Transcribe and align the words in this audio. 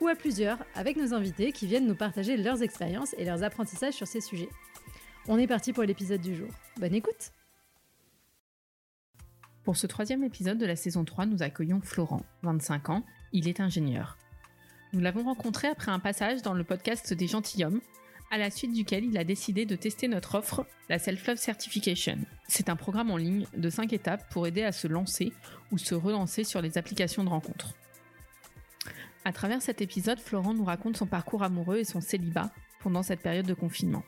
ou 0.00 0.08
à 0.08 0.14
plusieurs 0.14 0.58
avec 0.74 0.96
nos 0.96 1.14
invités 1.14 1.52
qui 1.52 1.66
viennent 1.66 1.86
nous 1.86 1.94
partager 1.94 2.36
leurs 2.36 2.62
expériences 2.62 3.14
et 3.18 3.24
leurs 3.24 3.42
apprentissages 3.42 3.94
sur 3.94 4.06
ces 4.06 4.20
sujets. 4.20 4.48
On 5.28 5.38
est 5.38 5.46
parti 5.46 5.72
pour 5.72 5.84
l'épisode 5.84 6.20
du 6.20 6.34
jour. 6.34 6.48
Bonne 6.78 6.94
écoute 6.94 7.32
Pour 9.64 9.76
ce 9.76 9.86
troisième 9.86 10.24
épisode 10.24 10.58
de 10.58 10.66
la 10.66 10.76
saison 10.76 11.04
3, 11.04 11.26
nous 11.26 11.42
accueillons 11.42 11.80
Florent, 11.82 12.22
25 12.42 12.90
ans, 12.90 13.04
il 13.32 13.48
est 13.48 13.60
ingénieur. 13.60 14.16
Nous 14.92 15.00
l'avons 15.00 15.22
rencontré 15.22 15.68
après 15.68 15.92
un 15.92 16.00
passage 16.00 16.42
dans 16.42 16.54
le 16.54 16.64
podcast 16.64 17.12
des 17.12 17.28
gentilshommes, 17.28 17.80
à 18.32 18.38
la 18.38 18.50
suite 18.50 18.72
duquel 18.72 19.04
il 19.04 19.18
a 19.18 19.24
décidé 19.24 19.66
de 19.66 19.76
tester 19.76 20.08
notre 20.08 20.36
offre, 20.36 20.66
la 20.88 20.98
Self-Love 20.98 21.36
Certification. 21.36 22.18
C'est 22.48 22.68
un 22.68 22.76
programme 22.76 23.10
en 23.10 23.16
ligne 23.16 23.46
de 23.56 23.70
5 23.70 23.92
étapes 23.92 24.28
pour 24.30 24.46
aider 24.46 24.62
à 24.62 24.72
se 24.72 24.88
lancer 24.88 25.32
ou 25.72 25.78
se 25.78 25.94
relancer 25.94 26.44
sur 26.44 26.62
les 26.62 26.78
applications 26.78 27.24
de 27.24 27.28
rencontres. 27.28 27.74
À 29.24 29.32
travers 29.32 29.60
cet 29.60 29.82
épisode, 29.82 30.18
Florent 30.18 30.54
nous 30.54 30.64
raconte 30.64 30.96
son 30.96 31.06
parcours 31.06 31.42
amoureux 31.42 31.78
et 31.78 31.84
son 31.84 32.00
célibat 32.00 32.50
pendant 32.82 33.02
cette 33.02 33.20
période 33.20 33.46
de 33.46 33.54
confinement. 33.54 34.02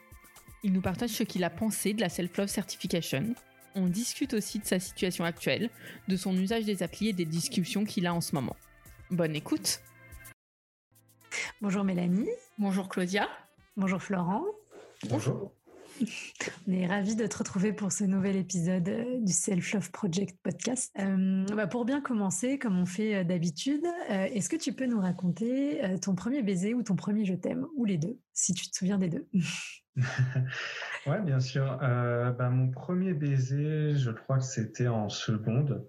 Il 0.62 0.73
nous 0.73 0.81
partage 0.81 1.11
ce 1.11 1.23
qu'il 1.23 1.45
a 1.45 1.50
pensé 1.50 1.92
de 1.92 2.00
la 2.00 2.09
Self-Love 2.09 2.48
Certification. 2.48 3.34
On 3.75 3.89
discute 3.89 4.33
aussi 4.33 4.59
de 4.59 4.64
sa 4.64 4.81
situation 4.81 5.25
actuelle, 5.25 5.70
de 6.09 6.17
son 6.17 6.34
usage 6.36 6.64
des 6.64 6.83
applis 6.83 7.09
et 7.09 7.12
des 7.12 7.27
discussions 7.27 7.84
qu'il 7.84 8.06
a 8.06 8.14
en 8.14 8.20
ce 8.20 8.34
moment. 8.34 8.56
Bonne 9.11 9.36
écoute 9.36 9.81
Bonjour 11.61 11.84
Mélanie. 11.84 12.29
Bonjour 12.58 12.89
Claudia. 12.89 13.29
Bonjour 13.77 14.03
Florent. 14.03 14.45
Bonjour. 15.08 15.53
On 16.69 16.72
est 16.72 16.86
ravis 16.86 17.17
de 17.17 17.27
te 17.27 17.39
retrouver 17.39 17.72
pour 17.72 17.92
ce 17.92 18.05
nouvel 18.05 18.36
épisode 18.36 18.89
euh, 18.89 19.20
du 19.20 19.33
Self 19.33 19.72
Love 19.72 19.91
Project 19.91 20.39
podcast. 20.42 20.92
Euh, 20.98 21.45
bah, 21.55 21.67
pour 21.67 21.84
bien 21.84 22.00
commencer, 22.00 22.58
comme 22.58 22.78
on 22.78 22.86
fait 22.86 23.17
euh, 23.17 23.25
d'habitude, 23.25 23.84
est-ce 24.08 24.48
que 24.48 24.56
tu 24.56 24.73
peux 24.73 24.86
nous 24.86 25.00
raconter 25.00 25.80
ton 26.00 26.14
premier 26.14 26.42
baiser 26.42 26.75
ou 26.75 26.83
ton 26.83 26.97
premier 26.97 27.25
je 27.25 27.34
t'aime, 27.34 27.67
ou 27.77 27.84
les 27.84 27.98
deux, 27.98 28.19
si 28.33 28.55
tu 28.55 28.70
te 28.70 28.77
souviens 28.77 28.98
des 28.98 29.08
deux? 29.08 29.27
Ouais, 31.06 31.20
bien 31.20 31.41
sûr. 31.41 31.78
Bah, 31.80 32.48
mon 32.50 32.70
premier 32.70 33.12
baiser, 33.12 33.95
je 33.97 34.11
crois 34.11 34.39
que 34.39 34.45
c'était 34.45 34.89
en 34.89 35.08
seconde. 35.08 35.86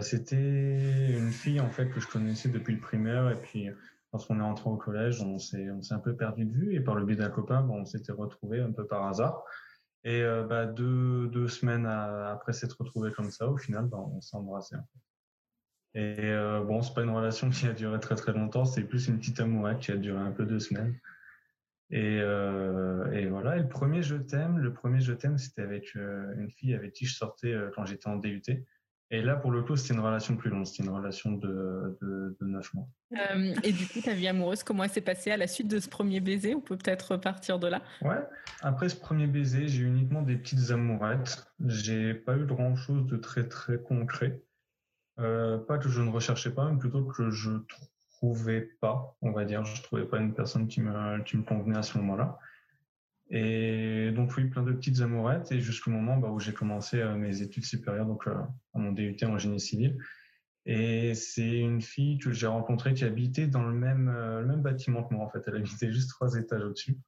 c'était 0.00 1.16
une 1.16 1.30
fille 1.30 1.60
en 1.60 1.70
fait 1.70 1.88
que 1.88 2.00
je 2.00 2.06
connaissais 2.06 2.48
depuis 2.48 2.74
le 2.74 2.80
primaire 2.80 3.30
et 3.30 3.36
puis 3.40 3.68
lorsqu'on 4.14 4.38
est 4.38 4.42
rentré 4.42 4.70
au 4.70 4.76
collège, 4.76 5.20
on 5.20 5.38
s'est, 5.38 5.68
un 5.90 5.98
peu 5.98 6.16
perdu 6.16 6.46
de 6.46 6.52
vue 6.52 6.74
et 6.74 6.80
par 6.80 6.94
le 6.94 7.04
biais 7.04 7.16
d'un 7.16 7.28
copain, 7.28 7.60
bon, 7.60 7.80
on 7.80 7.84
s'était 7.84 8.12
retrouvé 8.12 8.60
un 8.60 8.72
peu 8.72 8.86
par 8.86 9.04
hasard. 9.06 9.44
Et 10.04 10.22
euh, 10.22 10.44
bah, 10.44 10.66
deux, 10.66 11.26
deux 11.28 11.48
semaines 11.48 11.84
après 11.84 12.52
s'être 12.52 12.78
retrouvé 12.78 13.10
comme 13.10 13.30
ça, 13.30 13.48
au 13.48 13.58
final, 13.58 13.86
bah, 13.86 13.98
on 13.98 14.20
s'est 14.20 14.36
embrassé. 14.36 14.76
Et 15.94 16.16
euh, 16.20 16.62
bon, 16.62 16.82
c'est 16.82 16.94
pas 16.94 17.02
une 17.02 17.10
relation 17.10 17.50
qui 17.50 17.66
a 17.66 17.72
duré 17.72 17.98
très 18.00 18.14
très 18.14 18.32
longtemps, 18.32 18.64
c'est 18.64 18.82
plus 18.84 19.08
une 19.08 19.18
petite 19.18 19.40
amourette 19.40 19.80
qui 19.80 19.92
a 19.92 19.96
duré 19.96 20.20
un 20.20 20.32
peu 20.32 20.44
deux 20.44 20.58
semaines. 20.60 20.98
Et, 21.90 22.20
euh, 22.20 23.28
voilà. 23.30 23.56
Et 23.56 23.60
le 23.60 23.68
premier 23.68 24.02
je 24.02 24.16
t'aime, 24.16 24.58
le 24.58 24.72
premier 24.72 25.00
je 25.00 25.12
t'aime, 25.12 25.38
c'était 25.38 25.62
avec 25.62 25.94
euh, 25.96 26.34
une 26.36 26.50
fille 26.50 26.74
avec 26.74 26.92
qui 26.92 27.06
je 27.06 27.14
sortais 27.14 27.54
quand 27.74 27.84
j'étais 27.84 28.08
en 28.08 28.16
DUT. 28.16 28.42
Et 29.10 29.22
là, 29.22 29.36
pour 29.36 29.50
le 29.50 29.62
coup, 29.62 29.76
c'était 29.76 29.94
une 29.94 30.00
relation 30.00 30.36
plus 30.36 30.50
longue. 30.50 30.64
C'était 30.64 30.82
une 30.82 30.94
relation 30.94 31.32
de, 31.32 31.96
de, 32.00 32.36
de 32.40 32.46
9 32.46 32.74
mois. 32.74 32.88
Euh, 33.12 33.54
et 33.62 33.72
du 33.72 33.86
coup, 33.86 34.00
ta 34.00 34.14
vie 34.14 34.26
amoureuse, 34.26 34.62
comment 34.62 34.84
elle 34.84 34.90
s'est 34.90 35.00
passée 35.00 35.30
à 35.30 35.36
la 35.36 35.46
suite 35.46 35.68
de 35.68 35.78
ce 35.78 35.88
premier 35.88 36.20
baiser? 36.20 36.54
On 36.54 36.60
peut 36.60 36.76
peut-être 36.76 37.16
partir 37.16 37.58
de 37.58 37.68
là. 37.68 37.82
Ouais. 38.02 38.22
Après 38.62 38.88
ce 38.88 38.96
premier 38.96 39.26
baiser, 39.26 39.68
j'ai 39.68 39.82
uniquement 39.82 40.22
des 40.22 40.36
petites 40.36 40.70
amourettes. 40.70 41.46
J'ai 41.66 42.14
pas 42.14 42.36
eu 42.36 42.44
grand-chose 42.44 43.06
de 43.06 43.16
très 43.16 43.46
très 43.46 43.78
concret. 43.78 44.42
Euh, 45.20 45.58
pas 45.58 45.78
que 45.78 45.88
je 45.88 46.02
ne 46.02 46.10
recherchais 46.10 46.50
pas, 46.50 46.68
mais 46.70 46.78
plutôt 46.78 47.04
que 47.04 47.30
je 47.30 47.50
trouvais 48.16 48.62
pas, 48.80 49.16
on 49.22 49.32
va 49.32 49.44
dire. 49.44 49.64
Je 49.64 49.82
trouvais 49.82 50.06
pas 50.06 50.18
une 50.18 50.34
personne 50.34 50.66
qui 50.66 50.80
me, 50.80 51.22
qui 51.22 51.36
me 51.36 51.42
convenait 51.42 51.78
à 51.78 51.82
ce 51.82 51.98
moment-là. 51.98 52.38
Et 53.30 54.10
donc 54.12 54.36
oui, 54.36 54.44
plein 54.44 54.62
de 54.62 54.72
petites 54.72 55.00
amourettes 55.00 55.50
et 55.50 55.60
jusqu'au 55.60 55.90
moment 55.90 56.16
bah, 56.16 56.28
où 56.28 56.40
j'ai 56.40 56.52
commencé 56.52 57.00
euh, 57.00 57.14
mes 57.16 57.40
études 57.40 57.64
supérieures, 57.64 58.06
donc 58.06 58.26
euh, 58.26 58.34
à 58.74 58.78
mon 58.78 58.92
DUT 58.92 59.16
en 59.24 59.38
génie 59.38 59.60
civil. 59.60 59.96
Et 60.66 61.14
c'est 61.14 61.58
une 61.58 61.80
fille 61.80 62.18
que 62.18 62.32
j'ai 62.32 62.46
rencontrée 62.46 62.94
qui 62.94 63.04
habitait 63.04 63.46
dans 63.46 63.62
le 63.62 63.74
même, 63.74 64.08
euh, 64.08 64.56
bâtiment 64.56 65.04
que 65.04 65.14
moi 65.14 65.24
en 65.24 65.28
fait. 65.28 65.42
Elle 65.46 65.56
habitait 65.56 65.92
juste 65.92 66.10
trois 66.10 66.36
étages 66.36 66.62
au-dessus. 66.62 66.98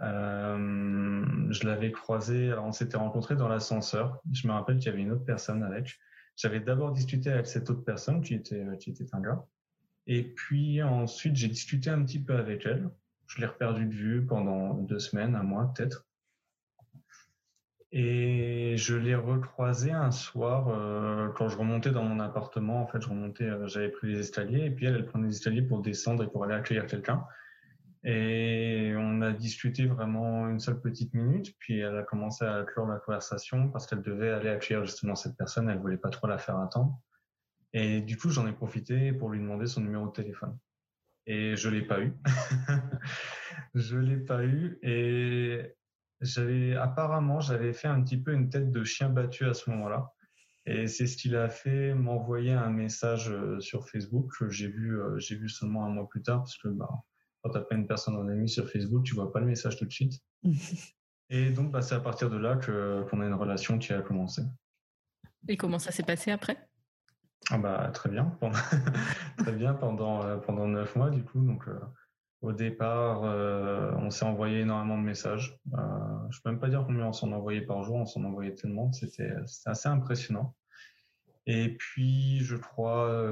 Je 0.00 1.66
l'avais 1.66 1.92
croisée, 1.92 2.50
alors 2.50 2.66
on 2.66 2.72
s'était 2.72 2.96
rencontrés 2.96 3.36
dans 3.36 3.48
l'ascenseur. 3.48 4.20
Je 4.32 4.46
me 4.46 4.52
rappelle 4.52 4.78
qu'il 4.78 4.86
y 4.86 4.88
avait 4.92 5.02
une 5.02 5.12
autre 5.12 5.24
personne 5.24 5.62
avec. 5.62 5.98
J'avais 6.36 6.60
d'abord 6.60 6.92
discuté 6.92 7.30
avec 7.30 7.46
cette 7.46 7.70
autre 7.70 7.84
personne 7.84 8.20
qui 8.20 8.34
était 8.34 8.66
un 9.12 9.20
gars. 9.20 9.46
Et 10.06 10.22
puis 10.22 10.82
ensuite, 10.82 11.36
j'ai 11.36 11.48
discuté 11.48 11.90
un 11.90 12.04
petit 12.04 12.22
peu 12.22 12.34
avec 12.34 12.66
elle. 12.66 12.90
Je 13.26 13.40
l'ai 13.40 13.46
reperdu 13.46 13.86
de 13.86 13.94
vue 13.94 14.26
pendant 14.26 14.74
deux 14.74 14.98
semaines, 14.98 15.34
un 15.34 15.42
mois 15.42 15.72
peut-être. 15.74 16.06
Et 17.96 18.76
je 18.76 18.96
l'ai 18.96 19.14
recroisé 19.14 19.92
un 19.92 20.10
soir 20.10 20.68
euh, 20.68 21.28
quand 21.36 21.48
je 21.48 21.56
remontais 21.56 21.92
dans 21.92 22.02
mon 22.02 22.18
appartement. 22.18 22.82
En 22.82 22.88
fait, 22.88 23.00
je 23.00 23.08
remontais, 23.08 23.44
euh, 23.44 23.68
j'avais 23.68 23.88
pris 23.88 24.08
les 24.08 24.18
escaliers 24.18 24.64
et 24.64 24.70
puis 24.70 24.86
elle, 24.86 24.96
elle 24.96 25.06
prenait 25.06 25.28
les 25.28 25.34
escaliers 25.34 25.62
pour 25.62 25.80
descendre 25.80 26.24
et 26.24 26.26
pour 26.26 26.42
aller 26.42 26.54
accueillir 26.54 26.86
quelqu'un. 26.86 27.24
Et 28.02 28.92
on 28.98 29.22
a 29.22 29.32
discuté 29.32 29.86
vraiment 29.86 30.48
une 30.48 30.58
seule 30.58 30.80
petite 30.80 31.14
minute, 31.14 31.54
puis 31.58 31.78
elle 31.78 31.96
a 31.96 32.02
commencé 32.02 32.44
à 32.44 32.64
clore 32.64 32.86
la 32.86 32.98
conversation 32.98 33.68
parce 33.70 33.86
qu'elle 33.86 34.02
devait 34.02 34.30
aller 34.30 34.50
accueillir 34.50 34.84
justement 34.84 35.14
cette 35.14 35.36
personne. 35.36 35.70
Elle 35.70 35.78
voulait 35.78 35.96
pas 35.96 36.10
trop 36.10 36.26
la 36.26 36.36
faire 36.36 36.58
attendre. 36.58 36.98
Et 37.72 38.00
du 38.00 38.16
coup, 38.16 38.28
j'en 38.28 38.46
ai 38.46 38.52
profité 38.52 39.12
pour 39.12 39.30
lui 39.30 39.38
demander 39.38 39.66
son 39.66 39.80
numéro 39.80 40.06
de 40.06 40.12
téléphone 40.12 40.58
et 41.26 41.56
je 41.56 41.68
l'ai 41.68 41.82
pas 41.82 42.00
eu. 42.00 42.12
je 43.74 43.96
l'ai 43.96 44.16
pas 44.16 44.44
eu 44.44 44.78
et 44.82 45.74
j'avais 46.20 46.74
apparemment 46.76 47.40
j'avais 47.40 47.72
fait 47.72 47.88
un 47.88 48.02
petit 48.02 48.20
peu 48.20 48.32
une 48.32 48.48
tête 48.48 48.70
de 48.70 48.84
chien 48.84 49.08
battu 49.08 49.44
à 49.44 49.54
ce 49.54 49.68
moment-là 49.70 50.12
et 50.66 50.86
c'est 50.86 51.06
ce 51.06 51.16
qu'il 51.16 51.36
a 51.36 51.48
fait 51.48 51.92
m'envoyer 51.92 52.52
un 52.52 52.70
message 52.70 53.30
euh, 53.30 53.60
sur 53.60 53.88
Facebook 53.88 54.30
que 54.38 54.48
j'ai 54.48 54.68
vu 54.68 54.98
euh, 54.98 55.18
j'ai 55.18 55.36
vu 55.36 55.48
seulement 55.48 55.84
un 55.84 55.90
mois 55.90 56.08
plus 56.08 56.22
tard 56.22 56.38
parce 56.38 56.56
que 56.56 56.68
bah 56.68 56.88
quand 57.42 57.50
t'as 57.50 57.60
pas 57.60 57.74
une 57.74 57.86
personne 57.86 58.16
en 58.16 58.28
ami 58.28 58.48
sur 58.48 58.70
Facebook 58.70 59.04
tu 59.04 59.14
vois 59.14 59.32
pas 59.32 59.40
le 59.40 59.46
message 59.46 59.76
tout 59.76 59.84
de 59.84 59.92
suite 59.92 60.22
et 61.30 61.50
donc 61.50 61.72
bah, 61.72 61.82
c'est 61.82 61.94
à 61.94 62.00
partir 62.00 62.30
de 62.30 62.36
là 62.36 62.56
que 62.56 63.04
qu'on 63.10 63.20
a 63.20 63.26
une 63.26 63.34
relation 63.34 63.78
qui 63.78 63.92
a 63.92 64.02
commencé. 64.02 64.42
Et 65.48 65.56
comment 65.56 65.78
ça 65.78 65.90
s'est 65.90 66.02
passé 66.02 66.30
après? 66.30 66.56
Ah 67.50 67.58
bah 67.58 67.90
très 67.92 68.08
bien, 68.08 68.36
très 69.38 69.52
bien 69.52 69.74
pendant 69.74 70.24
euh, 70.24 70.36
pendant 70.38 70.66
neuf 70.66 70.96
mois 70.96 71.10
du 71.10 71.22
coup. 71.24 71.40
Donc 71.40 71.68
euh, 71.68 71.78
au 72.40 72.52
départ, 72.52 73.24
euh, 73.24 73.92
on 73.98 74.10
s'est 74.10 74.24
envoyé 74.24 74.60
énormément 74.60 74.98
de 74.98 75.02
messages. 75.02 75.58
Euh, 75.74 75.78
je 76.30 76.40
peux 76.40 76.50
même 76.50 76.60
pas 76.60 76.68
dire 76.68 76.84
combien 76.86 77.06
on 77.06 77.12
s'en 77.12 77.32
envoyait 77.32 77.62
par 77.62 77.82
jour, 77.82 77.96
on 77.96 78.06
s'en 78.06 78.24
envoyait 78.24 78.54
tellement, 78.54 78.92
c'était 78.92 79.32
assez 79.66 79.88
impressionnant. 79.88 80.54
Et 81.46 81.76
puis 81.76 82.40
je 82.40 82.56
crois 82.56 83.30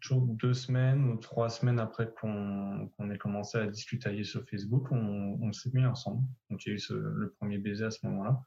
toujours 0.00 0.22
deux 0.22 0.54
semaines 0.54 1.04
ou 1.10 1.16
trois 1.16 1.48
semaines 1.48 1.80
après 1.80 2.08
qu'on 2.20 3.10
ait 3.10 3.18
commencé 3.18 3.58
à 3.58 3.66
discuter 3.66 4.22
sur 4.22 4.44
Facebook, 4.48 4.86
on, 4.92 5.52
s'est 5.52 5.70
mis 5.72 5.84
ensemble. 5.84 6.22
Donc 6.50 6.64
il 6.64 6.68
y 6.68 6.72
a 6.72 6.76
eu 6.76 6.80
le 6.90 7.34
premier 7.38 7.58
baiser 7.58 7.84
à 7.84 7.90
ce 7.90 8.06
moment-là. 8.06 8.44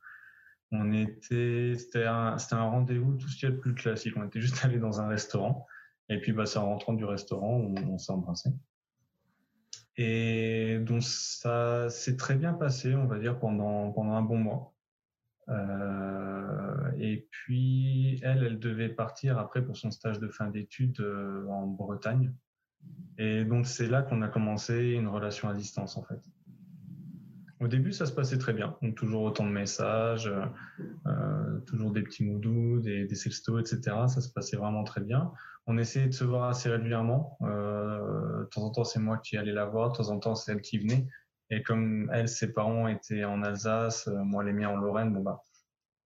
On 0.71 0.91
était, 0.91 1.75
c'était 1.77 2.05
un, 2.05 2.37
rendez-vous 2.51 3.15
tout 3.15 3.29
ce 3.29 3.37
qui 3.37 3.45
est 3.45 3.49
le 3.49 3.59
plus 3.59 3.73
classique. 3.73 4.15
On 4.17 4.25
était 4.25 4.41
juste 4.41 4.59
allé 4.65 4.79
dans 4.79 5.01
un 5.01 5.07
restaurant. 5.07 5.65
Et 6.09 6.19
puis, 6.19 6.31
bah, 6.31 6.45
c'est 6.45 6.59
en 6.59 6.67
rentrant 6.67 6.93
du 6.93 7.05
restaurant, 7.05 7.53
on, 7.55 7.75
on 7.93 7.97
s'est 7.97 8.13
embrassé. 8.13 8.49
Et 9.97 10.77
donc, 10.79 11.01
ça 11.03 11.89
s'est 11.89 12.17
très 12.17 12.35
bien 12.35 12.53
passé, 12.53 12.93
on 12.95 13.07
va 13.07 13.17
dire, 13.17 13.39
pendant, 13.39 13.91
pendant 13.91 14.13
un 14.13 14.21
bon 14.21 14.37
mois. 14.37 14.73
Euh, 15.49 16.91
et 16.97 17.27
puis, 17.31 18.19
elle, 18.21 18.43
elle 18.43 18.59
devait 18.59 18.89
partir 18.89 19.39
après 19.39 19.63
pour 19.63 19.75
son 19.75 19.91
stage 19.91 20.19
de 20.19 20.27
fin 20.27 20.47
d'études 20.49 20.99
euh, 20.99 21.47
en 21.47 21.65
Bretagne. 21.65 22.33
Et 23.17 23.43
donc, 23.43 23.65
c'est 23.65 23.87
là 23.87 24.03
qu'on 24.03 24.21
a 24.21 24.27
commencé 24.27 24.91
une 24.91 25.07
relation 25.07 25.49
à 25.49 25.53
distance, 25.53 25.97
en 25.97 26.03
fait. 26.03 26.19
Au 27.59 27.67
début, 27.67 27.91
ça 27.91 28.05
se 28.05 28.11
passait 28.11 28.37
très 28.37 28.53
bien. 28.53 28.77
Donc, 28.81 28.95
toujours 28.95 29.23
autant 29.23 29.45
de 29.45 29.51
messages, 29.51 30.31
euh, 31.07 31.59
toujours 31.65 31.91
des 31.91 32.03
petits 32.03 32.23
doux, 32.23 32.79
des, 32.79 33.05
des 33.05 33.15
sextos, 33.15 33.59
etc. 33.59 33.95
Ça 34.07 34.21
se 34.21 34.31
passait 34.31 34.57
vraiment 34.57 34.83
très 34.83 35.01
bien. 35.01 35.31
On 35.65 35.77
essayait 35.77 36.07
de 36.07 36.13
se 36.13 36.23
voir 36.23 36.49
assez 36.49 36.69
régulièrement. 36.69 37.37
Euh, 37.41 38.41
de 38.41 38.45
temps 38.45 38.63
en 38.63 38.71
temps, 38.71 38.83
c'est 38.83 38.99
moi 38.99 39.17
qui 39.17 39.37
allais 39.37 39.53
la 39.53 39.65
voir. 39.65 39.91
De 39.91 39.97
temps 39.97 40.09
en 40.09 40.19
temps, 40.19 40.35
c'est 40.35 40.51
elle 40.51 40.61
qui 40.61 40.77
venait. 40.77 41.07
Et 41.49 41.63
comme 41.63 42.09
elle, 42.13 42.29
ses 42.29 42.53
parents 42.53 42.87
étaient 42.87 43.25
en 43.25 43.41
Alsace, 43.43 44.07
euh, 44.07 44.23
moi 44.23 44.43
les 44.43 44.53
miens 44.53 44.69
en 44.69 44.77
Lorraine, 44.77 45.13
bon 45.13 45.21
bah, 45.21 45.41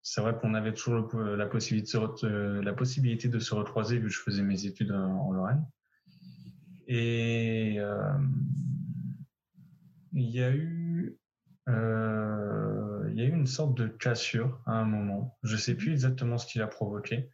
c'est 0.01 0.21
vrai 0.21 0.35
qu'on 0.39 0.55
avait 0.55 0.73
toujours 0.73 1.07
la 1.15 1.45
possibilité, 1.45 1.97
de, 1.97 2.61
la 2.61 2.73
possibilité 2.73 3.27
de 3.27 3.39
se 3.39 3.53
recroiser 3.53 3.97
vu 3.97 4.07
que 4.07 4.13
je 4.13 4.19
faisais 4.19 4.41
mes 4.41 4.65
études 4.65 4.91
en 4.91 5.31
Lorraine. 5.31 5.63
Et 6.87 7.75
euh, 7.77 8.17
il 10.13 10.29
y 10.29 10.41
a 10.41 10.51
eu 10.51 11.17
euh, 11.69 13.09
il 13.09 13.19
y 13.19 13.21
a 13.21 13.25
eu 13.25 13.33
une 13.33 13.47
sorte 13.47 13.75
de 13.77 13.87
cassure 13.87 14.61
à 14.65 14.73
un 14.73 14.85
moment. 14.85 15.37
Je 15.43 15.55
sais 15.55 15.75
plus 15.75 15.91
exactement 15.91 16.37
ce 16.37 16.47
qui 16.47 16.59
l'a 16.59 16.67
provoqué. 16.67 17.29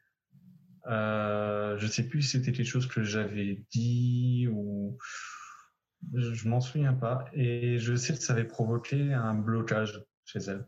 Euh, 0.88 1.78
je 1.78 1.88
sais 1.88 2.08
plus 2.08 2.22
si 2.22 2.38
c'était 2.38 2.52
quelque 2.52 2.68
chose 2.68 2.88
que 2.88 3.04
j'avais 3.04 3.66
dit 3.72 4.48
ou 4.52 4.98
je 6.14 6.48
m'en 6.48 6.62
souviens 6.62 6.94
pas. 6.94 7.26
Et 7.34 7.78
je 7.80 7.96
sais 7.96 8.14
que 8.14 8.20
ça 8.20 8.34
avait 8.34 8.46
provoqué 8.46 9.14
un 9.14 9.34
blocage 9.34 10.04
chez 10.26 10.40
elle. 10.40 10.68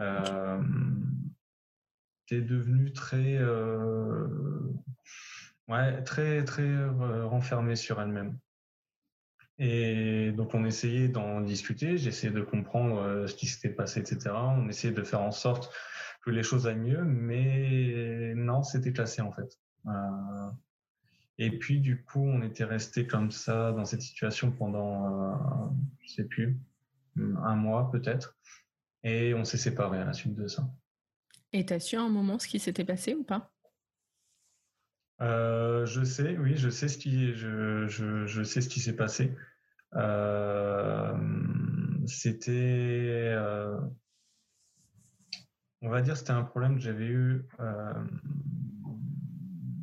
Euh, 0.00 0.62
est 2.30 2.42
devenu 2.42 2.92
très, 2.92 3.38
euh, 3.38 4.26
ouais, 5.68 6.02
très, 6.04 6.44
très 6.44 6.62
euh, 6.62 7.26
renfermée 7.26 7.76
sur 7.76 8.00
elle-même. 8.00 8.38
Et 9.58 10.30
donc 10.32 10.54
on 10.54 10.64
essayait 10.64 11.08
d'en 11.08 11.40
discuter, 11.40 11.98
j'essayais 11.98 12.32
de 12.32 12.42
comprendre 12.42 12.98
euh, 12.98 13.26
ce 13.26 13.34
qui 13.34 13.46
s'était 13.46 13.70
passé, 13.70 14.00
etc. 14.00 14.30
On 14.34 14.68
essayait 14.68 14.94
de 14.94 15.02
faire 15.02 15.22
en 15.22 15.32
sorte 15.32 15.72
que 16.22 16.30
les 16.30 16.44
choses 16.44 16.66
aillent 16.66 16.76
mieux, 16.76 17.02
mais 17.02 18.34
non, 18.36 18.62
c'était 18.62 18.92
cassé 18.92 19.20
en 19.20 19.32
fait. 19.32 19.58
Euh, 19.86 20.50
et 21.38 21.58
puis 21.58 21.80
du 21.80 22.04
coup, 22.04 22.20
on 22.20 22.42
était 22.42 22.64
resté 22.64 23.06
comme 23.06 23.30
ça 23.32 23.72
dans 23.72 23.84
cette 23.84 24.02
situation 24.02 24.52
pendant, 24.52 25.32
euh, 25.32 25.70
je 26.02 26.12
sais 26.12 26.24
plus, 26.24 26.56
un 27.16 27.56
mois 27.56 27.90
peut-être, 27.90 28.36
et 29.02 29.34
on 29.34 29.44
s'est 29.44 29.58
séparés 29.58 29.98
à 29.98 30.04
la 30.04 30.12
suite 30.12 30.36
de 30.36 30.46
ça. 30.46 30.68
Et 31.52 31.64
t'as 31.64 31.80
su 31.80 31.96
à 31.96 32.02
un 32.02 32.08
moment 32.08 32.38
ce 32.38 32.46
qui 32.46 32.60
s'était 32.60 32.84
passé 32.84 33.14
ou 33.14 33.24
pas? 33.24 33.50
Euh, 35.20 35.84
je 35.86 36.04
sais, 36.04 36.36
oui, 36.38 36.56
je 36.56 36.68
sais 36.68 36.88
ce 36.88 36.98
qui, 36.98 37.34
je, 37.34 37.86
je, 37.88 38.26
je 38.26 38.42
sais 38.42 38.60
ce 38.60 38.68
qui 38.68 38.80
s'est 38.80 38.96
passé. 38.96 39.34
Euh, 39.94 41.16
c'était, 42.06 43.32
euh, 43.34 43.78
on 45.82 45.88
va 45.88 46.02
dire, 46.02 46.16
c'était 46.16 46.32
un 46.32 46.44
problème 46.44 46.76
que 46.76 46.82
j'avais 46.82 47.06
eu. 47.06 47.44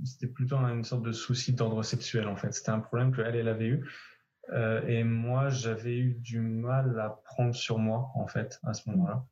C'était 0.06 0.28
plutôt 0.28 0.58
une 0.58 0.84
sorte 0.84 1.04
de 1.04 1.12
souci 1.12 1.54
d'ordre 1.54 1.84
sexuel 1.84 2.28
en 2.28 2.36
fait. 2.36 2.52
C'était 2.54 2.70
un 2.72 2.80
problème 2.80 3.12
que 3.12 3.22
elle, 3.22 3.36
elle 3.36 3.48
avait 3.48 3.68
eu. 3.68 3.90
Et 4.88 5.04
moi, 5.04 5.50
j'avais 5.50 5.98
eu 5.98 6.14
du 6.14 6.40
mal 6.40 7.00
à 7.00 7.10
prendre 7.10 7.56
sur 7.56 7.80
moi 7.80 8.12
en 8.14 8.28
fait 8.28 8.60
à 8.64 8.74
ce 8.74 8.90
moment-là. 8.90 9.26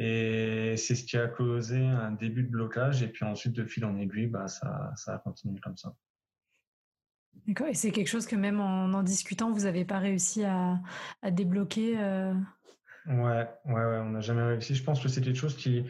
Et 0.00 0.76
c'est 0.76 0.94
ce 0.94 1.04
qui 1.04 1.16
a 1.16 1.26
causé 1.26 1.84
un 1.84 2.12
début 2.12 2.44
de 2.44 2.48
blocage. 2.50 3.02
Et 3.02 3.08
puis 3.08 3.24
ensuite, 3.24 3.52
de 3.52 3.64
fil 3.64 3.84
en 3.84 3.96
aiguille, 3.98 4.28
bah, 4.28 4.46
ça, 4.46 4.92
ça 4.94 5.14
a 5.14 5.18
continué 5.18 5.58
comme 5.60 5.76
ça. 5.76 5.92
D'accord. 7.46 7.66
Et 7.66 7.74
c'est 7.74 7.90
quelque 7.90 8.08
chose 8.08 8.26
que 8.26 8.36
même 8.36 8.60
en 8.60 8.92
en 8.92 9.02
discutant, 9.02 9.50
vous 9.50 9.64
n'avez 9.64 9.84
pas 9.84 9.98
réussi 9.98 10.44
à, 10.44 10.80
à 11.22 11.30
débloquer 11.30 11.98
euh... 11.98 12.32
Ouais, 13.06 13.48
ouais, 13.64 13.74
ouais, 13.74 13.98
on 13.98 14.10
n'a 14.10 14.20
jamais 14.20 14.42
réussi. 14.42 14.74
Je 14.74 14.84
pense 14.84 15.02
que 15.02 15.08
c'est 15.08 15.20
quelque 15.20 15.38
chose 15.38 15.56
qui. 15.56 15.84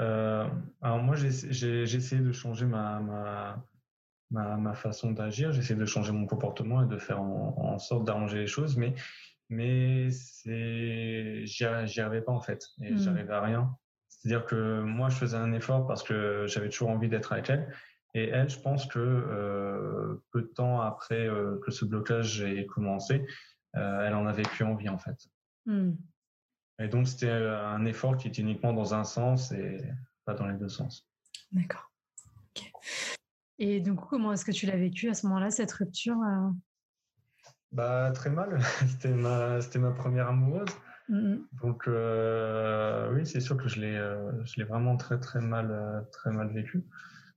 Euh, 0.00 0.48
alors 0.80 1.02
moi, 1.02 1.14
j'ai 1.16 1.82
essayé 1.82 2.22
de 2.22 2.32
changer 2.32 2.64
ma, 2.64 2.98
ma, 3.00 3.64
ma, 4.30 4.56
ma 4.56 4.74
façon 4.74 5.12
d'agir. 5.12 5.52
J'ai 5.52 5.60
essayé 5.60 5.78
de 5.78 5.84
changer 5.84 6.12
mon 6.12 6.26
comportement 6.26 6.82
et 6.82 6.86
de 6.86 6.96
faire 6.98 7.20
en, 7.20 7.54
en 7.58 7.78
sorte 7.78 8.06
d'arranger 8.06 8.38
les 8.38 8.46
choses, 8.46 8.76
mais 8.76 8.94
mais 9.52 10.10
c'est 10.10 11.44
j'y 11.44 11.64
arrivais 11.64 12.22
pas 12.22 12.32
en 12.32 12.40
fait 12.40 12.64
et 12.80 12.92
mmh. 12.92 12.98
j'arrivais 12.98 13.32
à 13.32 13.40
rien. 13.42 13.76
C'est-à-dire 14.08 14.46
que 14.46 14.80
moi, 14.82 15.08
je 15.08 15.16
faisais 15.16 15.36
un 15.36 15.52
effort 15.52 15.86
parce 15.86 16.02
que 16.02 16.46
j'avais 16.46 16.68
toujours 16.68 16.90
envie 16.90 17.08
d'être 17.08 17.32
avec 17.32 17.50
elle 17.50 17.72
et 18.14 18.28
elle, 18.28 18.48
je 18.48 18.58
pense 18.58 18.86
que 18.86 18.98
euh, 18.98 20.22
peu 20.30 20.42
de 20.42 20.46
temps 20.46 20.80
après 20.80 21.26
euh, 21.26 21.58
que 21.64 21.70
ce 21.70 21.84
blocage 21.84 22.40
ait 22.42 22.66
commencé, 22.66 23.26
euh, 23.76 24.06
elle 24.06 24.14
en 24.14 24.26
avait 24.26 24.42
plus 24.42 24.64
envie 24.64 24.88
en 24.88 24.98
fait. 24.98 25.28
Mmh. 25.66 25.92
Et 26.78 26.88
donc 26.88 27.08
c'était 27.08 27.30
un 27.30 27.84
effort 27.84 28.16
qui 28.16 28.28
était 28.28 28.42
uniquement 28.42 28.72
dans 28.72 28.94
un 28.94 29.04
sens 29.04 29.52
et 29.52 29.82
pas 30.24 30.34
dans 30.34 30.46
les 30.46 30.56
deux 30.56 30.68
sens. 30.68 31.08
D'accord. 31.50 31.90
Et 33.58 33.80
donc 33.80 34.08
comment 34.08 34.32
est-ce 34.32 34.44
que 34.44 34.52
tu 34.52 34.66
l'as 34.66 34.76
vécu 34.76 35.08
à 35.08 35.14
ce 35.14 35.26
moment-là 35.26 35.50
cette 35.50 35.72
rupture 35.72 36.16
Bah 37.72 38.10
très 38.14 38.30
mal. 38.30 38.58
c'était 38.88 39.14
ma 39.14 39.60
c'était 39.60 39.78
ma 39.78 39.92
première 39.92 40.28
amoureuse. 40.28 40.68
Mmh. 41.08 41.36
Donc 41.62 41.86
oui, 41.86 43.26
c'est 43.26 43.40
sûr 43.40 43.56
que 43.56 43.68
je 43.68 43.80
l'ai 43.80 43.98
je 44.44 44.56
l'ai 44.56 44.64
vraiment 44.64 44.96
très 44.96 45.18
très 45.18 45.40
mal 45.40 46.06
très 46.12 46.30
mal 46.30 46.52
vécu. 46.52 46.84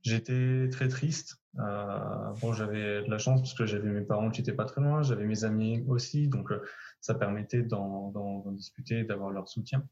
J'étais 0.06 0.70
très 0.72 0.88
triste. 0.88 1.42
Euh, 1.60 2.32
bon, 2.40 2.54
j'avais 2.54 3.02
de 3.02 3.10
la 3.10 3.18
chance 3.18 3.42
parce 3.42 3.56
que 3.56 3.66
j'avais 3.66 3.90
mes 3.90 4.02
parents 4.02 4.30
qui 4.30 4.42
étaient 4.42 4.54
pas 4.54 4.66
très 4.66 4.80
loin, 4.80 5.02
j'avais 5.02 5.26
mes 5.26 5.46
amis 5.46 5.84
aussi, 5.88 6.28
donc 6.28 6.52
euh, 6.52 6.62
ça 7.02 7.16
permettait 7.16 7.64
d'en 7.64 8.12
discuter, 8.52 9.04
d'avoir 9.04 9.32
leur 9.32 9.48
soutien. 9.48 9.84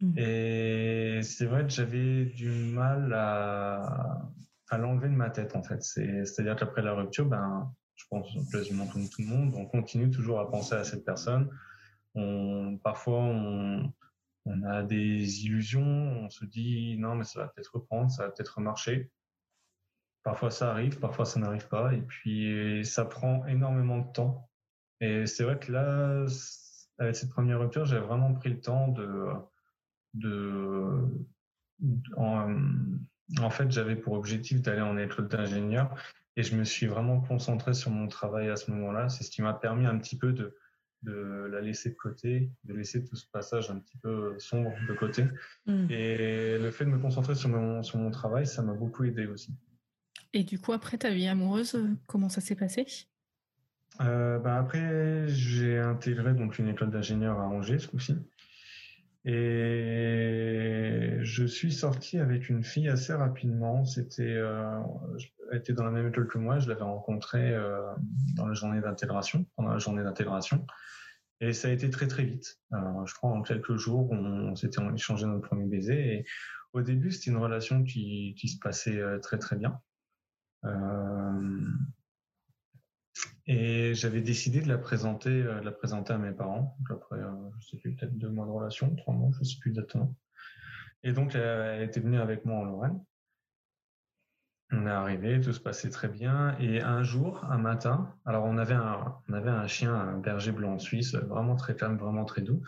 Mmh. 0.00 0.18
Et 0.18 1.20
c'est 1.22 1.46
vrai 1.46 1.64
que 1.64 1.70
j'avais 1.70 2.26
du 2.26 2.48
mal 2.48 3.12
à, 3.12 4.30
à 4.68 4.78
l'enlever 4.78 5.08
de 5.08 5.14
ma 5.14 5.30
tête 5.30 5.56
en 5.56 5.64
fait. 5.64 5.82
C'est-à-dire 5.82 6.54
qu'après 6.54 6.82
la 6.82 6.92
rupture, 6.92 7.26
ben, 7.26 7.72
je 7.96 8.04
pense 8.10 8.28
quasiment 8.52 8.86
tout, 8.86 8.98
le 9.18 9.24
monde, 9.24 9.54
on 9.56 9.66
continue 9.66 10.10
toujours 10.10 10.38
à 10.38 10.50
penser 10.50 10.74
à 10.74 10.84
cette 10.84 11.04
personne. 11.04 11.50
On, 12.14 12.78
parfois, 12.82 13.18
on, 13.18 13.92
a 14.64 14.82
des 14.82 15.44
illusions, 15.44 15.82
on 15.82 16.30
se 16.30 16.44
dit 16.44 16.96
non 16.98 17.16
mais 17.16 17.24
ça 17.24 17.40
va 17.40 17.48
peut-être 17.48 17.74
reprendre, 17.74 18.10
ça 18.10 18.24
va 18.24 18.30
peut-être 18.30 18.60
marcher. 18.60 19.10
Parfois 20.22 20.50
ça 20.50 20.70
arrive, 20.70 20.98
parfois 21.00 21.24
ça 21.24 21.40
n'arrive 21.40 21.66
pas. 21.68 21.94
Et 21.94 22.02
puis 22.02 22.84
ça 22.84 23.04
prend 23.04 23.44
énormément 23.46 23.98
de 23.98 24.12
temps. 24.12 24.48
Et 25.00 25.26
c'est 25.26 25.44
vrai 25.44 25.58
que 25.58 25.72
là, 25.72 26.26
avec 26.98 27.16
cette 27.16 27.30
première 27.30 27.60
rupture, 27.60 27.84
j'ai 27.86 27.98
vraiment 27.98 28.32
pris 28.34 28.50
le 28.50 28.60
temps 28.60 28.88
de... 28.88 29.28
de 30.14 31.08
en, 32.16 33.50
fait, 33.50 33.70
j'avais 33.70 33.96
pour 33.96 34.14
objectif 34.14 34.62
d'aller 34.62 34.80
en 34.80 34.96
école 34.96 35.28
d'ingénieur 35.28 35.94
et 36.36 36.42
je 36.42 36.54
me 36.54 36.64
suis 36.64 36.86
vraiment 36.86 37.20
concentré 37.20 37.74
sur 37.74 37.90
mon 37.90 38.08
travail 38.08 38.50
à 38.50 38.56
ce 38.56 38.70
moment-là. 38.70 39.08
C'est 39.08 39.24
ce 39.24 39.30
qui 39.30 39.42
m'a 39.42 39.54
permis 39.54 39.86
un 39.86 39.98
petit 39.98 40.18
peu 40.18 40.32
de, 40.32 40.54
de 41.02 41.48
la 41.50 41.60
laisser 41.60 41.90
de 41.90 41.94
côté, 41.94 42.50
de 42.64 42.74
laisser 42.74 43.04
tout 43.04 43.16
ce 43.16 43.26
passage 43.30 43.70
un 43.70 43.78
petit 43.78 43.96
peu 43.98 44.38
sombre 44.38 44.72
de 44.88 44.94
côté. 44.94 45.24
Mmh. 45.66 45.90
Et 45.90 46.58
le 46.58 46.70
fait 46.70 46.84
de 46.84 46.90
me 46.90 46.98
concentrer 46.98 47.34
sur 47.34 47.48
mon, 47.48 47.82
sur 47.82 47.98
mon 47.98 48.10
travail, 48.10 48.46
ça 48.46 48.62
m'a 48.62 48.74
beaucoup 48.74 49.04
aidé 49.04 49.26
aussi. 49.26 49.54
Et 50.32 50.44
du 50.44 50.58
coup, 50.58 50.72
après 50.72 50.98
ta 50.98 51.10
vie 51.10 51.28
amoureuse, 51.28 51.78
comment 52.06 52.28
ça 52.28 52.40
s'est 52.40 52.56
passé? 52.56 52.86
Euh, 54.00 54.38
bah 54.38 54.58
Après, 54.58 55.26
j'ai 55.28 55.78
intégré 55.78 56.34
donc 56.34 56.58
une 56.58 56.68
école 56.68 56.90
d'ingénieur 56.90 57.38
à 57.38 57.46
Angers 57.46 57.78
ce 57.78 57.88
coup-ci. 57.88 58.16
Et 59.28 61.18
je 61.20 61.44
suis 61.44 61.72
sorti 61.72 62.18
avec 62.18 62.48
une 62.48 62.62
fille 62.62 62.88
assez 62.88 63.12
rapidement. 63.12 63.84
C'était, 63.84 64.22
euh, 64.22 64.78
elle 65.50 65.58
était 65.58 65.72
dans 65.72 65.84
la 65.84 65.90
même 65.90 66.08
école 66.08 66.28
que 66.28 66.38
moi. 66.38 66.60
Je 66.60 66.68
l'avais 66.68 66.84
rencontrée 66.84 67.52
euh, 67.52 67.82
dans 68.36 68.46
la 68.46 68.54
journée 68.54 68.80
d'intégration, 68.80 69.44
pendant 69.56 69.72
la 69.72 69.78
journée 69.78 70.04
d'intégration. 70.04 70.64
Et 71.40 71.52
ça 71.52 71.68
a 71.68 71.72
été 71.72 71.90
très 71.90 72.06
très 72.06 72.24
vite. 72.24 72.60
je 72.70 73.14
crois 73.14 73.30
en 73.30 73.42
quelques 73.42 73.76
jours, 73.76 74.10
on, 74.10 74.54
s'était 74.54 74.80
échangé 74.94 75.26
notre 75.26 75.46
premier 75.46 75.66
baiser. 75.66 76.14
Et 76.14 76.24
au 76.72 76.82
début, 76.82 77.10
c'était 77.10 77.30
une 77.30 77.38
relation 77.38 77.82
qui, 77.82 78.36
se 78.36 78.58
passait 78.58 78.98
euh, 78.98 79.18
très 79.18 79.38
très 79.38 79.56
bien. 79.56 79.80
Euh, 80.64 81.66
et 83.46 83.94
j'avais 83.94 84.20
décidé 84.20 84.60
de 84.60 84.68
la 84.68 84.78
présenter, 84.78 85.30
euh, 85.30 85.62
la 85.62 85.72
présenter 85.72 86.12
à 86.12 86.18
mes 86.18 86.32
parents. 86.32 86.76
après, 86.90 87.18
euh, 87.18 87.30
je 87.60 87.68
sais 87.68 87.76
plus, 87.78 87.94
peut-être 87.94 88.16
deux 88.16 88.28
mois 88.28 88.46
de 88.46 88.50
relation, 88.50 88.94
trois 88.96 89.14
mois, 89.14 89.30
je 89.38 89.44
sais 89.44 89.58
plus 89.60 89.70
exactement. 89.70 90.14
Et 91.02 91.12
donc, 91.12 91.34
elle, 91.34 91.82
était 91.82 92.00
venue 92.00 92.18
avec 92.18 92.44
moi 92.44 92.56
en 92.56 92.64
Lorraine. 92.64 93.00
On 94.72 94.84
est 94.84 94.90
arrivé, 94.90 95.40
tout 95.40 95.52
se 95.52 95.60
passait 95.60 95.90
très 95.90 96.08
bien. 96.08 96.58
Et 96.58 96.80
un 96.80 97.04
jour, 97.04 97.44
un 97.44 97.58
matin, 97.58 98.12
alors 98.24 98.44
on 98.46 98.58
avait 98.58 98.74
un, 98.74 99.16
on 99.28 99.32
avait 99.32 99.50
un 99.50 99.68
chien, 99.68 99.94
un 99.94 100.18
berger 100.18 100.50
blanc 100.50 100.80
suisse, 100.80 101.14
vraiment 101.14 101.54
très 101.54 101.76
calme, 101.76 101.96
vraiment 101.96 102.24
très 102.24 102.42
doux. 102.42 102.62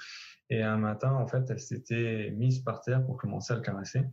Et 0.48 0.62
un 0.62 0.76
matin, 0.76 1.12
en 1.12 1.26
fait, 1.26 1.50
elle 1.50 1.58
s'était 1.58 2.32
mise 2.36 2.60
par 2.60 2.82
terre 2.82 3.04
pour 3.04 3.16
commencer 3.16 3.52
à 3.52 3.56
le 3.56 3.62
caresser. 3.62 4.04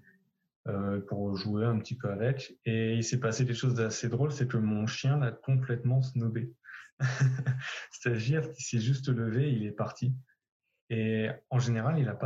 Euh, 0.68 1.00
pour 1.00 1.38
jouer 1.38 1.64
un 1.64 1.78
petit 1.78 1.96
peu 1.96 2.10
avec. 2.10 2.58
Et 2.66 2.96
il 2.96 3.04
s'est 3.04 3.20
passé 3.20 3.46
quelque 3.46 3.56
chose 3.56 3.76
d'assez 3.76 4.10
drôle, 4.10 4.32
c'est 4.32 4.48
que 4.48 4.58
mon 4.58 4.88
chien 4.88 5.20
l'a 5.20 5.32
complètement 5.32 6.02
snobé. 6.02 6.52
C'est-à-dire 7.92 8.52
qu'il 8.52 8.66
s'est 8.66 8.80
juste 8.80 9.08
levé 9.10 9.54
il 9.54 9.64
est 9.68 9.72
parti. 9.72 10.16
Et 10.90 11.30
en 11.52 11.60
général, 11.60 12.00
il 12.00 12.06
n'avait 12.06 12.18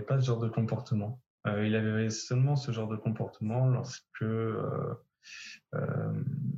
pas, 0.00 0.14
pas 0.14 0.20
ce 0.20 0.26
genre 0.26 0.40
de 0.40 0.48
comportement. 0.48 1.20
il 1.44 1.76
avait 1.76 2.08
seulement 2.08 2.56
ce 2.56 2.72
genre 2.72 2.88
de 2.88 2.96
comportement 2.96 3.68
lorsque 3.68 4.24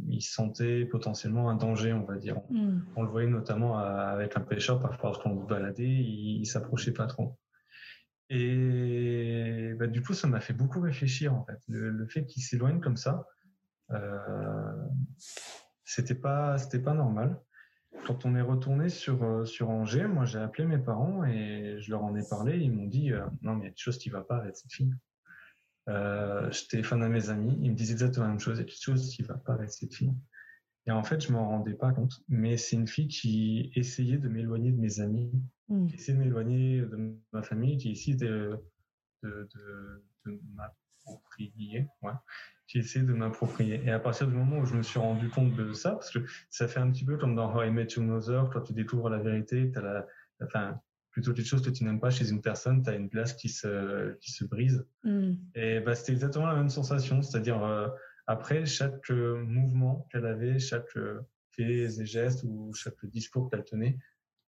il 0.09 0.23
sentait 0.23 0.85
potentiellement 0.85 1.51
un 1.51 1.57
danger, 1.57 1.93
on 1.93 2.05
va 2.05 2.19
dire. 2.19 2.37
Hmm. 2.51 2.83
On 2.95 3.03
le 3.03 3.09
voyait 3.09 3.29
notamment 3.29 3.79
avec 3.79 4.37
un 4.37 4.43
pêcheur, 4.43 4.81
parfois 4.81 5.11
lorsqu'on 5.11 5.43
se 5.43 5.47
baladait, 5.49 5.83
il, 5.83 6.43
il 6.43 6.47
s'approchait 6.47 6.93
pas 6.93 7.07
trop. 7.07 7.37
Et 8.31 9.75
bah, 9.79 9.89
du 9.89 10.03
coup, 10.03 10.15
ça 10.15 10.29
m'a 10.29 10.41
fait 10.41 10.53
beaucoup 10.53 10.81
réfléchir 10.81 11.35
en 11.35 11.45
fait. 11.45 11.59
Le, 11.69 12.07
fait 12.07 12.25
qu'il 12.27 12.43
s'éloigne 12.43 12.81
comme 12.81 12.97
ça, 12.97 13.27
euh, 13.91 14.87
c'était 15.85 16.15
pas, 16.15 16.57
pas 16.85 16.95
normal. 16.95 17.41
Quand 18.07 18.25
on 18.25 18.37
est 18.37 18.41
retourné 18.41 18.89
sur 18.89 19.25
euh, 19.25 19.45
sur 19.45 19.69
Angers, 19.69 20.07
moi 20.07 20.25
j'ai 20.25 20.39
appelé 20.39 20.65
mes 20.65 20.79
parents 20.79 21.25
et 21.25 21.77
je 21.81 21.91
leur 21.91 22.05
en 22.05 22.15
ai 22.15 22.23
parlé. 22.29 22.59
Ils 22.59 22.73
m'ont 22.73 22.87
dit 22.87 23.13
euh, 23.13 23.27
non 23.43 23.57
mais 23.57 23.63
il 23.63 23.65
y 23.65 23.67
a 23.67 23.71
quelque 23.71 23.83
chose 23.83 23.99
qui 23.99 24.11
va 24.11 24.21
pas 24.21 24.37
avec 24.37 24.57
cette 24.57 24.73
fille. 24.73 24.95
Euh, 25.89 26.51
je 26.53 26.69
téléphone 26.69 27.03
à 27.03 27.09
mes 27.09 27.31
amis, 27.31 27.59
ils 27.61 27.73
me 27.73 27.77
disent 27.77 27.91
exactement 27.91 28.27
la 28.27 28.31
même 28.31 28.41
chose. 28.41 28.59
Il 28.59 28.61
y 28.61 28.65
a 28.65 28.67
quelque 28.67 28.83
chose 28.83 29.11
qui 29.11 29.23
va 29.23 29.35
pas 29.35 29.55
avec 29.55 29.71
cette 29.71 29.93
fille. 29.93 30.15
Et 30.87 30.91
en 30.91 31.03
fait, 31.03 31.25
je 31.25 31.33
m'en 31.33 31.49
rendais 31.49 31.75
pas 31.75 31.93
compte. 31.93 32.23
Mais 32.29 32.57
c'est 32.57 32.77
une 32.77 32.89
fille 32.89 33.09
qui 33.09 33.71
essayait 33.75 34.19
de 34.19 34.29
m'éloigner 34.29 34.73
de 34.73 34.81
mes 34.81 35.01
amis, 35.01 35.31
mmh. 35.69 35.87
qui 35.87 35.95
essayait 35.95 36.17
de 36.17 36.23
m'éloigner 36.23 36.81
de 36.81 37.17
ma 37.33 37.43
famille, 37.43 37.77
qui 37.77 37.91
essayait 37.91 38.17
de, 38.17 38.59
de, 39.23 39.49
de, 40.25 40.41
m'approprier. 40.55 41.87
Ouais. 42.03 42.13
Qui 42.67 42.79
essayait 42.79 43.05
de 43.05 43.13
m'approprier. 43.13 43.83
Et 43.85 43.91
à 43.91 43.99
partir 43.99 44.27
du 44.27 44.35
moment 44.35 44.59
où 44.59 44.65
je 44.65 44.75
me 44.75 44.83
suis 44.83 44.99
rendu 44.99 45.29
compte 45.29 45.55
de 45.55 45.73
ça, 45.73 45.93
parce 45.93 46.11
que 46.11 46.21
ça 46.49 46.67
fait 46.67 46.81
un 46.81 46.91
petit 46.91 47.05
peu 47.05 47.17
comme 47.19 47.35
dans 47.35 47.55
How 47.55 47.65
I 47.65 47.71
Met 47.71 47.89
Your 47.97 48.05
Mother, 48.05 48.51
quand 48.53 48.63
tu 48.63 48.73
découvres 48.73 49.11
la 49.11 49.19
vérité, 49.19 49.71
tu 49.73 49.81
la, 49.81 50.07
enfin, 50.43 50.81
plutôt 51.11 51.35
quelque 51.35 51.47
chose 51.47 51.63
que 51.63 51.71
tu 51.71 51.85
n'aimes 51.85 52.01
pas 52.01 52.11
chez 52.11 52.31
une 52.31 52.41
personne, 52.41 52.83
tu 52.83 52.91
as 52.91 52.95
une 52.95 53.11
place 53.11 53.35
qui 53.35 53.49
se, 53.49 54.15
qui 54.21 54.31
se 54.31 54.45
brise. 54.45 54.87
Mmh. 55.05 55.33
Et 55.57 55.81
bah, 55.81 55.95
c'était 55.95 56.13
exactement 56.13 56.47
la 56.47 56.55
même 56.55 56.71
sensation, 56.71 57.21
c'est-à-dire, 57.23 57.63
euh, 57.63 57.89
après, 58.31 58.65
chaque 58.65 59.11
euh, 59.11 59.43
mouvement 59.43 60.07
qu'elle 60.09 60.25
avait, 60.25 60.61
chaque 60.61 60.97
euh, 60.97 61.21
fait 61.51 61.65
et 61.65 62.07
gestes 62.07 62.45
ou 62.45 62.73
chaque 62.73 63.05
discours 63.07 63.51
qu'elle 63.51 63.65
tenait, 63.65 63.99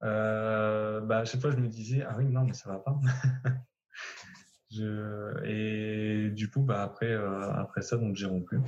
euh, 0.04 1.00
bah, 1.02 1.20
à 1.20 1.26
chaque 1.26 1.42
fois, 1.42 1.52
je 1.52 1.58
me 1.58 1.68
disais, 1.68 2.02
ah 2.02 2.16
oui, 2.18 2.26
non, 2.26 2.44
mais 2.44 2.54
ça 2.54 2.72
va 2.72 2.80
pas. 2.80 3.00
Et 5.46 6.32
du 6.32 6.50
coup, 6.50 6.62
bah, 6.62 6.82
après, 6.82 7.14
après 7.14 7.84
ça, 7.84 7.98
donc 7.98 8.16
j'ai 8.16 8.26
rompu. 8.26 8.60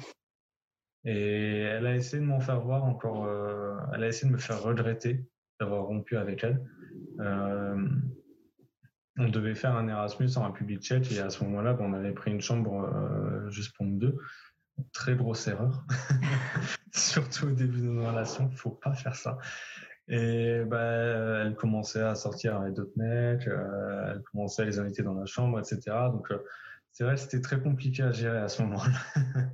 Et 1.05 1.61
elle 1.61 1.87
a 1.87 1.95
essayé 1.95 2.21
de 2.21 2.27
m'en 2.27 2.39
faire 2.39 2.61
voir 2.61 2.83
encore, 2.83 3.27
elle 3.93 4.03
a 4.03 4.07
essayé 4.07 4.27
de 4.27 4.33
me 4.33 4.39
faire 4.39 4.61
regretter 4.61 5.25
d'avoir 5.59 5.85
rompu 5.85 6.17
avec 6.17 6.43
elle. 6.43 6.63
on 9.17 9.27
devait 9.27 9.55
faire 9.55 9.75
un 9.75 9.87
Erasmus 9.87 10.37
en 10.37 10.45
République 10.45 10.81
tchèque 10.81 11.11
et 11.11 11.19
à 11.19 11.29
ce 11.29 11.43
moment-là, 11.43 11.73
bah, 11.73 11.83
on 11.85 11.93
avait 11.93 12.13
pris 12.13 12.31
une 12.31 12.41
chambre 12.41 12.89
juste 13.49 13.75
pour 13.75 13.85
nous 13.85 13.97
deux 13.97 14.17
très 14.91 15.15
grosse 15.15 15.48
erreur. 15.48 15.86
Surtout 16.93 17.48
au 17.48 17.51
début 17.51 17.81
de 17.81 17.86
nos 17.86 18.07
relations, 18.07 18.50
faut 18.51 18.71
pas 18.71 18.93
faire 18.93 19.15
ça. 19.15 19.38
Et 20.09 20.63
bah, 20.65 21.43
elle 21.45 21.55
commençait 21.55 22.01
à 22.01 22.15
sortir 22.15 22.59
avec 22.59 22.74
d'autres 22.74 22.98
mecs, 22.98 23.48
euh, 23.48 24.13
elle 24.13 24.24
commençait 24.24 24.63
à 24.63 24.65
les 24.65 24.79
inviter 24.79 25.03
dans 25.03 25.13
la 25.13 25.27
chambre, 25.27 25.59
etc. 25.59 25.95
Donc, 26.12 26.31
euh, 26.31 26.39
c'est 26.91 27.03
vrai, 27.03 27.15
c'était 27.15 27.41
très 27.41 27.62
compliqué 27.62 28.01
à 28.01 28.12
gérer 28.12 28.39
à 28.39 28.48
ce 28.48 28.63
moment-là. 28.63 29.53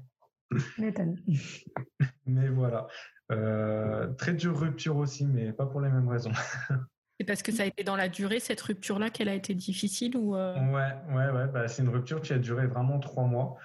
mais 2.26 2.48
voilà. 2.48 2.88
Euh, 3.34 4.08
très 4.14 4.34
dure 4.34 4.58
rupture 4.58 4.96
aussi, 4.96 5.26
mais 5.26 5.52
pas 5.52 5.66
pour 5.66 5.82
les 5.82 5.90
mêmes 5.90 6.08
raisons. 6.08 6.32
C'est 7.20 7.26
parce 7.26 7.44
que 7.44 7.54
ça 7.54 7.64
a 7.64 7.66
été 7.66 7.84
dans 7.86 7.96
la 7.96 8.10
durée, 8.10 8.42
cette 8.42 8.60
rupture-là, 8.60 9.10
qu'elle 9.10 9.30
a 9.30 9.34
été 9.34 9.54
difficile 9.54 10.18
ou 10.18 10.36
Ouais, 10.36 10.96
ouais, 11.14 11.30
ouais. 11.30 11.48
Bah, 11.48 11.66
c'est 11.70 11.82
une 11.82 11.88
rupture 11.88 12.22
qui 12.22 12.34
a 12.34 12.38
duré 12.38 12.68
vraiment 12.68 13.00
trois 13.00 13.24
mois 13.24 13.56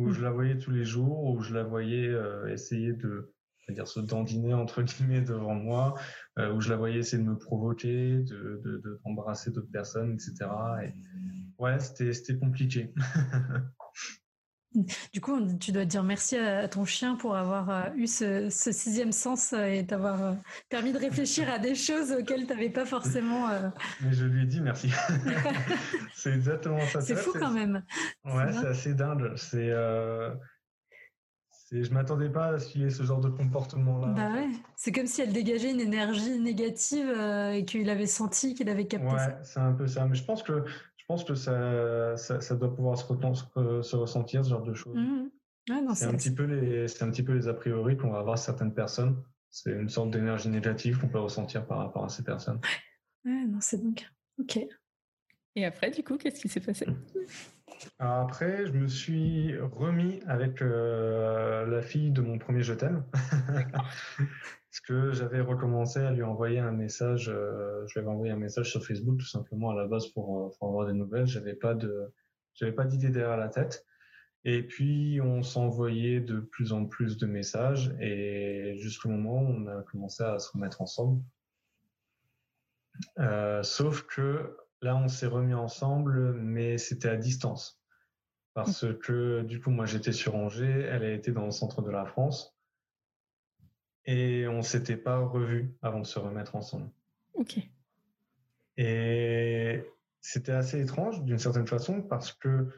où 0.00 0.08
mmh. 0.08 0.12
je 0.12 0.22
la 0.22 0.30
voyais 0.30 0.58
tous 0.58 0.70
les 0.70 0.84
jours, 0.84 1.24
où 1.24 1.40
je 1.42 1.54
la 1.54 1.62
voyais 1.62 2.08
euh, 2.08 2.52
essayer 2.52 2.92
de 2.92 3.32
dire 3.72 3.88
se 3.88 4.00
dandiner 4.00 4.54
entre 4.54 4.82
guillemets 4.82 5.20
devant 5.20 5.54
moi, 5.54 5.94
euh, 6.38 6.52
où 6.52 6.60
je 6.60 6.70
la 6.70 6.76
voyais 6.76 6.98
essayer 6.98 7.22
de 7.22 7.28
me 7.28 7.38
provoquer, 7.38 8.18
de, 8.18 8.60
de, 8.64 9.00
d'embrasser 9.04 9.50
d'autres 9.50 9.70
personnes, 9.70 10.12
etc. 10.12 10.50
Et 10.84 10.94
ouais, 11.58 11.78
c'était, 11.78 12.12
c'était 12.12 12.38
compliqué. 12.38 12.92
Du 15.12 15.20
coup, 15.20 15.40
tu 15.58 15.72
dois 15.72 15.84
dire 15.84 16.04
merci 16.04 16.36
à 16.36 16.68
ton 16.68 16.84
chien 16.84 17.16
pour 17.16 17.34
avoir 17.34 17.70
euh, 17.70 17.82
eu 17.96 18.06
ce, 18.06 18.48
sixième 18.50 19.10
sens 19.10 19.52
euh, 19.52 19.66
et 19.66 19.84
t'avoir 19.84 20.22
euh, 20.22 20.32
permis 20.68 20.92
de 20.92 20.98
réfléchir 20.98 21.50
à 21.50 21.58
des 21.58 21.74
choses 21.74 22.12
auxquelles 22.12 22.46
tu 22.46 22.52
n'avais 22.52 22.70
pas 22.70 22.86
forcément. 22.86 23.48
Mais 24.00 24.12
je 24.12 24.24
lui 24.26 24.44
ai 24.44 24.46
dit 24.46 24.60
merci. 24.60 24.92
c'est 26.14 26.32
exactement 26.32 26.86
ça. 26.86 27.00
C'est 27.00 27.16
fou 27.16 27.32
quand 27.36 27.50
même. 27.50 27.82
Ouais, 28.24 28.52
c'est 28.52 28.66
assez 28.66 28.94
dingue. 28.94 29.32
C'est. 29.36 29.72
Je 31.72 31.92
m'attendais 31.92 32.28
pas 32.28 32.46
à 32.54 32.58
ce 32.58 32.66
qu'il 32.66 32.80
y 32.82 32.84
ait 32.84 32.90
ce 32.90 33.04
genre 33.04 33.20
de 33.20 33.28
comportement-là. 33.28 34.08
Bah 34.08 34.32
ouais. 34.32 34.48
C'est 34.74 34.90
comme 34.90 35.06
si 35.06 35.20
elle 35.20 35.32
dégageait 35.32 35.70
une 35.70 35.80
énergie 35.80 36.38
négative 36.40 37.08
et 37.54 37.64
qu'il 37.64 37.88
avait 37.90 38.06
senti, 38.06 38.54
qu'il 38.54 38.68
avait 38.68 38.86
capté 38.86 39.06
ouais, 39.06 39.36
c'est 39.42 39.60
un 39.60 39.72
peu 39.72 39.86
ça. 39.86 40.04
Mais 40.06 40.16
je 40.16 40.24
pense 40.24 40.42
que 40.42 40.64
pense 41.10 41.24
que 41.24 41.34
ça, 41.34 42.16
ça, 42.16 42.54
doit 42.54 42.72
pouvoir 42.72 42.96
se, 42.96 43.04
se, 43.82 43.96
ressentir, 43.96 44.44
ce 44.44 44.50
genre 44.50 44.62
de 44.62 44.74
choses. 44.74 44.96
Mmh 44.96 45.28
c'est 45.94 46.06
un, 46.06 46.14
petit 46.14 46.34
peu 46.34 46.44
les, 46.44 47.02
un 47.02 47.10
petit 47.10 47.22
peu 47.22 47.32
les 47.32 47.46
a 47.46 47.54
priori 47.54 47.96
qu'on 47.96 48.10
va 48.10 48.18
avoir 48.18 48.38
certaines 48.38 48.74
personnes. 48.74 49.22
C'est 49.50 49.72
une 49.72 49.88
sorte 49.88 50.10
d'énergie 50.10 50.48
négative 50.48 50.98
qu'on 50.98 51.08
peut 51.08 51.18
ressentir 51.18 51.66
par 51.66 51.78
rapport 51.78 52.04
à 52.04 52.08
ces 52.08 52.24
personnes. 52.24 52.60
Ouais, 53.24 53.44
non, 53.46 53.58
c'est 53.60 53.80
donc. 53.80 54.08
Ok. 54.38 54.58
Et 55.54 55.64
après, 55.64 55.90
du 55.90 56.02
coup, 56.02 56.16
qu'est-ce 56.16 56.40
qui 56.40 56.48
s'est 56.48 56.60
passé? 56.60 56.86
Après, 57.98 58.66
je 58.66 58.72
me 58.72 58.88
suis 58.88 59.56
remis 59.58 60.20
avec 60.26 60.62
euh, 60.62 61.66
la 61.66 61.82
fille 61.82 62.10
de 62.10 62.22
mon 62.22 62.38
premier 62.38 62.62
je 62.62 62.74
t'aime. 62.74 63.04
Parce 64.70 64.80
que 64.82 65.10
j'avais 65.12 65.40
recommencé 65.40 65.98
à 65.98 66.12
lui 66.12 66.22
envoyer 66.22 66.60
un 66.60 66.70
message, 66.70 67.28
euh, 67.28 67.84
je 67.88 67.94
lui 67.94 68.00
avais 68.00 68.14
envoyé 68.14 68.32
un 68.32 68.36
message 68.36 68.70
sur 68.70 68.86
Facebook 68.86 69.18
tout 69.18 69.26
simplement 69.26 69.70
à 69.70 69.74
la 69.74 69.88
base 69.88 70.06
pour, 70.08 70.46
euh, 70.46 70.50
pour 70.56 70.68
avoir 70.68 70.86
des 70.86 70.92
nouvelles. 70.92 71.26
J'avais 71.26 71.54
pas 71.54 71.74
de, 71.74 72.12
j'avais 72.54 72.70
pas 72.70 72.84
d'idée 72.84 73.10
derrière 73.10 73.36
la 73.36 73.48
tête. 73.48 73.84
Et 74.44 74.62
puis 74.62 75.20
on 75.20 75.42
s'envoyait 75.42 76.20
de 76.20 76.38
plus 76.38 76.72
en 76.72 76.86
plus 76.86 77.16
de 77.18 77.26
messages 77.26 77.92
et 78.00 78.76
jusqu'au 78.78 79.08
moment 79.08 79.42
où 79.42 79.46
on 79.48 79.66
a 79.66 79.82
commencé 79.82 80.22
à 80.22 80.38
se 80.38 80.52
remettre 80.52 80.80
ensemble. 80.80 81.20
Euh, 83.18 83.64
sauf 83.64 84.02
que 84.02 84.56
là 84.82 84.94
on 84.94 85.08
s'est 85.08 85.26
remis 85.26 85.54
ensemble, 85.54 86.32
mais 86.34 86.78
c'était 86.78 87.08
à 87.08 87.16
distance 87.16 87.82
parce 88.54 88.86
que 89.02 89.42
du 89.42 89.60
coup 89.60 89.70
moi 89.70 89.84
j'étais 89.84 90.12
sur 90.12 90.36
Angers, 90.36 90.86
elle 90.88 91.02
a 91.02 91.12
été 91.12 91.32
dans 91.32 91.44
le 91.44 91.50
centre 91.50 91.82
de 91.82 91.90
la 91.90 92.06
France 92.06 92.56
et 94.06 94.46
on 94.48 94.62
s'était 94.62 94.96
pas 94.96 95.18
revu 95.18 95.74
avant 95.82 96.00
de 96.00 96.06
se 96.06 96.18
remettre 96.18 96.56
ensemble. 96.56 96.90
Ok. 97.34 97.58
Et 98.76 99.84
c'était 100.20 100.52
assez 100.52 100.80
étrange 100.80 101.22
d'une 101.24 101.38
certaine 101.38 101.66
façon 101.66 102.02
parce 102.02 102.32
que, 102.32 102.68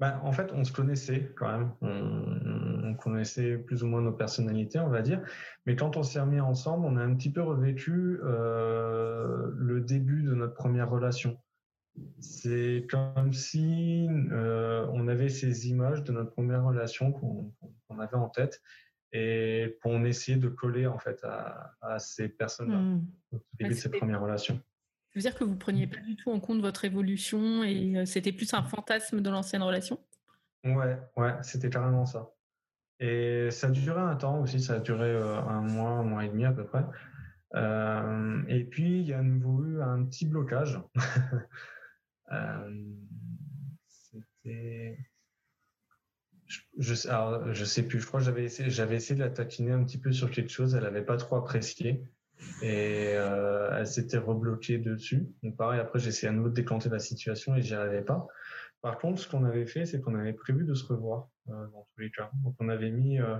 bah, 0.00 0.20
en 0.24 0.32
fait, 0.32 0.52
on 0.52 0.64
se 0.64 0.72
connaissait 0.72 1.32
quand 1.36 1.50
même. 1.58 1.72
On, 1.82 2.94
connaissait 2.94 3.58
plus 3.58 3.82
ou 3.82 3.88
moins 3.88 4.00
nos 4.00 4.12
personnalités, 4.12 4.78
on 4.78 4.88
va 4.88 5.02
dire. 5.02 5.20
Mais 5.66 5.76
quand 5.76 5.96
on 5.96 6.02
s'est 6.02 6.20
remis 6.20 6.40
ensemble, 6.40 6.86
on 6.86 6.96
a 6.96 7.02
un 7.02 7.14
petit 7.14 7.30
peu 7.30 7.42
revécu 7.42 8.20
euh, 8.22 9.50
le 9.56 9.80
début 9.80 10.22
de 10.22 10.32
notre 10.32 10.54
première 10.54 10.88
relation. 10.88 11.36
C'est 12.20 12.86
comme 12.88 13.32
si 13.32 14.08
euh, 14.30 14.86
on 14.92 15.08
avait 15.08 15.28
ces 15.28 15.68
images 15.68 16.02
de 16.04 16.12
notre 16.12 16.30
première 16.30 16.64
relation 16.64 17.12
qu'on 17.12 17.52
avait 17.98 18.16
en 18.16 18.28
tête 18.28 18.62
et 19.14 19.78
qu'on 19.80 20.04
essayait 20.04 20.36
de 20.36 20.48
coller 20.48 20.88
en 20.88 20.98
fait 20.98 21.24
à, 21.24 21.98
ces 22.00 22.28
personnes-là 22.28 22.78
mmh. 22.78 23.06
au 23.32 23.40
début 23.58 23.74
de 23.74 23.78
ces 23.78 23.88
premières 23.88 24.20
relations. 24.20 24.56
Ça 24.56 25.12
veut 25.14 25.20
dire 25.20 25.36
que 25.36 25.44
vous 25.44 25.54
preniez 25.54 25.86
pas 25.86 26.00
du 26.00 26.16
tout 26.16 26.32
en 26.32 26.40
compte 26.40 26.60
votre 26.60 26.84
évolution 26.84 27.62
et 27.62 27.96
euh, 27.96 28.04
c'était 28.04 28.32
plus 28.32 28.52
un 28.52 28.64
fantasme 28.64 29.20
de 29.20 29.30
l'ancienne 29.30 29.62
relation? 29.62 30.00
Ouais, 30.64 30.98
ouais, 31.16 31.34
c'était 31.42 31.70
carrément 31.70 32.06
ça. 32.06 32.34
Et 32.98 33.52
ça 33.52 33.68
a 33.68 33.70
duré 33.70 34.00
un 34.00 34.16
temps 34.16 34.40
aussi, 34.40 34.60
ça 34.60 34.74
a 34.74 34.80
duré 34.80 35.08
euh, 35.08 35.40
un 35.42 35.60
mois, 35.60 35.90
un 35.90 36.02
mois 36.02 36.24
et 36.24 36.28
demi 36.28 36.44
à 36.44 36.52
peu 36.52 36.64
près. 36.64 36.84
Euh, 37.54 38.42
et 38.48 38.64
puis 38.64 39.00
il 39.00 39.06
y 39.06 39.12
a 39.12 39.20
à 39.20 39.22
nouveau 39.22 39.64
eu 39.64 39.80
un 39.80 40.04
petit 40.04 40.26
blocage. 40.26 40.80
c'était 43.86 44.98
je, 46.46 46.60
je 46.78 47.64
sais 47.64 47.82
plus, 47.82 48.00
je 48.00 48.06
crois 48.06 48.20
que 48.20 48.26
j'avais 48.26 48.44
essayé, 48.44 48.68
de 48.68 49.20
la 49.20 49.30
taquiner 49.30 49.72
un 49.72 49.84
petit 49.84 49.98
peu 49.98 50.12
sur 50.12 50.30
quelque 50.30 50.50
chose, 50.50 50.74
elle 50.74 50.82
n'avait 50.82 51.04
pas 51.04 51.16
trop 51.16 51.36
apprécié 51.36 52.04
et 52.62 53.12
euh, 53.14 53.70
elle 53.78 53.86
s'était 53.86 54.18
rebloquée 54.18 54.78
dessus. 54.78 55.28
Donc 55.42 55.56
pareil, 55.56 55.80
après 55.80 55.98
j'ai 55.98 56.08
essayé 56.08 56.28
à 56.28 56.32
nouveau 56.32 56.48
de 56.48 56.54
décanter 56.54 56.88
la 56.88 56.98
situation 56.98 57.54
et 57.54 57.62
j'y 57.62 57.74
arrivais 57.74 58.02
pas. 58.02 58.26
Par 58.82 58.98
contre, 58.98 59.20
ce 59.20 59.28
qu'on 59.28 59.44
avait 59.44 59.66
fait, 59.66 59.86
c'est 59.86 60.00
qu'on 60.00 60.14
avait 60.14 60.34
prévu 60.34 60.64
de 60.64 60.74
se 60.74 60.84
revoir 60.84 61.28
euh, 61.48 61.66
dans 61.68 61.86
tous 61.94 62.00
les 62.00 62.10
cas. 62.10 62.30
Donc 62.42 62.54
on 62.58 62.68
avait 62.68 62.90
mis, 62.90 63.18
euh, 63.18 63.36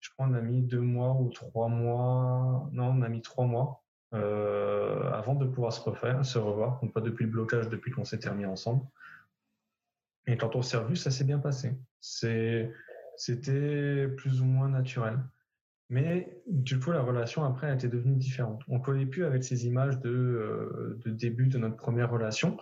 je 0.00 0.10
crois, 0.10 0.26
on 0.26 0.34
a 0.34 0.40
mis 0.40 0.62
deux 0.62 0.80
mois 0.80 1.14
ou 1.14 1.30
trois 1.30 1.68
mois. 1.68 2.68
Non, 2.72 2.94
on 2.96 3.02
a 3.02 3.08
mis 3.08 3.22
trois 3.22 3.46
mois 3.46 3.84
avant 4.10 5.34
de 5.34 5.44
pouvoir 5.44 5.70
se 5.72 6.38
revoir, 6.38 6.80
donc 6.80 6.94
pas 6.94 7.02
depuis 7.02 7.26
le 7.26 7.30
blocage, 7.30 7.68
depuis 7.68 7.90
qu'on 7.92 8.04
s'était 8.06 8.30
remis 8.30 8.46
ensemble. 8.46 8.82
Et 10.28 10.36
quand 10.36 10.54
on 10.56 10.62
s'est 10.62 10.76
revu, 10.76 10.94
ça 10.94 11.10
s'est 11.10 11.24
bien 11.24 11.38
passé. 11.38 11.72
C'était 12.00 12.70
plus 14.16 14.42
ou 14.42 14.44
moins 14.44 14.68
naturel. 14.68 15.18
Mais 15.88 16.42
du 16.46 16.78
coup, 16.78 16.92
la 16.92 17.00
relation 17.00 17.44
après 17.44 17.70
a 17.70 17.74
été 17.74 17.88
devenue 17.88 18.16
différente. 18.16 18.62
On 18.68 18.76
ne 18.76 18.82
collait 18.82 19.06
plus 19.06 19.24
avec 19.24 19.42
ces 19.42 19.66
images 19.66 19.98
de, 20.00 20.10
euh, 20.10 21.00
début 21.06 21.46
de 21.46 21.56
notre 21.56 21.76
première 21.76 22.10
relation. 22.10 22.58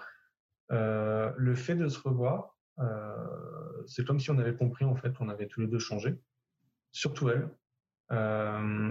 Euh, 0.71 1.33
le 1.37 1.55
fait 1.57 1.75
de 1.75 1.89
se 1.89 1.99
revoir, 1.99 2.57
euh, 2.79 3.83
c'est 3.87 4.07
comme 4.07 4.21
si 4.21 4.31
on 4.31 4.39
avait 4.39 4.55
compris 4.55 4.85
en 4.85 4.95
fait 4.95 5.13
qu'on 5.13 5.29
avait 5.29 5.49
tous 5.49 5.61
les 5.61 5.67
deux 5.67 5.81
changé. 5.81 6.17
Surtout 6.93 7.31
elle. 7.31 7.51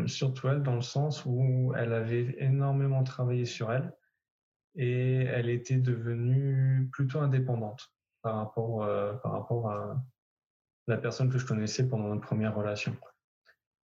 surtout 0.07 0.49
elle 0.49 0.63
dans 0.63 0.75
le 0.75 0.81
sens 0.81 1.23
où 1.25 1.73
elle 1.77 1.93
avait 1.93 2.35
énormément 2.39 3.03
travaillé 3.03 3.45
sur 3.45 3.71
elle 3.71 3.93
et 4.75 5.23
elle 5.23 5.49
était 5.49 5.77
devenue 5.77 6.89
plutôt 6.91 7.19
indépendante 7.19 7.94
par 8.25 8.37
rapport, 8.37 8.79
par 9.21 9.31
rapport 9.31 9.69
à 9.69 10.03
la 10.87 10.97
personne 10.97 11.29
que 11.29 11.37
je 11.37 11.45
connaissais 11.45 11.87
pendant 11.87 12.09
notre 12.09 12.25
première 12.25 12.55
relation. 12.55 12.97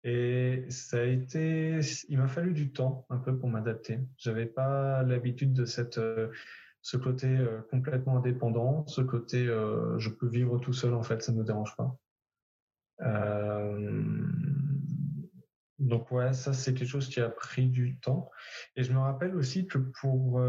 Et 0.03 0.67
ça 0.69 0.99
a 0.99 1.05
été, 1.05 1.81
il 2.09 2.19
m'a 2.19 2.29
fallu 2.29 2.53
du 2.53 2.73
temps 2.73 3.07
un 3.09 3.17
peu 3.17 3.39
pour 3.39 3.49
m'adapter. 3.49 4.01
J'avais 4.19 4.47
pas 4.47 5.03
l'habitude 5.05 5.55
de 5.55 5.65
cette, 5.65 5.97
euh, 5.97 6.29
ce 6.83 6.99
côté 6.99 7.27
euh, 7.27 7.63
complètement 7.71 8.19
indépendant, 8.19 8.87
ce 8.87 9.01
côté 9.01 9.47
euh, 9.47 9.99
je 9.99 10.11
peux 10.11 10.29
vivre 10.29 10.59
tout 10.59 10.75
seul 10.75 10.93
en 10.93 11.03
fait, 11.03 11.23
ça 11.23 11.33
ne 11.33 11.39
me 11.39 11.45
dérange 11.45 11.75
pas. 11.77 11.97
Donc 15.79 16.11
ouais, 16.13 16.33
ça 16.33 16.53
c'est 16.53 16.75
quelque 16.75 16.89
chose 16.89 17.09
qui 17.09 17.21
a 17.21 17.29
pris 17.29 17.67
du 17.67 17.99
temps. 17.99 18.31
Et 18.77 18.85
je 18.85 18.93
me 18.93 18.99
rappelle 18.99 19.35
aussi 19.37 19.67
que 19.67 19.79
pour 19.79 20.41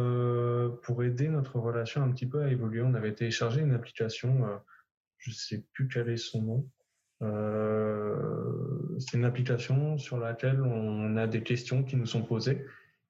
pour 0.83 1.03
aider 1.03 1.29
notre 1.29 1.59
relation 1.59 2.03
un 2.03 2.11
petit 2.11 2.27
peu 2.27 2.43
à 2.43 2.49
évoluer, 2.49 2.81
on 2.81 2.93
avait 2.93 3.13
téléchargé 3.13 3.61
une 3.61 3.73
application, 3.73 4.45
je 5.17 5.31
sais 5.31 5.65
plus 5.73 5.87
quel 5.87 6.09
est 6.09 6.17
son 6.17 6.41
nom. 6.41 6.69
Euh, 7.21 8.97
c'est 8.99 9.17
une 9.17 9.25
application 9.25 9.97
sur 9.97 10.17
laquelle 10.17 10.61
on 10.61 11.15
a 11.17 11.27
des 11.27 11.43
questions 11.43 11.83
qui 11.83 11.95
nous 11.95 12.05
sont 12.05 12.23
posées 12.23 12.65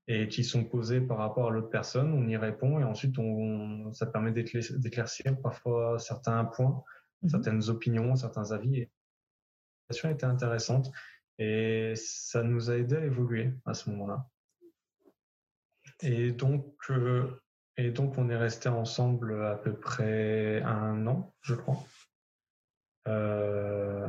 et 0.07 0.27
qui 0.27 0.43
sont 0.43 0.63
posées 0.63 1.01
par 1.01 1.17
rapport 1.17 1.47
à 1.47 1.51
l'autre 1.51 1.69
personne. 1.69 2.13
On 2.13 2.27
y 2.27 2.37
répond 2.37 2.79
et 2.79 2.83
ensuite 2.83 3.17
on, 3.17 3.91
ça 3.93 4.05
permet 4.05 4.31
d'éclaircir 4.31 5.39
parfois 5.41 5.97
certains 5.99 6.45
points, 6.45 6.83
mhm. 7.23 7.29
certaines 7.29 7.69
opinions, 7.69 8.15
certains 8.15 8.51
avis. 8.51 8.87
L'application 9.89 10.09
était 10.09 10.25
intéressante 10.25 10.91
et 11.37 11.93
ça 11.95 12.43
nous 12.43 12.69
a 12.69 12.77
aidé 12.77 12.95
à 12.95 13.05
évoluer 13.05 13.53
à 13.65 13.73
ce 13.73 13.89
moment-là. 13.89 14.27
Et 16.01 16.31
donc, 16.31 16.75
euh, 16.89 17.41
et 17.77 17.91
donc 17.91 18.17
on 18.17 18.29
est 18.29 18.37
resté 18.37 18.69
ensemble 18.69 19.43
à 19.43 19.55
peu 19.55 19.73
près 19.73 20.61
un 20.63 21.07
an, 21.07 21.33
je 21.41 21.55
crois. 21.55 21.83
Euh, 23.07 24.07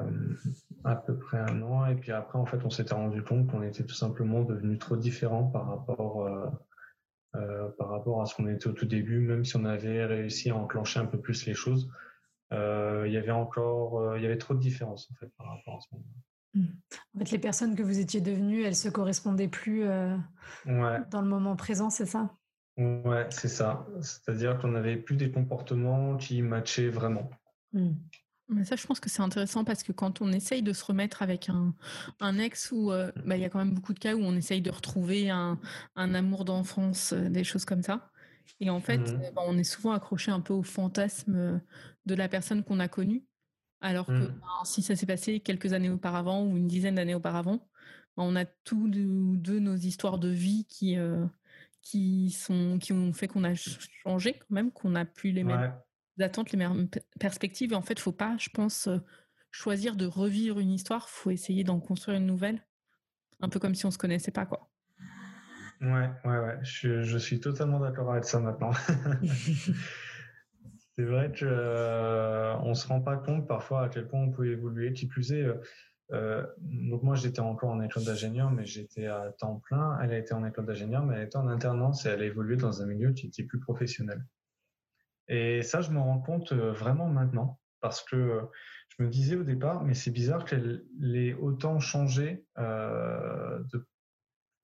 à 0.85 0.97
peu 0.97 1.19
près 1.19 1.39
un 1.39 1.61
an. 1.63 1.87
Et 1.87 1.97
puis 1.97 2.13
après, 2.13 2.39
en 2.39 2.47
fait, 2.47 2.65
on 2.65 2.71
s'était 2.71 2.95
rendu 2.95 3.23
compte 3.23 3.47
qu'on 3.49 3.63
était 3.63 3.85
tout 3.85 3.95
simplement 3.95 4.43
devenus 4.43 4.79
trop 4.79 4.97
différents 4.97 5.45
par 5.45 5.69
rapport, 5.69 6.25
euh, 6.25 6.47
euh, 7.35 7.69
par 7.79 7.91
rapport 7.91 8.23
à 8.23 8.27
ce 8.27 8.35
qu'on 8.35 8.47
était 8.47 8.69
au 8.69 8.73
tout 8.73 8.87
début, 8.87 9.21
même 9.21 9.45
si 9.45 9.57
on 9.57 9.65
avait 9.65 10.05
réussi 10.07 10.51
à 10.51 10.57
enclencher 10.57 11.01
un 11.01 11.07
peu 11.07 11.21
plus 11.21 11.45
les 11.47 11.55
choses. 11.55 11.91
il 12.53 13.13
y 13.13 13.17
avait 13.17 13.33
encore, 13.33 14.17
il 14.17 14.23
y 14.23 14.27
avait 14.27 14.39
trop 14.39 14.55
de 14.55 14.61
différences 14.61 15.11
en 15.11 15.15
fait 15.17 15.31
par 15.37 15.49
rapport 15.49 15.77
à 15.77 15.81
ce 15.81 15.87
moment. 15.93 16.07
Mmh. 16.07 16.36
En 17.15 17.19
fait, 17.19 17.31
les 17.31 17.39
personnes 17.39 17.75
que 17.75 17.83
vous 17.83 17.99
étiez 17.99 18.21
devenues, 18.21 18.63
elles 18.63 18.77
se 18.77 18.89
correspondaient 18.89 19.49
plus 19.49 19.85
dans 19.85 21.23
le 21.23 21.29
moment 21.29 21.57
présent, 21.57 21.91
c'est 21.91 22.07
ça? 22.07 22.35
Ouais, 22.79 23.27
c'est 23.31 23.49
ça. 23.49 23.87
C'est-à-dire 24.03 24.59
qu'on 24.59 24.69
n'avait 24.69 24.97
plus 24.97 25.17
des 25.17 25.31
comportements 25.31 26.17
qui 26.17 26.43
matchaient 26.43 26.89
vraiment. 26.89 27.31
Mmh. 27.73 27.93
Mais 28.49 28.65
ça, 28.65 28.77
je 28.77 28.87
pense 28.87 29.01
que 29.01 29.09
c'est 29.09 29.23
intéressant 29.23 29.65
parce 29.65 29.83
que 29.83 29.93
quand 29.93 30.21
on 30.21 30.31
essaye 30.33 30.63
de 30.63 30.73
se 30.73 30.85
remettre 30.85 31.23
avec 31.23 31.49
un, 31.49 31.75
un 32.21 32.39
ex, 32.39 32.71
où 32.73 32.93
euh, 32.93 33.11
bah, 33.25 33.37
il 33.37 33.43
y 33.43 33.45
a 33.45 33.49
quand 33.49 33.59
même 33.59 33.73
beaucoup 33.73 33.93
de 33.93 33.99
cas 33.99 34.15
où 34.15 34.21
on 34.21 34.37
essaye 34.37 34.63
de 34.63 34.71
retrouver 34.71 35.31
un, 35.31 35.59
un 35.97 36.15
amour 36.15 36.45
d'enfance, 36.45 37.13
euh, 37.13 37.29
des 37.29 37.45
choses 37.45 37.65
comme 37.65 37.83
ça. 37.83 38.11
Et 38.61 38.71
en 38.71 38.81
fait, 38.81 38.99
mmh. 38.99 39.33
bah, 39.35 39.43
on 39.47 39.59
est 39.59 39.65
souvent 39.65 39.93
accroché 39.93 40.31
un 40.31 40.41
peu 40.41 40.53
au 40.53 40.63
fantasme 40.63 41.61
de 42.05 42.15
la 42.15 42.29
personne 42.29 42.63
qu'on 42.63 42.79
a 42.79 42.89
connue. 42.89 43.25
Alors 43.87 44.07
que 44.07 44.13
mmh. 44.13 44.39
bah, 44.41 44.65
si 44.65 44.83
ça 44.83 44.97
s'est 44.97 45.07
passé 45.07 45.41
quelques 45.41 45.73
années 45.73 45.91
auparavant 45.91 46.45
ou 46.45 46.57
une 46.57 46.67
dizaine 46.67 46.97
d'années 46.97 47.15
auparavant, 47.15 47.69
on 48.17 48.35
a 48.35 48.45
tous 48.45 48.89
deux 48.89 49.61
nos 49.61 49.77
histoires 49.77 50.19
de 50.19 50.29
vie 50.29 50.67
qui, 50.69 50.99
euh, 50.99 51.25
qui, 51.83 52.31
sont, 52.31 52.79
qui 52.81 52.93
ont 52.93 53.13
fait 53.13 53.29
qu'on 53.29 53.45
a 53.45 53.55
changé 53.55 54.35
quand 54.35 54.51
même, 54.51 54.73
qu'on 54.73 54.95
a 54.95 55.05
pu 55.05 55.31
les 55.31 55.45
mêmes 55.45 55.73
attentes, 56.19 56.51
les 56.51 56.59
meilleures 56.59 56.77
perspectives. 57.21 57.73
Et 57.73 57.77
en 57.77 57.83
fait, 57.83 57.95
il 57.95 58.01
faut 58.01 58.13
pas, 58.13 58.37
je 58.39 58.49
pense, 58.49 58.89
euh, 58.89 58.99
choisir 59.53 59.95
de 59.95 60.07
revivre 60.07 60.59
une 60.59 60.73
histoire. 60.73 61.09
faut 61.09 61.31
essayer 61.31 61.63
d'en 61.63 61.79
construire 61.79 62.17
une 62.17 62.27
nouvelle. 62.27 62.67
Un 63.41 63.49
peu 63.49 63.61
comme 63.61 63.75
si 63.75 63.87
on 63.87 63.91
se 63.91 63.99
connaissait 63.99 64.33
pas, 64.33 64.47
quoi. 64.47 64.69
Ouais, 65.81 66.11
ouais, 66.25 66.39
ouais. 66.39 66.59
Je, 66.63 67.19
suis 67.19 67.39
totalement 67.39 67.79
d'accord 67.79 68.11
avec 68.11 68.25
ça 68.25 68.41
maintenant. 68.41 68.71
c'est 70.97 71.05
vrai 71.05 71.29
qu'on 71.29 71.47
euh, 71.47 72.57
on 72.63 72.75
se 72.75 72.89
rend 72.89 73.03
pas 73.03 73.17
compte 73.17 73.47
parfois 73.47 73.85
à 73.85 73.89
quel 73.89 74.09
point 74.09 74.21
on 74.21 74.31
peut 74.31 74.47
évoluer. 74.47 74.95
Qui 74.95 75.07
plus 75.07 75.33
est, 75.33 75.43
euh, 75.43 75.61
euh, 76.13 76.47
donc 76.59 77.03
moi 77.03 77.17
j'étais 77.17 77.41
encore 77.41 77.71
en 77.71 77.83
école 77.83 78.05
d'ingénieur, 78.05 78.51
mais 78.51 78.65
j'étais 78.65 79.07
à 79.07 79.33
temps 79.39 79.57
plein. 79.57 79.99
Elle 80.01 80.13
a 80.13 80.19
été 80.19 80.33
en 80.33 80.45
école 80.47 80.65
d'ingénieur, 80.65 81.05
mais 81.05 81.17
elle 81.17 81.25
était 81.25 81.37
en 81.37 81.49
alternance 81.49 82.07
et 82.07 82.11
elle 82.11 82.23
a 82.23 82.25
évolué 82.25 82.57
dans 82.57 82.83
un 82.83 82.87
milieu 82.87 83.13
qui 83.13 83.27
était 83.27 83.43
plus 83.43 83.61
professionnel. 83.61 84.25
Et 85.29 85.63
ça, 85.63 85.81
je 85.83 85.91
me 85.91 85.99
rends 85.99 86.21
compte 86.21 86.53
euh, 86.53 86.73
vraiment 86.73 87.09
maintenant, 87.09 87.59
parce 87.81 88.03
que 88.03 88.41
je 88.97 89.03
me 89.03 89.09
disais 89.11 89.37
au 89.37 89.43
départ, 89.43 89.85
mais 89.85 89.95
c'est 89.95 90.11
bizarre 90.11 90.45
qu'elle 90.45 90.87
ait 91.15 91.35
autant 91.35 91.79
changé 91.81 92.47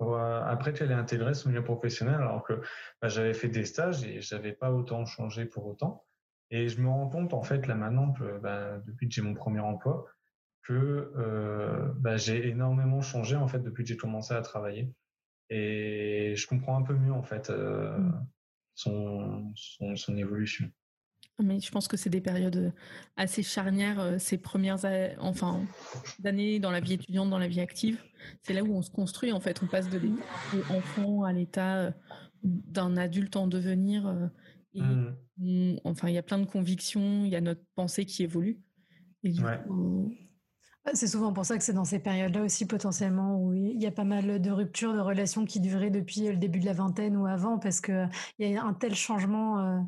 après 0.00 0.72
qu'elle 0.72 0.90
ait 0.90 0.94
intégré 0.94 1.34
son 1.34 1.50
milieu 1.50 1.62
professionnel, 1.62 2.14
alors 2.14 2.42
que 2.42 2.54
bah, 3.00 3.08
j'avais 3.08 3.34
fait 3.34 3.48
des 3.48 3.64
stages 3.64 4.02
et 4.04 4.20
j'avais 4.20 4.52
pas 4.52 4.72
autant 4.72 5.04
changé 5.04 5.44
pour 5.44 5.66
autant. 5.66 6.04
Et 6.52 6.68
je 6.68 6.80
me 6.80 6.88
rends 6.88 7.08
compte 7.08 7.32
en 7.32 7.42
fait 7.42 7.66
là 7.66 7.74
maintenant, 7.74 8.12
que, 8.12 8.38
bah, 8.38 8.78
depuis 8.86 9.08
que 9.08 9.14
j'ai 9.14 9.22
mon 9.22 9.34
premier 9.34 9.60
emploi, 9.60 10.06
que 10.62 11.12
euh, 11.16 11.88
bah, 11.96 12.18
j'ai 12.18 12.46
énormément 12.46 13.00
changé 13.00 13.36
en 13.36 13.48
fait 13.48 13.58
depuis 13.58 13.82
que 13.84 13.88
j'ai 13.88 13.96
commencé 13.96 14.34
à 14.34 14.42
travailler. 14.42 14.92
Et 15.48 16.34
je 16.36 16.46
comprends 16.46 16.76
un 16.76 16.82
peu 16.82 16.94
mieux 16.94 17.12
en 17.12 17.22
fait. 17.22 17.50
Euh, 17.50 17.98
mmh 17.98 18.26
son, 18.74 19.52
son, 19.54 20.16
évolution. 20.16 20.66
Mais 21.38 21.60
je 21.60 21.70
pense 21.70 21.88
que 21.88 21.98
c'est 21.98 22.08
des 22.08 22.22
périodes 22.22 22.56
euh, 22.56 22.70
assez 23.18 23.42
charnières, 23.42 24.18
ces 24.18 24.38
premières 24.38 24.78
enfin, 25.18 25.60
années 26.24 26.58
dans 26.58 26.70
la 26.70 26.80
vie 26.80 26.94
étudiante, 26.94 27.28
dans 27.28 27.38
la 27.38 27.48
vie 27.48 27.60
active. 27.60 28.02
C'est 28.40 28.54
là 28.54 28.62
où 28.62 28.74
on 28.74 28.80
se 28.80 28.90
construit, 28.90 29.30
en 29.30 29.40
fait. 29.40 29.62
On 29.62 29.66
passe 29.66 29.90
de 29.90 29.98
l'état 29.98 30.74
enfant 30.74 31.22
à 31.22 31.34
l'état 31.34 31.92
d'un 32.42 32.96
adulte 32.96 33.36
en 33.36 33.46
devenir. 33.46 34.30
Et 34.74 34.80
mmh. 34.80 35.80
enfin, 35.84 36.08
il 36.08 36.14
y 36.14 36.18
a 36.18 36.22
plein 36.22 36.38
de 36.38 36.46
convictions, 36.46 37.24
il 37.24 37.30
y 37.30 37.36
a 37.36 37.40
notre 37.40 37.64
pensée 37.74 38.06
qui 38.06 38.22
évolue. 38.22 38.60
Et 39.22 39.30
du 39.30 39.42
coup, 39.42 40.12
c'est 40.94 41.06
souvent 41.06 41.32
pour 41.32 41.44
ça 41.44 41.56
que 41.56 41.62
c'est 41.62 41.72
dans 41.72 41.84
ces 41.84 42.00
périodes-là 42.00 42.42
aussi 42.42 42.66
potentiellement 42.66 43.38
où 43.38 43.54
il 43.54 43.80
y 43.80 43.86
a 43.86 43.92
pas 43.92 44.04
mal 44.04 44.42
de 44.42 44.50
ruptures 44.50 44.92
de 44.92 44.98
relations 44.98 45.44
qui 45.44 45.60
duraient 45.60 45.90
depuis 45.90 46.28
le 46.28 46.36
début 46.36 46.58
de 46.58 46.66
la 46.66 46.72
vingtaine 46.72 47.16
ou 47.16 47.26
avant 47.26 47.58
parce 47.58 47.80
que 47.80 48.06
il 48.38 48.50
y 48.50 48.56
a 48.56 48.64
un 48.64 48.74
tel 48.74 48.94
changement 48.94 49.60
euh, 49.60 49.78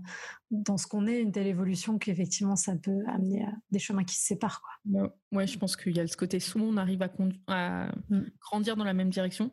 dans 0.52 0.76
ce 0.76 0.86
qu'on 0.86 1.06
est, 1.06 1.20
une 1.20 1.32
telle 1.32 1.48
évolution 1.48 1.98
qu'effectivement 1.98 2.54
ça 2.54 2.76
peut 2.76 3.02
amener 3.08 3.44
à 3.44 3.52
des 3.72 3.80
chemins 3.80 4.04
qui 4.04 4.14
se 4.14 4.24
séparent. 4.24 4.62
Quoi. 4.62 5.12
Ouais, 5.32 5.46
je 5.48 5.58
pense 5.58 5.76
qu'il 5.76 5.96
y 5.96 6.00
a 6.00 6.06
ce 6.06 6.16
côté 6.16 6.38
souvent 6.38 6.66
on 6.66 6.76
arrive 6.76 7.02
à, 7.02 7.88
mm. 8.08 8.20
grandir 8.40 8.76
dans 8.76 8.84
la 8.84 8.94
même 8.94 9.10
direction. 9.10 9.50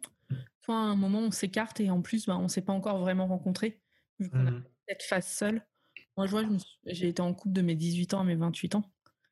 Soit 0.63 0.75
à 0.75 0.83
un 0.83 0.95
moment 0.95 1.19
on 1.19 1.31
s'écarte 1.31 1.79
et 1.79 1.89
en 1.89 2.01
plus 2.01 2.27
bah, 2.27 2.37
on 2.37 2.43
ne 2.43 2.49
s'est 2.49 2.61
pas 2.61 2.73
encore 2.73 2.99
vraiment 2.99 3.25
rencontré 3.25 3.81
vu 4.19 4.29
qu'on 4.29 4.45
a 4.45 4.51
mm. 4.51 4.63
Cette 4.91 5.04
phase 5.04 5.27
seule. 5.27 5.65
Moi 6.17 6.27
je 6.27 6.32
vois, 6.32 6.43
j'ai 6.86 7.08
été 7.08 7.21
en 7.21 7.34
couple 7.34 7.54
de 7.54 7.62
mes 7.62 7.75
18 7.75 8.13
ans 8.13 8.21
à 8.21 8.23
mes 8.23 8.36
28 8.36 8.75
ans. 8.75 8.84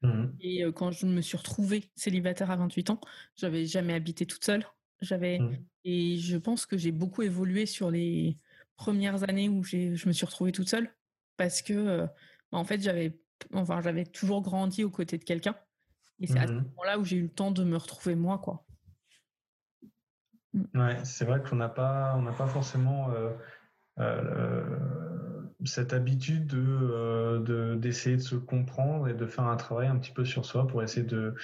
Mmh. 0.02 0.26
Et 0.40 0.64
quand 0.74 0.92
je 0.92 1.06
me 1.06 1.22
suis 1.22 1.38
retrouvée 1.38 1.92
célibataire 1.96 2.52
à 2.52 2.56
28 2.56 2.92
ans, 2.92 3.02
j'avais 3.36 3.66
jamais 3.66 3.94
habité 3.94 4.26
toute 4.26 4.46
seule. 4.46 4.66
J'avais 5.02 5.40
mmh. 5.40 5.58
et 5.86 6.18
je 6.18 6.38
pense 6.38 6.66
que 6.66 6.78
j'ai 6.78 6.92
beaucoup 6.92 7.22
évolué 7.22 7.66
sur 7.66 7.92
les 7.92 8.38
premières 8.76 9.30
années 9.30 9.50
où 9.50 9.64
je 9.64 10.08
me 10.08 10.14
suis 10.14 10.26
retrouvée 10.26 10.52
toute 10.52 10.70
seule 10.70 10.94
parce 11.38 11.62
que 11.62 12.06
bah, 12.52 12.58
en 12.58 12.64
fait 12.66 12.82
j'avais 12.82 13.18
enfin 13.54 13.82
j'avais 13.82 14.06
toujours 14.06 14.42
grandi 14.42 14.84
aux 14.84 14.90
côtés 14.90 15.18
de 15.18 15.24
quelqu'un 15.24 15.56
et 16.20 16.28
c'est 16.28 16.40
à 16.40 16.48
ce 16.48 16.52
mmh. 16.52 16.56
moment-là 16.56 17.00
où 17.00 17.06
j'ai 17.06 17.16
eu 17.18 17.24
le 17.24 17.30
temps 17.30 17.52
de 17.52 17.64
me 17.64 17.78
retrouver 17.78 18.16
moi 18.16 18.40
quoi. 18.40 18.66
Ouais, 20.74 20.98
c'est 21.06 21.26
vrai 21.26 21.42
qu'on 21.42 21.56
n'a 21.56 21.70
pas 21.70 22.16
on 22.18 22.22
n'a 22.22 22.34
pas 22.34 22.48
forcément 22.48 23.10
euh, 23.12 23.32
cette 25.66 25.94
habitude 25.94 26.54
euh, 26.54 27.40
de 27.40 27.76
d'essayer 27.76 28.18
de, 28.18 28.22
se 28.22 28.36
comprendre 28.36 29.08
et 29.08 29.14
de 29.14 29.26
faire 29.26 29.46
un 29.46 29.58
travail 29.58 29.88
un 29.88 29.98
petit 29.98 30.12
peu 30.12 30.26
sur 30.26 30.46
soi 30.46 30.68
pour 30.68 30.84
essayer 30.84 31.06
de 31.06 31.36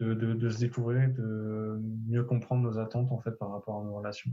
de, 0.00 0.12
de, 0.12 0.50
se 0.50 0.58
découvrir, 0.58 1.08
de 1.14 1.80
mieux 2.08 2.24
comprendre 2.24 2.62
nos 2.62 2.78
attentes 2.78 3.12
en 3.12 3.20
fait 3.20 3.30
par 3.32 3.52
rapport 3.52 3.80
à 3.80 3.84
nos 3.84 3.94
relations. 3.94 4.32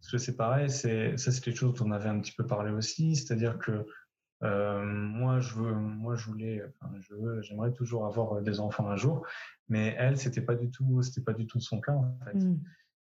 Parce 0.00 0.10
que 0.10 0.18
c'est 0.18 0.36
pareil, 0.36 0.70
c'est 0.70 1.16
ça 1.16 1.30
c'est 1.32 1.40
quelque 1.40 1.56
chose 1.56 1.74
dont 1.74 1.86
on 1.86 1.90
avait 1.92 2.08
un 2.08 2.20
petit 2.20 2.32
peu 2.32 2.46
parlé 2.46 2.72
aussi, 2.72 3.16
c'est-à-dire 3.16 3.58
que 3.58 3.86
euh, 4.42 4.84
moi 4.84 5.40
je 5.40 5.54
veux, 5.54 5.72
moi 5.72 6.14
je 6.16 6.26
voulais, 6.26 6.62
je 7.00 7.40
j'aimerais 7.42 7.72
toujours 7.72 8.06
avoir 8.06 8.42
des 8.42 8.60
enfants 8.60 8.88
un 8.88 8.96
jour, 8.96 9.26
mais 9.68 9.94
elle 9.98 10.18
c'était 10.18 10.42
pas 10.42 10.54
du 10.54 10.70
tout, 10.70 11.02
c'était 11.02 11.22
pas 11.22 11.32
du 11.32 11.46
tout 11.46 11.60
son 11.60 11.80
cas 11.80 11.92
en 11.92 12.18
fait. 12.24 12.34
Mmh. 12.34 12.60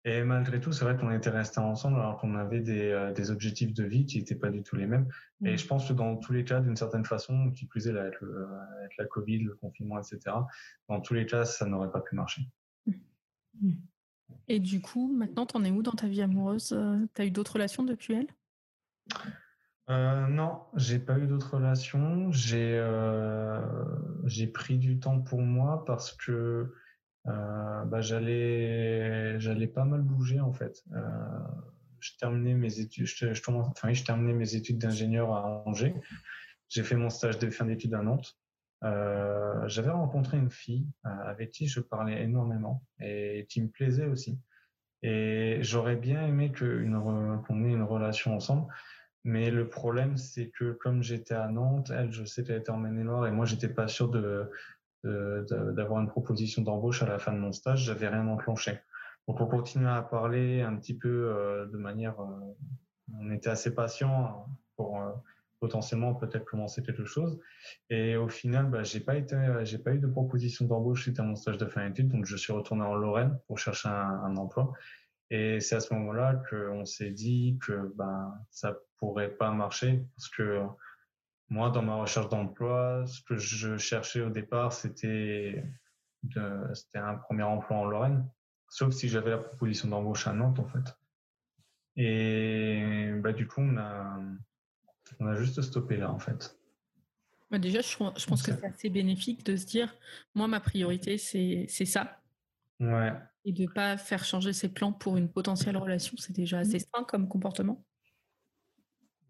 Et 0.06 0.24
malgré 0.24 0.60
tout, 0.60 0.74
c'est 0.74 0.84
vrai 0.84 0.98
qu'on 0.98 1.12
était 1.12 1.30
restés 1.30 1.62
ensemble 1.62 1.98
alors 1.98 2.18
qu'on 2.18 2.36
avait 2.36 2.60
des, 2.60 2.92
euh, 2.92 3.14
des, 3.14 3.32
objectifs 3.32 3.74
de 3.74 3.86
vie 3.86 4.06
qui 4.06 4.18
n'étaient 4.18 4.36
pas 4.36 4.50
du 4.50 4.62
tout 4.62 4.76
les 4.76 4.86
mêmes. 4.86 5.08
Et 5.46 5.54
mmh. 5.54 5.58
je 5.58 5.68
pense 5.68 5.88
que 5.88 5.94
dans 5.94 6.18
tous 6.18 6.34
les 6.34 6.44
cas, 6.44 6.60
d'une 6.60 6.76
certaine 6.76 7.06
façon, 7.06 7.52
qui 7.52 7.66
plus 7.66 7.88
est 7.88 7.98
avec, 7.98 8.20
le, 8.20 8.48
avec 8.80 8.98
la 8.98 9.06
Covid, 9.06 9.40
le 9.40 9.56
confinement, 9.56 9.98
etc., 9.98 10.36
dans 10.90 11.00
tous 11.00 11.14
les 11.14 11.26
cas, 11.26 11.46
ça 11.46 11.66
n'aurait 11.66 11.92
pas 11.92 12.02
pu 12.02 12.16
marcher. 12.16 12.42
Mmh. 13.62 13.72
Et 14.50 14.60
du 14.60 14.82
coup, 14.82 15.08
maintenant, 15.16 15.46
t'en 15.46 15.64
es 15.64 15.72
où 15.72 15.82
dans 15.82 15.92
ta 15.92 16.08
vie 16.08 16.22
amoureuse? 16.22 16.78
T'as 17.14 17.26
eu 17.26 17.32
d'autres 17.32 17.54
relations 17.54 17.84
depuis 17.84 18.14
elle? 18.14 18.28
Euh, 19.90 20.28
Non, 20.28 20.62
j'ai 20.76 21.00
pas 21.00 21.20
eu 21.20 21.28
d'autres 21.28 21.56
relations. 21.56 22.32
J'ai 22.32 22.78
euh, 22.78 23.62
j'ai 24.26 24.48
pris 24.48 24.78
du 24.78 25.00
temps 25.00 25.20
pour 25.20 25.42
moi 25.42 25.84
parce 25.86 26.14
que 26.14 26.74
euh, 27.28 27.86
bah, 27.86 28.02
j'allais 28.02 29.40
j'allais 29.40 29.68
pas 29.68 29.86
mal 29.86 30.02
bouger 30.02 30.40
en 30.40 30.52
fait. 30.52 30.84
Euh, 30.94 31.00
je 32.00 32.12
terminais 32.20 32.54
mes 32.54 32.80
études, 32.80 33.06
je, 33.06 34.04
terminais 34.04 34.34
mes 34.34 34.56
études 34.56 34.78
d'ingénieur 34.78 35.32
à 35.34 35.64
Angers. 35.66 35.96
J'ai 36.68 36.84
fait 36.84 36.96
mon 36.96 37.10
stage 37.10 37.40
de 37.40 37.50
fin 37.50 37.66
d'études 37.66 37.94
à 37.94 38.02
Nantes. 38.02 38.38
Euh, 38.84 39.66
j'avais 39.70 39.92
rencontré 39.92 40.38
une 40.38 40.50
fille 40.50 40.86
avec 41.04 41.52
qui 41.52 41.68
je 41.68 41.80
parlais 41.80 42.22
énormément 42.22 42.84
et 43.00 43.46
qui 43.48 43.62
me 43.62 43.70
plaisait 43.70 44.08
aussi. 44.08 44.38
Et 45.02 45.60
j'aurais 45.62 45.96
bien 45.96 46.26
aimé 46.28 46.52
qu'on 46.52 47.64
ait 47.64 47.72
une 47.72 47.84
relation 47.84 48.36
ensemble. 48.36 48.68
Mais 49.24 49.52
le 49.52 49.70
problème, 49.70 50.18
c'est 50.18 50.50
que 50.50 50.74
comme 50.74 51.02
j'étais 51.02 51.36
à 51.36 51.48
Nantes, 51.48 51.90
elle, 51.96 52.12
je 52.12 52.26
sais 52.26 52.44
qu'elle 52.44 52.58
était 52.58 52.72
en 52.72 52.78
Maine-et-Loire 52.78 53.26
et 53.28 53.32
moi, 53.32 53.46
j'étais 53.46 53.70
pas 53.70 53.88
sûr 53.88 54.10
de, 54.10 54.50
d'avoir 55.04 56.00
une 56.00 56.08
proposition 56.08 56.62
d'embauche 56.62 57.04
à 57.04 57.08
la 57.08 57.20
fin 57.20 57.34
de 57.34 57.40
mon 57.40 57.52
stage. 57.52 57.84
J'avais 57.84 58.08
rien 58.08 58.28
enclenché. 58.28 58.80
Donc, 59.28 59.40
on 59.42 59.48
continuait 59.48 59.90
à 59.90 60.02
parler 60.02 60.62
un 60.62 60.76
petit 60.76 60.98
peu 60.98 61.10
euh, 61.10 61.66
de 61.66 61.78
manière, 61.78 62.16
on 63.14 63.32
était 63.32 63.50
assez 63.50 63.74
patient 63.74 64.48
pour 64.76 65.00
potentiellement 65.64 66.14
peut-être 66.14 66.44
commencer 66.44 66.84
quelque 66.84 67.06
chose. 67.06 67.40
Et 67.90 68.18
au 68.18 68.28
final, 68.28 68.66
bah, 68.70 68.84
j'ai 68.84 69.00
pas 69.00 69.16
été, 69.16 69.38
j'ai 69.64 69.78
pas 69.78 69.94
eu 69.94 70.00
de 70.00 70.08
proposition 70.08 70.66
d'embauche 70.66 71.04
suite 71.04 71.22
à 71.22 71.24
mon 71.24 71.38
stage 71.38 71.58
de 71.58 71.66
fin 71.66 71.88
d'études, 71.88 72.10
donc 72.10 72.26
je 72.26 72.36
suis 72.36 72.52
retourné 72.52 72.84
en 72.84 72.96
Lorraine 72.96 73.40
pour 73.48 73.58
chercher 73.58 73.88
un, 73.88 74.36
emploi. 74.36 74.74
Et 75.30 75.62
c'est 75.62 75.76
à 75.76 75.80
ce 75.80 75.94
moment-là 75.94 76.44
qu'on 76.50 76.84
s'est 76.84 77.12
dit 77.12 77.58
que 77.66 77.94
ben 77.96 78.38
ça 78.50 78.78
pourrait 78.98 79.30
pas 79.30 79.52
marcher 79.52 80.04
parce 80.18 80.28
que 80.28 80.64
moi, 81.50 81.70
dans 81.70 81.82
ma 81.82 81.96
recherche 81.96 82.30
d'emploi, 82.30 83.06
ce 83.06 83.22
que 83.22 83.38
je 83.38 83.78
cherchais 83.78 84.22
au 84.22 84.30
départ, 84.30 84.74
c'était 84.74 85.64
c'était 86.74 87.00
un 87.00 87.16
premier 87.16 87.44
emploi 87.44 87.78
en 87.78 87.86
Lorraine, 87.86 88.26
sauf 88.70 88.94
si 88.94 89.10
j'avais 89.10 89.32
la 89.32 89.40
proposition 89.40 89.90
d'embauche 89.90 90.26
à 90.26 90.34
Nantes 90.34 90.60
en 90.60 90.68
fait. 90.68 90.96
Et 91.96 93.12
bah, 93.22 93.34
du 93.34 93.48
coup, 93.48 93.62
on 93.62 93.78
a, 93.78 94.20
on 95.20 95.28
a 95.28 95.36
juste 95.36 95.62
stoppé 95.62 95.98
là, 95.98 96.12
en 96.12 96.20
fait. 96.20 96.58
Bah, 97.52 97.60
déjà, 97.60 97.82
je, 97.82 97.96
pense 97.98 98.42
que 98.42 98.52
c'est 98.52 98.66
assez 98.66 98.90
bénéfique 98.90 99.46
de 99.46 99.56
se 99.56 99.66
dire, 99.66 99.96
moi, 100.34 100.48
ma 100.48 100.60
priorité, 100.60 101.18
c'est 101.18 101.68
ça. 101.86 102.20
Ouais. 102.80 103.14
Et 103.46 103.52
de 103.52 103.64
ne 103.64 103.68
pas 103.68 103.98
faire 103.98 104.24
changer 104.24 104.54
ses 104.54 104.70
plans 104.70 104.92
pour 104.92 105.18
une 105.18 105.30
potentielle 105.30 105.78
relation, 105.78 106.16
c'est 106.18 106.34
déjà 106.34 106.60
assez 106.60 106.80
sain 106.80 107.04
comme 107.08 107.28
comportement. 107.28 107.86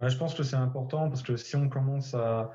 Je 0.01 0.17
pense 0.17 0.33
que 0.33 0.43
c'est 0.43 0.55
important 0.55 1.09
parce 1.09 1.23
que 1.23 1.37
si 1.37 1.55
on 1.55 1.69
commence 1.69 2.13
à, 2.13 2.51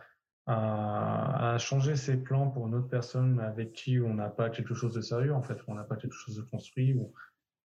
à, 0.47 1.57
changer 1.59 1.97
ses 1.97 2.17
plans 2.17 2.51
pour 2.51 2.67
une 2.67 2.75
autre 2.75 2.89
personne 2.89 3.39
avec 3.41 3.73
qui 3.73 4.01
on 4.01 4.15
n'a 4.15 4.29
pas 4.29 4.51
quelque 4.51 4.75
chose 4.75 4.95
de 4.95 5.01
sérieux, 5.01 5.35
en 5.35 5.43
fait, 5.43 5.59
on 5.67 5.75
n'a 5.75 5.85
pas 5.85 5.97
quelque 5.97 6.15
chose 6.15 6.37
de 6.37 6.43
construit 6.43 6.95
ou, 6.95 7.13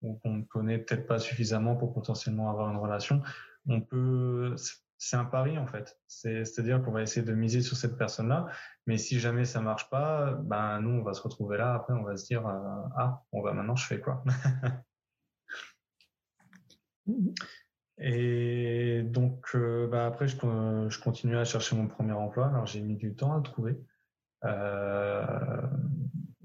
ou 0.01 0.15
qu'on 0.15 0.33
ne 0.33 0.43
connaît 0.43 0.79
peut-être 0.79 1.07
pas 1.07 1.19
suffisamment 1.19 1.75
pour 1.75 1.93
potentiellement 1.93 2.49
avoir 2.49 2.69
une 2.71 2.77
relation, 2.77 3.21
on 3.67 3.81
peut, 3.81 4.55
c'est 4.97 5.15
un 5.15 5.25
pari 5.25 5.57
en 5.57 5.65
fait. 5.67 5.97
C'est-à-dire 6.07 6.83
qu'on 6.83 6.91
va 6.91 7.01
essayer 7.01 7.25
de 7.25 7.33
miser 7.33 7.61
sur 7.61 7.77
cette 7.77 7.97
personne-là, 7.97 8.47
mais 8.87 8.97
si 8.97 9.19
jamais 9.19 9.45
ça 9.45 9.61
marche 9.61 9.89
pas, 9.89 10.33
ben 10.33 10.81
nous 10.81 10.91
on 10.91 11.03
va 11.03 11.13
se 11.13 11.21
retrouver 11.21 11.57
là. 11.57 11.73
Après 11.75 11.93
on 11.93 12.03
va 12.03 12.17
se 12.17 12.25
dire 12.25 12.45
euh, 12.47 12.81
ah 12.97 13.23
on 13.31 13.41
va 13.41 13.53
maintenant 13.53 13.75
je 13.75 13.85
fais 13.85 13.99
quoi. 13.99 14.23
Et 17.97 19.03
donc 19.03 19.55
euh, 19.55 19.87
bah, 19.87 20.05
après 20.05 20.27
je, 20.27 20.35
je 20.89 20.99
continuais 20.99 21.37
à 21.37 21.45
chercher 21.45 21.75
mon 21.75 21.87
premier 21.87 22.13
emploi. 22.13 22.47
Alors 22.47 22.65
j'ai 22.65 22.81
mis 22.81 22.95
du 22.95 23.15
temps 23.15 23.33
à 23.33 23.37
le 23.37 23.43
trouver. 23.43 23.77
Euh, 24.43 25.61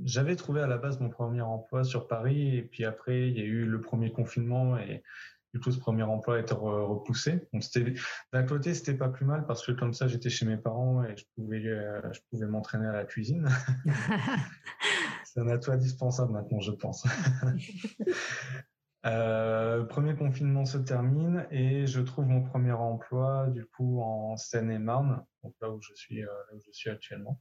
j'avais 0.05 0.37
trouvé 0.37 0.63
à 0.63 0.67
la 0.67 0.79
base 0.79 1.01
mon 1.01 1.11
premier 1.11 1.43
emploi 1.43 1.85
sur 1.85 2.09
Paris 2.09 2.57
et 2.57 2.63
puis 2.63 2.85
après 2.85 3.29
il 3.29 3.37
y 3.37 3.41
a 3.41 3.45
eu 3.45 3.65
le 3.65 3.81
premier 3.81 4.13
confinement 4.13 4.79
et 4.79 5.03
du 5.53 5.59
coup, 5.59 5.73
ce 5.73 5.79
premier 5.79 6.05
emploi 6.05 6.37
a 6.37 6.39
été 6.39 6.55
repoussé. 6.55 7.49
Donc, 7.53 7.65
c'était, 7.65 7.95
d'un 8.33 8.45
côté, 8.45 8.73
c'était 8.73 8.95
pas 8.95 9.09
plus 9.09 9.27
mal 9.27 9.47
parce 9.47 9.67
que 9.67 9.73
comme 9.73 9.93
ça, 9.93 10.07
j'étais 10.07 10.31
chez 10.31 10.47
mes 10.47 10.57
parents 10.57 11.03
et 11.03 11.17
je 11.17 11.25
pouvais, 11.35 11.67
euh, 11.67 12.01
je 12.13 12.21
pouvais 12.31 12.47
m'entraîner 12.47 12.87
à 12.87 12.93
la 12.93 13.05
cuisine. 13.05 13.49
C'est 15.25 15.41
un 15.41 15.49
atout 15.49 15.73
indispensable 15.73 16.33
maintenant, 16.33 16.61
je 16.61 16.71
pense. 16.73 17.05
euh, 19.07 19.85
premier 19.85 20.15
confinement 20.15 20.67
se 20.67 20.77
termine 20.77 21.47
et 21.51 21.87
je 21.87 22.01
trouve 22.01 22.27
mon 22.27 22.43
premier 22.43 22.73
emploi 22.73 23.47
du 23.49 23.65
coup 23.65 24.03
en 24.03 24.37
Seine-et-Marne, 24.37 25.25
donc 25.43 25.55
là 25.63 25.71
où 25.71 25.81
je 25.81 25.95
suis, 25.95 26.23
euh, 26.23 26.29
où 26.53 26.61
je 26.61 26.71
suis 26.73 26.91
actuellement. 26.91 27.41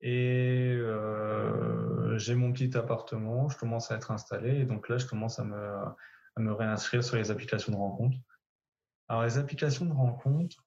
Et 0.00 0.72
euh, 0.74 2.16
j'ai 2.18 2.34
mon 2.34 2.52
petit 2.52 2.76
appartement, 2.76 3.48
je 3.48 3.58
commence 3.58 3.90
à 3.90 3.96
être 3.96 4.10
installé 4.10 4.60
et 4.60 4.64
donc 4.64 4.88
là, 4.88 4.98
je 4.98 5.06
commence 5.06 5.38
à 5.38 5.44
me 5.44 5.56
à 6.34 6.40
me 6.40 6.52
réinscrire 6.52 7.04
sur 7.04 7.16
les 7.16 7.30
applications 7.30 7.72
de 7.72 7.76
rencontre. 7.76 8.16
Alors 9.08 9.24
les 9.24 9.36
applications 9.36 9.84
de 9.84 9.92
rencontre. 9.92 10.64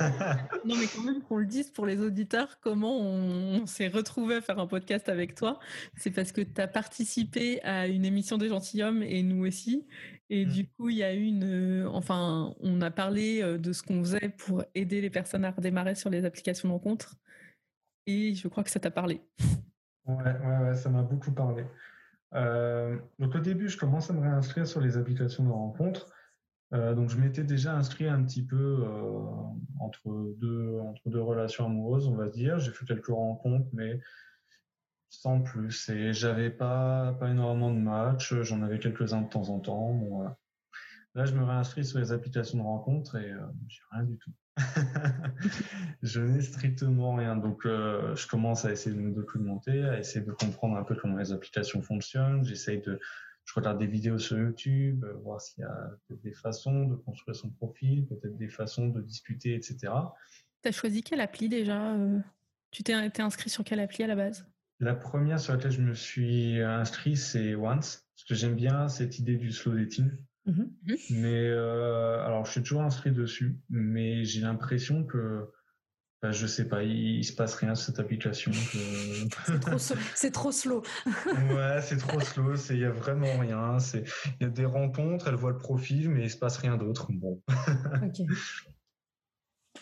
Euh... 0.00 0.08
non 0.64 0.76
mais 0.76 0.86
quand 0.86 1.02
même 1.02 1.22
qu'on 1.22 1.36
le 1.36 1.46
dise 1.46 1.70
pour 1.70 1.86
les 1.86 2.00
auditeurs, 2.00 2.58
comment 2.60 3.00
on, 3.00 3.66
s'est 3.66 3.88
retrouvé 3.88 4.36
à 4.36 4.40
faire 4.40 4.58
un 4.58 4.66
podcast 4.66 5.08
avec 5.08 5.34
toi, 5.34 5.58
c'est 5.96 6.10
parce 6.10 6.32
que 6.32 6.40
tu 6.40 6.60
as 6.60 6.68
participé 6.68 7.62
à 7.62 7.86
une 7.86 8.04
émission 8.04 8.38
des 8.38 8.48
gentilshommes 8.48 9.02
et 9.02 9.22
nous 9.22 9.46
aussi. 9.46 9.86
Et 10.30 10.46
mmh. 10.46 10.48
du 10.48 10.66
coup, 10.68 10.88
il 10.88 10.96
y 10.96 11.02
a 11.02 11.12
eu 11.14 11.24
une, 11.24 11.86
enfin, 11.92 12.54
on 12.60 12.80
a 12.80 12.90
parlé 12.90 13.42
euh, 13.42 13.58
de 13.58 13.72
ce 13.72 13.82
qu'on 13.82 14.00
faisait 14.02 14.28
pour 14.38 14.64
aider 14.74 15.00
les 15.00 15.10
personnes 15.10 15.44
à 15.44 15.50
redémarrer 15.50 15.94
sur 15.94 16.08
les 16.08 16.24
applications 16.24 16.68
de 16.68 16.72
rencontre. 16.72 17.16
Et 18.06 18.34
je 18.34 18.48
crois 18.48 18.64
que 18.64 18.70
ça 18.70 18.80
t'a 18.80 18.90
parlé. 18.90 19.20
Ouais, 20.06 20.14
ouais, 20.16 20.58
ouais, 20.64 20.74
ça 20.74 20.88
m'a 20.88 21.02
beaucoup 21.02 21.32
parlé. 21.32 21.64
Euh, 22.34 22.96
donc 23.18 23.34
au 23.34 23.40
début, 23.40 23.68
je 23.68 23.76
commence 23.76 24.10
à 24.10 24.12
me 24.12 24.20
réinscrire 24.20 24.66
sur 24.66 24.80
les 24.80 24.96
applications 24.96 25.44
de 25.44 25.50
rencontres. 25.50 26.06
Euh, 26.72 26.94
donc 26.94 27.10
je 27.10 27.18
m'étais 27.18 27.42
déjà 27.42 27.74
inscrit 27.74 28.06
un 28.06 28.22
petit 28.22 28.44
peu 28.44 28.84
euh, 28.84 29.22
entre 29.80 30.34
deux 30.38 30.78
entre 30.78 31.10
deux 31.10 31.20
relations 31.20 31.66
amoureuses, 31.66 32.06
on 32.06 32.14
va 32.14 32.28
dire. 32.28 32.58
J'ai 32.58 32.70
fait 32.70 32.86
quelques 32.86 33.08
rencontres, 33.08 33.68
mais 33.72 34.00
sans 35.08 35.40
plus. 35.40 35.88
Et 35.88 36.12
j'avais 36.12 36.50
pas 36.50 37.16
pas 37.18 37.30
énormément 37.30 37.72
de 37.72 37.80
matchs. 37.80 38.34
J'en 38.42 38.62
avais 38.62 38.78
quelques 38.78 39.12
uns 39.12 39.22
de 39.22 39.28
temps 39.28 39.48
en 39.48 39.58
temps. 39.58 39.94
Bon. 39.94 40.28
Là, 41.14 41.24
je 41.24 41.34
me 41.34 41.42
réinscris 41.42 41.84
sur 41.84 41.98
les 41.98 42.12
applications 42.12 42.58
de 42.58 42.62
rencontres 42.62 43.16
et 43.16 43.32
euh, 43.32 43.40
j'ai 43.66 43.80
rien 43.90 44.04
du 44.04 44.16
tout. 44.16 44.30
je 46.02 46.20
n'ai 46.20 46.40
strictement 46.40 47.16
rien. 47.16 47.36
Donc, 47.36 47.66
euh, 47.66 48.14
je 48.14 48.28
commence 48.28 48.64
à 48.64 48.70
essayer 48.70 48.94
de 48.94 49.00
me 49.00 49.10
documenter, 49.10 49.84
à 49.84 49.98
essayer 49.98 50.24
de 50.24 50.30
comprendre 50.30 50.76
un 50.76 50.84
peu 50.84 50.94
comment 50.94 51.16
les 51.16 51.32
applications 51.32 51.82
fonctionnent. 51.82 52.44
J'essaye 52.44 52.80
de, 52.82 53.00
je 53.50 53.54
regarde 53.58 53.78
des 53.78 53.86
vidéos 53.86 54.18
sur 54.18 54.38
YouTube, 54.38 55.04
euh, 55.04 55.12
voir 55.24 55.40
s'il 55.40 55.62
y 55.62 55.66
a 55.66 55.90
des 56.22 56.32
façons 56.32 56.84
de 56.86 56.94
construire 56.94 57.34
son 57.34 57.50
profil, 57.50 58.06
peut-être 58.06 58.36
des 58.36 58.48
façons 58.48 58.86
de 58.86 59.00
discuter, 59.00 59.54
etc. 59.54 59.92
Tu 60.62 60.68
as 60.68 60.72
choisi 60.72 61.02
quelle 61.02 61.20
appli 61.20 61.48
déjà 61.48 61.94
euh? 61.94 62.20
Tu 62.70 62.84
t'es 62.84 62.92
inscrit 63.20 63.50
sur 63.50 63.64
quelle 63.64 63.80
appli 63.80 64.04
à 64.04 64.06
la 64.06 64.14
base? 64.14 64.46
La 64.78 64.94
première 64.94 65.40
sur 65.40 65.52
laquelle 65.52 65.72
je 65.72 65.80
me 65.80 65.94
suis 65.94 66.60
inscrit, 66.62 67.16
c'est 67.16 67.56
Once, 67.56 68.06
parce 68.14 68.28
que 68.28 68.34
j'aime 68.36 68.54
bien 68.54 68.86
cette 68.86 69.18
idée 69.18 69.36
du 69.36 69.50
slow 69.50 69.74
dating. 69.74 70.12
Mmh 70.46 70.52
mmh. 70.52 70.94
Mais 71.10 71.48
euh, 71.48 72.24
alors, 72.24 72.46
je 72.46 72.52
suis 72.52 72.62
toujours 72.62 72.82
inscrit 72.82 73.10
dessus, 73.10 73.58
mais 73.68 74.24
j'ai 74.24 74.42
l'impression 74.42 75.04
que 75.04 75.50
bah, 76.22 76.32
je 76.32 76.46
sais 76.46 76.68
pas, 76.68 76.82
il, 76.82 77.24
se 77.24 77.32
passe 77.32 77.54
rien 77.54 77.74
sur 77.74 77.86
cette 77.86 77.98
application. 77.98 78.52
c'est 80.14 80.30
trop, 80.30 80.52
slow. 80.52 80.82
ouais, 81.26 81.80
c'est 81.80 81.96
trop 81.96 82.20
slow. 82.20 82.54
Il 82.70 82.78
y 82.78 82.84
a 82.84 82.90
vraiment 82.90 83.38
rien. 83.38 83.78
C'est 83.78 84.04
il 84.38 84.42
y 84.42 84.46
a 84.46 84.50
des 84.50 84.66
rencontres, 84.66 85.28
elle 85.28 85.36
voit 85.36 85.52
le 85.52 85.56
profil, 85.56 86.10
mais 86.10 86.24
il 86.24 86.30
se 86.30 86.36
passe 86.36 86.58
rien 86.58 86.76
d'autre. 86.76 87.08
Bon. 87.10 87.42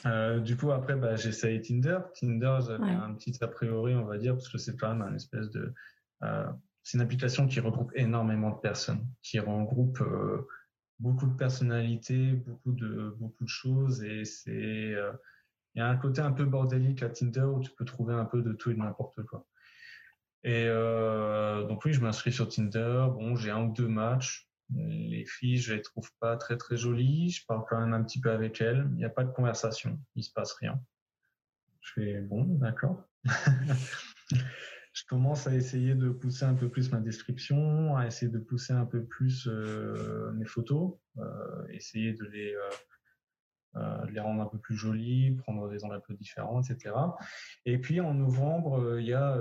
Euh, 0.07 0.39
du 0.39 0.57
coup, 0.57 0.71
après, 0.71 0.95
bah, 0.95 1.17
j'ai 1.17 1.31
essayé 1.31 1.61
Tinder. 1.61 1.99
Tinder, 2.15 2.59
j'avais 2.65 2.89
un 2.89 3.15
petit 3.15 3.37
a 3.41 3.49
priori, 3.49 3.97
on 3.97 4.05
va 4.05 4.17
dire, 4.17 4.35
parce 4.35 4.49
que 4.49 4.57
c'est 4.57 4.77
quand 4.77 4.95
même 4.95 5.03
un 5.03 5.15
espèce 5.17 5.51
de. 5.51 5.75
Euh, 6.23 6.47
c'est 6.85 6.99
une 6.99 7.03
application 7.03 7.49
qui 7.49 7.59
regroupe 7.59 7.91
énormément 7.97 8.51
de 8.51 8.61
personnes, 8.61 9.05
qui 9.23 9.41
regroupe 9.41 10.01
euh, 10.01 10.47
beaucoup 11.01 11.27
de 11.27 11.35
personnalités, 11.35 12.33
beaucoup 12.33 12.71
de, 12.71 13.17
beaucoup 13.19 13.43
de 13.43 13.49
choses 13.49 14.05
et 14.05 14.25
c'est, 14.25 14.95
il 15.79 15.81
y 15.81 15.85
a 15.85 15.89
un 15.89 15.97
côté 15.97 16.21
un 16.21 16.33
peu 16.33 16.45
bordélique 16.45 17.05
à 17.05 17.09
Tinder 17.09 17.45
où 17.45 17.61
tu 17.61 17.71
peux 17.71 17.85
trouver 17.85 18.13
un 18.13 18.25
peu 18.25 18.43
de 18.43 18.53
tout 18.53 18.73
et 18.73 18.75
de 18.75 18.81
n'importe 18.81 19.23
quoi. 19.23 19.47
Et 20.43 20.67
donc 21.69 21.85
oui, 21.85 21.93
je 21.93 22.01
m'inscris 22.01 22.33
sur 22.33 22.49
Tinder. 22.49 23.07
Bon, 23.13 23.37
j'ai 23.37 23.53
un 23.53 23.63
ou 23.63 23.73
deux 23.73 23.87
matchs. 23.87 24.51
Les 24.75 25.25
filles, 25.25 25.59
je 25.59 25.75
les 25.75 25.83
trouve 25.83 26.11
pas 26.19 26.37
très 26.37 26.57
très 26.57 26.77
jolies. 26.77 27.31
Je 27.31 27.47
parle 27.47 27.65
quand 27.69 27.79
même 27.79 27.93
un 27.93 28.03
petit 28.03 28.21
peu 28.21 28.33
avec 28.33 28.61
elles. 28.61 28.89
Il 28.91 28.97
n'y 28.97 29.05
a 29.05 29.09
pas 29.09 29.23
de 29.23 29.31
conversation. 29.31 30.01
Il 30.17 30.25
se 30.25 30.33
passe 30.33 30.53
rien. 30.55 30.81
Je 31.81 31.93
fais 31.93 32.21
bon, 32.23 32.43
d'accord. 32.43 33.09
je 34.93 35.05
commence 35.09 35.47
à 35.47 35.55
essayer 35.55 35.95
de 35.95 36.11
pousser 36.11 36.45
un 36.45 36.55
peu 36.55 36.69
plus 36.69 36.91
ma 36.91 36.99
description, 36.99 37.97
à 37.97 38.05
essayer 38.09 38.33
de 38.33 38.41
pousser 38.41 38.73
un 38.73 38.85
peu 38.85 39.05
plus 39.05 39.47
euh, 39.47 40.33
mes 40.33 40.45
photos, 40.45 40.95
euh, 41.19 41.69
essayer 41.69 42.15
de 42.15 42.25
les, 42.25 42.57
euh, 43.77 44.07
les 44.11 44.21
rendre 44.21 44.43
un 44.43 44.47
peu 44.47 44.59
plus 44.59 44.77
jolies, 44.77 45.33
prendre 45.33 45.69
des 45.69 45.85
angles 45.85 45.97
un 45.97 46.01
peu 46.01 46.15
différents, 46.15 46.63
etc. 46.63 46.95
Et 47.65 47.79
puis 47.79 48.01
en 48.01 48.15
novembre, 48.15 48.99
il 48.99 49.07
y 49.07 49.15
a 49.15 49.39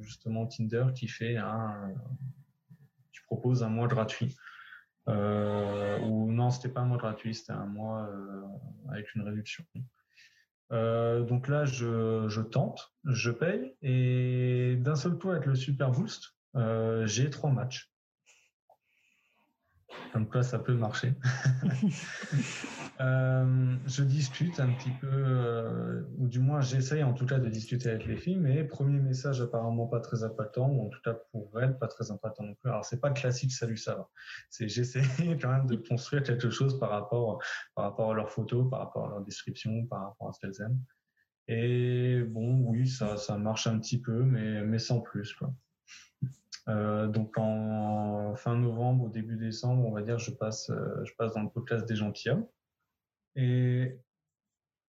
justement 0.00 0.46
Tinder 0.46 0.86
qui 0.94 1.08
fait 1.08 1.36
un, 1.36 1.92
qui 3.12 3.20
propose 3.26 3.62
un 3.62 3.68
mois 3.68 3.88
gratuit. 3.88 4.36
ou 5.06 6.32
non, 6.32 6.50
c'était 6.50 6.68
pas 6.68 6.80
un 6.80 6.86
mois 6.86 6.98
gratuit, 6.98 7.34
c'était 7.34 7.52
un 7.52 7.66
mois 7.66 8.08
avec 8.90 9.14
une 9.14 9.22
réduction. 9.22 9.64
Euh, 10.72 11.22
donc 11.22 11.48
là, 11.48 11.64
je, 11.64 12.40
tente, 12.40 12.92
je 13.04 13.30
paye, 13.30 13.74
et 13.82 14.76
d'un 14.76 14.96
seul 14.96 15.16
coup, 15.16 15.30
avec 15.30 15.46
le 15.46 15.54
Super 15.54 15.90
Boost, 15.90 16.34
euh, 16.56 17.06
j'ai 17.06 17.30
trois 17.30 17.50
matchs. 17.50 17.90
Comme 20.12 20.28
quoi, 20.28 20.42
ça 20.42 20.58
peut 20.58 20.74
marcher. 20.74 21.14
Euh, 23.00 23.76
je 23.86 24.02
discute 24.02 24.58
un 24.58 24.72
petit 24.72 24.90
peu, 24.90 25.06
euh, 25.08 26.02
ou 26.16 26.26
du 26.26 26.40
moins 26.40 26.60
j'essaye 26.60 27.04
en 27.04 27.12
tout 27.12 27.26
cas 27.26 27.38
de 27.38 27.48
discuter 27.48 27.90
avec 27.90 28.06
les 28.06 28.16
filles, 28.16 28.38
mais 28.38 28.64
premier 28.64 28.98
message 28.98 29.40
apparemment 29.40 29.86
pas 29.86 30.00
très 30.00 30.24
impactant, 30.24 30.68
ou 30.68 30.84
en 30.84 30.88
tout 30.88 30.98
cas 31.04 31.14
pour 31.30 31.60
elles 31.60 31.78
pas 31.78 31.86
très 31.86 32.10
impactant 32.10 32.42
non 32.42 32.54
plus. 32.54 32.68
Alors 32.70 32.84
c'est 32.84 33.00
pas 33.00 33.10
classique 33.10 33.52
salut 33.52 33.76
ça 33.76 33.94
va. 33.94 34.10
C'est 34.50 34.68
j'essaie 34.68 35.02
quand 35.40 35.52
même 35.52 35.66
de 35.66 35.76
construire 35.76 36.24
quelque 36.24 36.50
chose 36.50 36.80
par 36.80 36.90
rapport 36.90 37.40
par 37.76 37.84
rapport 37.84 38.10
à 38.10 38.14
leurs 38.14 38.32
photos, 38.32 38.68
par 38.68 38.80
rapport 38.80 39.06
à 39.06 39.10
leur 39.10 39.20
description, 39.20 39.86
par 39.86 40.02
rapport 40.02 40.30
à 40.30 40.32
ce 40.32 40.40
qu'elles 40.40 40.60
aiment. 40.66 40.80
Et 41.46 42.24
bon 42.24 42.64
oui 42.64 42.88
ça 42.88 43.16
ça 43.16 43.38
marche 43.38 43.68
un 43.68 43.78
petit 43.78 44.00
peu, 44.00 44.24
mais 44.24 44.64
mais 44.64 44.80
sans 44.80 45.00
plus 45.00 45.34
quoi. 45.34 45.54
Euh, 46.68 47.06
donc 47.06 47.38
en 47.38 48.34
fin 48.36 48.56
novembre 48.56 49.04
ou 49.04 49.08
début 49.08 49.36
décembre, 49.36 49.86
on 49.86 49.92
va 49.92 50.02
dire, 50.02 50.18
je 50.18 50.30
passe, 50.30 50.70
euh, 50.70 51.04
je 51.04 51.12
passe 51.16 51.32
dans 51.34 51.42
le 51.42 51.48
podcast 51.48 51.86
des 51.88 51.96
gentilshommes. 51.96 52.46
Et 53.36 53.98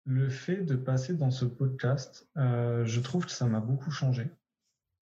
le 0.05 0.29
fait 0.29 0.63
de 0.63 0.75
passer 0.75 1.15
dans 1.15 1.31
ce 1.31 1.45
podcast, 1.45 2.29
euh, 2.37 2.85
je 2.85 3.01
trouve 3.01 3.25
que 3.25 3.31
ça 3.31 3.45
m'a 3.47 3.59
beaucoup 3.59 3.91
changé. 3.91 4.29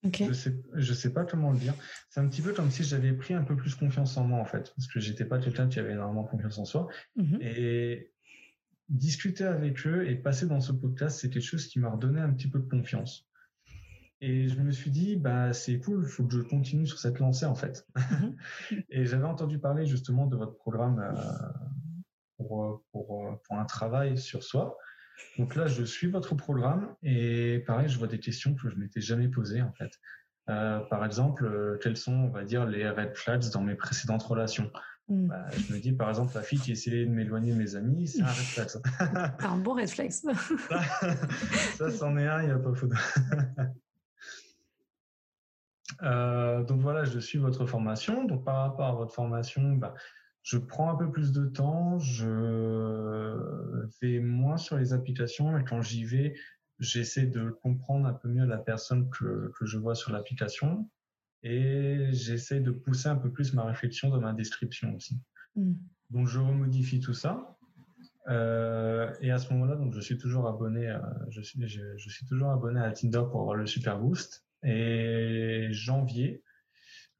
Je 0.04 0.32
sais, 0.32 0.56
je 0.74 0.92
sais 0.92 1.12
pas 1.12 1.24
comment 1.24 1.52
le 1.52 1.58
dire. 1.58 1.74
C'est 2.10 2.18
un 2.18 2.28
petit 2.28 2.42
peu 2.42 2.52
comme 2.52 2.70
si 2.70 2.82
j'avais 2.82 3.12
pris 3.12 3.34
un 3.34 3.44
peu 3.44 3.54
plus 3.54 3.76
confiance 3.76 4.16
en 4.16 4.24
moi 4.24 4.40
en 4.40 4.44
fait, 4.44 4.72
parce 4.74 4.88
que 4.88 4.98
j'étais 4.98 5.24
pas 5.24 5.38
quelqu'un 5.38 5.68
qui 5.68 5.78
avait 5.78 5.92
énormément 5.92 6.24
confiance 6.24 6.58
en 6.58 6.64
soi. 6.64 6.88
Mhm. 7.14 7.38
Et 7.40 8.12
discuter 8.88 9.44
avec 9.44 9.86
eux 9.86 10.08
et 10.08 10.16
passer 10.16 10.46
dans 10.46 10.60
ce 10.60 10.72
podcast, 10.72 11.20
c'est 11.20 11.30
quelque 11.30 11.44
chose 11.44 11.68
qui 11.68 11.78
m'a 11.78 11.90
redonné 11.90 12.20
un 12.20 12.32
petit 12.32 12.48
peu 12.48 12.58
de 12.58 12.68
confiance. 12.68 13.28
Et 14.24 14.46
je 14.46 14.60
me 14.60 14.70
suis 14.70 14.92
dit, 14.92 15.16
bah, 15.16 15.52
c'est 15.52 15.80
cool, 15.80 16.04
il 16.04 16.08
faut 16.08 16.22
que 16.24 16.32
je 16.32 16.42
continue 16.42 16.86
sur 16.86 17.00
cette 17.00 17.18
lancée, 17.18 17.44
en 17.44 17.56
fait. 17.56 17.84
Mhm. 17.96 18.36
et 18.88 19.04
j'avais 19.04 19.24
entendu 19.24 19.58
parler 19.58 19.84
justement 19.84 20.26
de 20.26 20.36
votre 20.36 20.54
programme 20.54 21.00
euh, 21.00 21.12
pour, 22.38 22.84
pour, 22.92 23.40
pour, 23.42 23.58
un 23.58 23.64
travail 23.64 24.16
sur 24.16 24.44
soi. 24.44 24.78
Donc 25.38 25.56
là, 25.56 25.66
je 25.66 25.82
suis 25.82 26.06
votre 26.06 26.36
programme 26.36 26.94
et 27.02 27.64
pareil, 27.66 27.88
je 27.88 27.98
vois 27.98 28.06
des 28.06 28.20
questions 28.20 28.54
que 28.54 28.70
je 28.70 28.76
m'étais 28.76 29.00
jamais 29.00 29.26
posées, 29.26 29.60
en 29.60 29.72
fait. 29.72 29.90
Euh, 30.48 30.78
par 30.88 31.04
exemple, 31.04 31.44
euh, 31.44 31.78
quels 31.82 31.96
sont, 31.96 32.14
on 32.14 32.30
va 32.30 32.44
dire, 32.44 32.64
les 32.64 32.88
red 32.88 33.16
flags 33.16 33.50
dans 33.52 33.60
mes 33.60 33.74
précédentes 33.74 34.22
relations? 34.22 34.70
Mm. 35.08 35.26
bah, 35.26 35.46
Je 35.50 35.74
me 35.74 35.80
dis, 35.80 35.92
par 35.92 36.08
exemple, 36.08 36.32
la 36.36 36.42
fille 36.42 36.60
qui 36.60 36.70
essayait 36.70 37.06
de 37.06 37.10
m'éloigner 37.10 37.52
de 37.52 37.58
mes 37.58 37.74
amis, 37.74 38.06
c'est 38.06 38.22
un 38.22 38.26
red 38.26 38.34
flag. 38.34 38.68
un 39.40 39.56
bon 39.58 39.72
réflexe. 39.72 40.24
ça, 41.76 41.90
c'en 41.90 42.16
est 42.16 42.26
un, 42.28 42.42
il 42.42 42.46
n'y 42.46 42.52
a 42.52 42.58
pas 42.60 42.72
photo. 42.72 42.94
Euh, 46.02 46.62
donc 46.62 46.80
voilà, 46.80 47.04
je 47.04 47.18
suis 47.18 47.38
votre 47.38 47.66
formation. 47.66 48.24
Donc 48.24 48.44
par 48.44 48.56
rapport 48.56 48.86
à 48.86 48.92
votre 48.92 49.14
formation, 49.14 49.72
bah, 49.72 49.94
je 50.42 50.58
prends 50.58 50.90
un 50.90 50.96
peu 50.96 51.10
plus 51.10 51.32
de 51.32 51.46
temps, 51.46 51.98
je 51.98 53.36
vais 54.00 54.18
moins 54.20 54.56
sur 54.56 54.76
les 54.76 54.92
applications 54.92 55.56
et 55.56 55.64
quand 55.64 55.82
j'y 55.82 56.04
vais, 56.04 56.34
j'essaie 56.78 57.26
de 57.26 57.50
comprendre 57.50 58.06
un 58.06 58.12
peu 58.12 58.28
mieux 58.28 58.44
la 58.44 58.58
personne 58.58 59.08
que, 59.10 59.52
que 59.56 59.66
je 59.66 59.78
vois 59.78 59.94
sur 59.94 60.12
l'application 60.12 60.88
et 61.44 62.08
j'essaie 62.10 62.60
de 62.60 62.70
pousser 62.70 63.08
un 63.08 63.16
peu 63.16 63.30
plus 63.30 63.52
ma 63.52 63.64
réflexion 63.64 64.08
dans 64.10 64.20
ma 64.20 64.32
description 64.32 64.94
aussi. 64.96 65.20
Mm. 65.56 65.74
Donc 66.10 66.26
je 66.26 66.38
remodifie 66.38 67.00
tout 67.00 67.14
ça. 67.14 67.56
Euh, 68.28 69.12
et 69.20 69.32
à 69.32 69.38
ce 69.38 69.52
moment-là, 69.52 69.74
donc 69.74 69.92
je 69.94 70.00
suis 70.00 70.16
toujours 70.16 70.46
abonné, 70.46 70.96
je 71.30 71.40
suis, 71.40 71.66
je, 71.66 71.96
je, 71.96 72.08
suis 72.08 72.24
toujours 72.26 72.50
abonné 72.50 72.80
à 72.80 72.92
Tinder 72.92 73.22
pour 73.30 73.40
avoir 73.40 73.56
le 73.56 73.66
super 73.66 73.98
boost. 73.98 74.44
Et 74.64 75.68
janvier, 75.70 76.42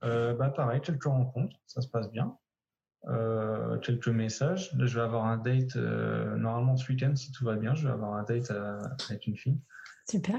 euh, 0.04 0.34
bah 0.34 0.50
pareil, 0.50 0.80
quelques 0.80 1.04
rencontres, 1.04 1.56
ça 1.66 1.80
se 1.80 1.88
passe 1.88 2.10
bien. 2.10 2.36
Euh, 3.08 3.78
quelques 3.78 4.08
messages. 4.08 4.70
je 4.78 4.94
vais 4.94 5.00
avoir 5.00 5.26
un 5.26 5.36
date 5.36 5.74
euh, 5.74 6.36
normalement 6.36 6.76
ce 6.76 6.90
week-end 6.90 7.16
si 7.16 7.32
tout 7.32 7.44
va 7.44 7.56
bien. 7.56 7.74
Je 7.74 7.86
vais 7.86 7.92
avoir 7.92 8.14
un 8.14 8.22
date 8.22 8.52
avec 9.08 9.26
une 9.26 9.36
fille. 9.36 9.58
Super. 10.08 10.36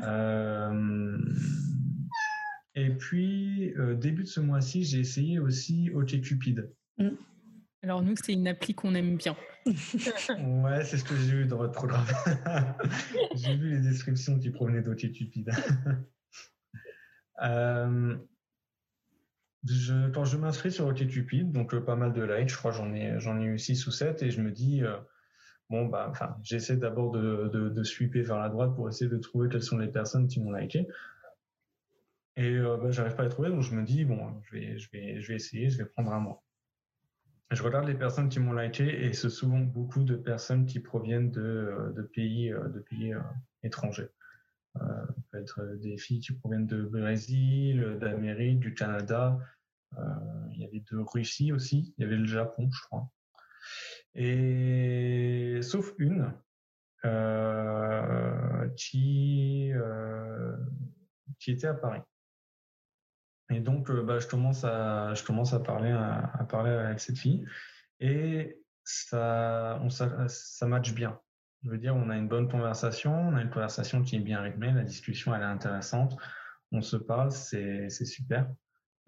et 2.76 2.90
puis 2.90 3.74
début 3.98 4.24
de 4.24 4.28
ce 4.28 4.40
mois-ci, 4.40 4.84
j'ai 4.84 5.00
essayé 5.00 5.40
aussi 5.40 5.90
OkCupid. 5.94 6.70
Mm. 6.98 7.10
Alors 7.82 8.02
nous, 8.02 8.16
c'est 8.16 8.34
une 8.34 8.48
appli 8.48 8.74
qu'on 8.74 8.96
aime 8.96 9.18
bien. 9.18 9.36
ouais, 9.66 10.86
c'est 10.86 10.98
ce 10.98 11.04
que 11.04 11.16
j'ai 11.16 11.32
vu 11.32 11.46
dans 11.46 11.58
votre 11.58 11.74
programme. 11.74 12.06
j'ai 13.36 13.56
vu 13.56 13.72
les 13.72 13.80
descriptions 13.82 14.40
qui 14.40 14.52
provenaient 14.52 14.82
d'OkCupid. 14.82 15.50
Euh, 17.42 18.16
quand 20.14 20.26
je 20.26 20.38
m'inscris 20.38 20.72
sur 20.72 20.88
OkCupid, 20.88 21.52
donc 21.52 21.74
euh, 21.74 21.82
pas 21.82 21.96
mal 21.96 22.14
de 22.14 22.22
likes, 22.22 22.50
je 22.50 22.58
crois 22.58 22.72
j'en 22.72 22.94
ai 22.94 23.20
j'en 23.20 23.40
ai 23.40 23.46
eu 23.46 23.58
6 23.58 23.88
ou 23.88 23.92
7 23.92 24.22
et 24.22 24.30
je 24.30 24.42
me 24.42 24.52
dis 24.52 24.84
euh, 24.84 24.98
bon 25.70 25.86
bah 25.86 26.08
enfin 26.10 26.36
j'essaie 26.44 26.76
d'abord 26.76 27.12
de, 27.12 27.50
de, 27.50 27.84
sweeper 27.84 28.24
vers 28.24 28.40
la 28.40 28.50
droite 28.50 28.76
pour 28.76 28.90
essayer 28.90 29.10
de 29.10 29.18
trouver 29.18 29.50
quelles 29.50 29.64
sont 29.64 29.78
les 29.78 29.88
personnes 29.88 30.28
qui 30.28 30.42
m'ont 30.42 30.52
liké. 30.52 30.88
Et 32.36 32.60
bah, 32.60 32.90
j'arrive 32.90 33.16
pas 33.16 33.22
à 33.22 33.26
les 33.26 33.32
trouver, 33.32 33.50
donc 33.50 33.62
je 33.62 33.74
me 33.76 33.84
dis 33.84 34.06
bon 34.06 34.42
je 34.52 34.58
vais 34.92 35.36
essayer, 35.36 35.70
je 35.70 35.78
vais 35.78 35.86
prendre 35.86 36.12
un 36.12 36.20
mois. 36.20 36.44
Je 37.52 37.62
regarde 37.64 37.88
les 37.88 37.94
personnes 37.94 38.30
qui 38.30 38.40
m'ont 38.40 38.54
liké 38.54 39.06
et 39.06 39.14
c'est 39.14 39.30
souvent 39.30 39.60
beaucoup 39.60 40.04
de 40.04 40.16
personnes 40.16 40.66
qui 40.66 40.80
proviennent 40.80 41.32
de 41.32 42.12
pays 42.14 42.54
étrangers. 43.64 44.10
Euh, 44.82 45.06
peut 45.32 45.40
être 45.40 45.64
des 45.78 45.98
filles 45.98 46.20
qui 46.20 46.34
proviennent 46.34 46.66
de 46.66 46.84
Brésil, 46.84 47.98
d'Amérique, 48.00 48.60
du 48.60 48.74
Canada. 48.74 49.38
Euh, 49.98 50.04
il 50.54 50.62
y 50.62 50.66
avait 50.66 50.84
de 50.92 50.98
Russie 50.98 51.52
aussi. 51.52 51.94
Il 51.98 52.02
y 52.02 52.06
avait 52.06 52.18
le 52.18 52.26
Japon, 52.26 52.70
je 52.72 52.82
crois. 52.82 53.10
Et 54.16 55.60
sauf 55.62 55.94
une 55.98 56.34
euh, 57.06 58.68
qui 58.76 59.72
qui 61.40 61.52
était 61.52 61.68
à 61.68 61.74
Paris. 61.74 62.02
Et 63.50 63.60
donc, 63.60 63.92
bah, 63.92 64.20
je 64.20 64.28
commence 64.28 64.64
à 64.64 65.14
je 65.14 65.24
commence 65.24 65.54
à 65.54 65.60
parler 65.60 65.92
à, 65.92 66.46
parler 66.50 66.72
avec 66.72 67.00
cette 67.00 67.18
fille 67.18 67.46
et 68.00 68.60
ça 68.84 69.80
on, 69.82 69.90
ça, 69.90 70.28
ça 70.28 70.66
match 70.68 70.94
bien. 70.94 71.20
Je 71.64 71.70
veux 71.70 71.78
dire, 71.78 71.96
on 71.96 72.10
a 72.10 72.18
une 72.18 72.28
bonne 72.28 72.50
conversation, 72.50 73.14
on 73.14 73.36
a 73.36 73.42
une 73.42 73.50
conversation 73.50 74.02
qui 74.04 74.18
est 74.18 74.20
bien 74.20 74.42
rythmée, 74.42 74.74
la 74.74 74.84
discussion 74.84 75.34
elle 75.34 75.42
est 75.42 75.46
intéressante, 75.46 76.18
on 76.74 76.82
se 76.82 76.98
parle, 76.98 77.32
c'est 77.32 77.90
super. 77.90 78.50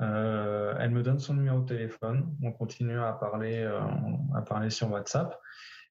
Euh, 0.01 0.73
elle 0.79 0.91
me 0.91 1.03
donne 1.03 1.19
son 1.19 1.33
numéro 1.33 1.59
de 1.61 1.65
téléphone, 1.65 2.33
on 2.41 2.51
continue 2.53 2.99
à 2.99 3.13
parler, 3.13 3.57
euh, 3.57 3.81
à 4.35 4.41
parler 4.41 4.69
sur 4.69 4.89
WhatsApp. 4.89 5.37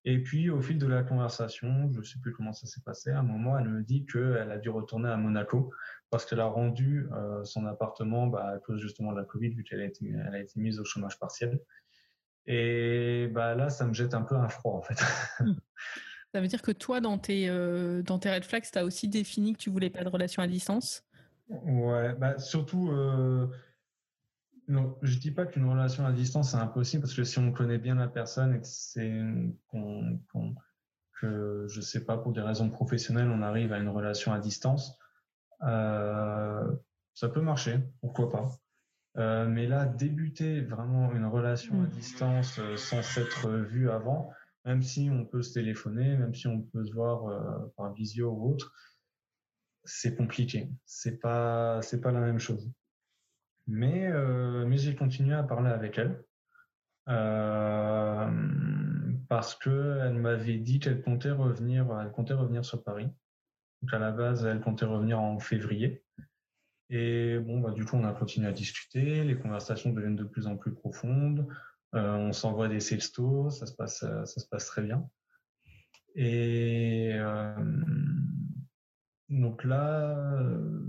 Et 0.06 0.22
puis 0.22 0.48
au 0.50 0.60
fil 0.60 0.78
de 0.78 0.86
la 0.86 1.02
conversation, 1.02 1.90
je 1.92 1.98
ne 1.98 2.04
sais 2.04 2.18
plus 2.18 2.32
comment 2.32 2.52
ça 2.52 2.66
s'est 2.66 2.82
passé, 2.82 3.10
à 3.10 3.18
un 3.18 3.22
moment 3.22 3.58
elle 3.58 3.68
me 3.68 3.82
dit 3.82 4.06
qu'elle 4.06 4.50
a 4.50 4.58
dû 4.58 4.70
retourner 4.70 5.08
à 5.10 5.16
Monaco 5.16 5.70
parce 6.10 6.24
qu'elle 6.24 6.40
a 6.40 6.46
rendu 6.46 7.08
euh, 7.12 7.44
son 7.44 7.66
appartement 7.66 8.26
bah, 8.26 8.52
à 8.54 8.58
cause 8.58 8.80
justement 8.80 9.12
de 9.12 9.18
la 9.18 9.24
Covid, 9.24 9.50
vu 9.50 9.64
qu'elle 9.64 9.80
a, 9.80 9.84
été, 9.84 10.14
elle 10.26 10.34
a 10.34 10.40
été 10.40 10.60
mise 10.60 10.80
au 10.80 10.84
chômage 10.84 11.18
partiel. 11.18 11.60
Et 12.46 13.28
bah, 13.32 13.54
là, 13.54 13.68
ça 13.70 13.86
me 13.86 13.94
jette 13.94 14.14
un 14.14 14.22
peu 14.22 14.34
un 14.36 14.48
froid 14.48 14.74
en 14.74 14.82
fait. 14.82 15.02
Ça 16.34 16.40
veut 16.40 16.48
dire 16.48 16.62
que 16.62 16.72
toi, 16.72 17.00
dans 17.00 17.16
tes, 17.16 17.48
euh, 17.48 18.02
dans 18.02 18.18
tes 18.18 18.28
red 18.28 18.42
flags, 18.42 18.64
tu 18.68 18.76
as 18.76 18.84
aussi 18.84 19.06
défini 19.06 19.52
que 19.52 19.58
tu 19.58 19.70
voulais 19.70 19.88
pas 19.88 20.02
de 20.02 20.08
relation 20.08 20.42
à 20.42 20.48
distance? 20.48 21.04
Ouais, 21.48 22.12
bah 22.14 22.40
surtout, 22.40 22.90
euh, 22.90 23.46
Non, 24.66 24.98
je 25.02 25.16
dis 25.16 25.30
pas 25.30 25.46
qu'une 25.46 25.70
relation 25.70 26.04
à 26.04 26.10
distance 26.10 26.50
c'est 26.50 26.56
impossible 26.56 27.02
parce 27.02 27.14
que 27.14 27.22
si 27.22 27.38
on 27.38 27.52
connaît 27.52 27.78
bien 27.78 27.94
la 27.94 28.08
personne 28.08 28.52
et 28.52 28.60
que 28.60 28.66
c'est 28.66 29.22
qu'on, 29.68 30.18
que 31.20 31.66
je 31.68 31.80
sais 31.80 32.04
pas 32.04 32.18
pour 32.18 32.32
des 32.32 32.40
raisons 32.40 32.68
professionnelles 32.68 33.30
on 33.30 33.40
arrive 33.40 33.72
à 33.72 33.78
une 33.78 33.88
relation 33.88 34.32
à 34.32 34.40
distance, 34.40 34.98
euh, 35.62 36.68
ça 37.14 37.28
peut 37.28 37.42
marcher, 37.42 37.78
pourquoi 38.00 38.28
pas. 38.28 38.48
Euh, 39.18 39.46
mais 39.46 39.68
là, 39.68 39.84
débuter 39.84 40.62
vraiment 40.62 41.12
une 41.12 41.26
relation 41.26 41.80
à 41.80 41.86
mm. 41.86 41.90
distance 41.90 42.60
sans 42.74 43.02
s'être 43.02 43.48
vu 43.50 43.88
avant, 43.88 44.32
même 44.64 44.82
si 44.82 45.08
on 45.10 45.24
peut 45.24 45.42
se 45.42 45.54
téléphoner, 45.54 46.16
même 46.16 46.34
si 46.34 46.46
on 46.46 46.62
peut 46.62 46.84
se 46.84 46.92
voir 46.92 47.26
euh, 47.26 47.72
par 47.76 47.92
visio 47.92 48.30
ou 48.30 48.52
autre, 48.52 48.72
c'est 49.84 50.16
compliqué. 50.16 50.70
C'est 50.86 51.20
pas, 51.20 51.80
c'est 51.82 52.00
pas 52.00 52.12
la 52.12 52.20
même 52.20 52.38
chose. 52.38 52.70
Mais, 53.66 54.06
euh, 54.06 54.66
mais 54.66 54.78
j'ai 54.78 54.94
continué 54.94 55.34
à 55.34 55.42
parler 55.42 55.70
avec 55.70 55.98
elle 55.98 56.22
euh, 57.08 58.30
parce 59.28 59.54
que 59.54 60.00
elle 60.02 60.14
m'avait 60.14 60.58
dit 60.58 60.80
qu'elle 60.80 61.02
comptait 61.02 61.30
revenir, 61.30 61.86
elle 62.00 62.12
comptait 62.12 62.34
revenir 62.34 62.64
sur 62.64 62.82
Paris. 62.82 63.08
Donc 63.82 63.92
à 63.92 63.98
la 63.98 64.12
base, 64.12 64.44
elle 64.46 64.60
comptait 64.60 64.86
revenir 64.86 65.20
en 65.20 65.38
février. 65.38 66.02
Et 66.90 67.38
bon, 67.38 67.60
bah, 67.60 67.70
du 67.70 67.84
coup, 67.84 67.96
on 67.96 68.04
a 68.04 68.12
continué 68.12 68.46
à 68.46 68.52
discuter. 68.52 69.24
Les 69.24 69.36
conversations 69.36 69.92
deviennent 69.92 70.16
de 70.16 70.24
plus 70.24 70.46
en 70.46 70.56
plus 70.56 70.72
profondes. 70.72 71.46
Euh, 71.94 72.14
on 72.14 72.32
s'envoie 72.32 72.68
des 72.68 72.80
ça 72.80 73.66
se 73.66 73.74
passe, 73.74 74.00
ça 74.00 74.26
se 74.26 74.46
passe 74.48 74.66
très 74.66 74.82
bien. 74.82 75.08
Et 76.16 77.12
euh, 77.14 77.54
donc 79.28 79.64
là, 79.64 80.16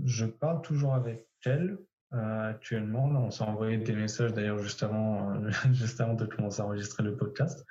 je 0.04 0.26
parle 0.26 0.62
toujours 0.62 0.94
avec 0.94 1.28
elle 1.44 1.78
euh, 2.14 2.50
actuellement. 2.50 3.06
On 3.06 3.30
s'est 3.30 3.42
envoyé 3.42 3.78
des 3.78 3.94
messages 3.94 4.32
d'ailleurs 4.32 4.58
juste 4.58 4.82
avant, 4.82 5.34
euh, 5.34 5.50
juste 5.72 6.00
de 6.00 6.24
commencer 6.24 6.60
à 6.60 6.64
enregistrer 6.64 7.02
le 7.02 7.16
podcast. 7.16 7.66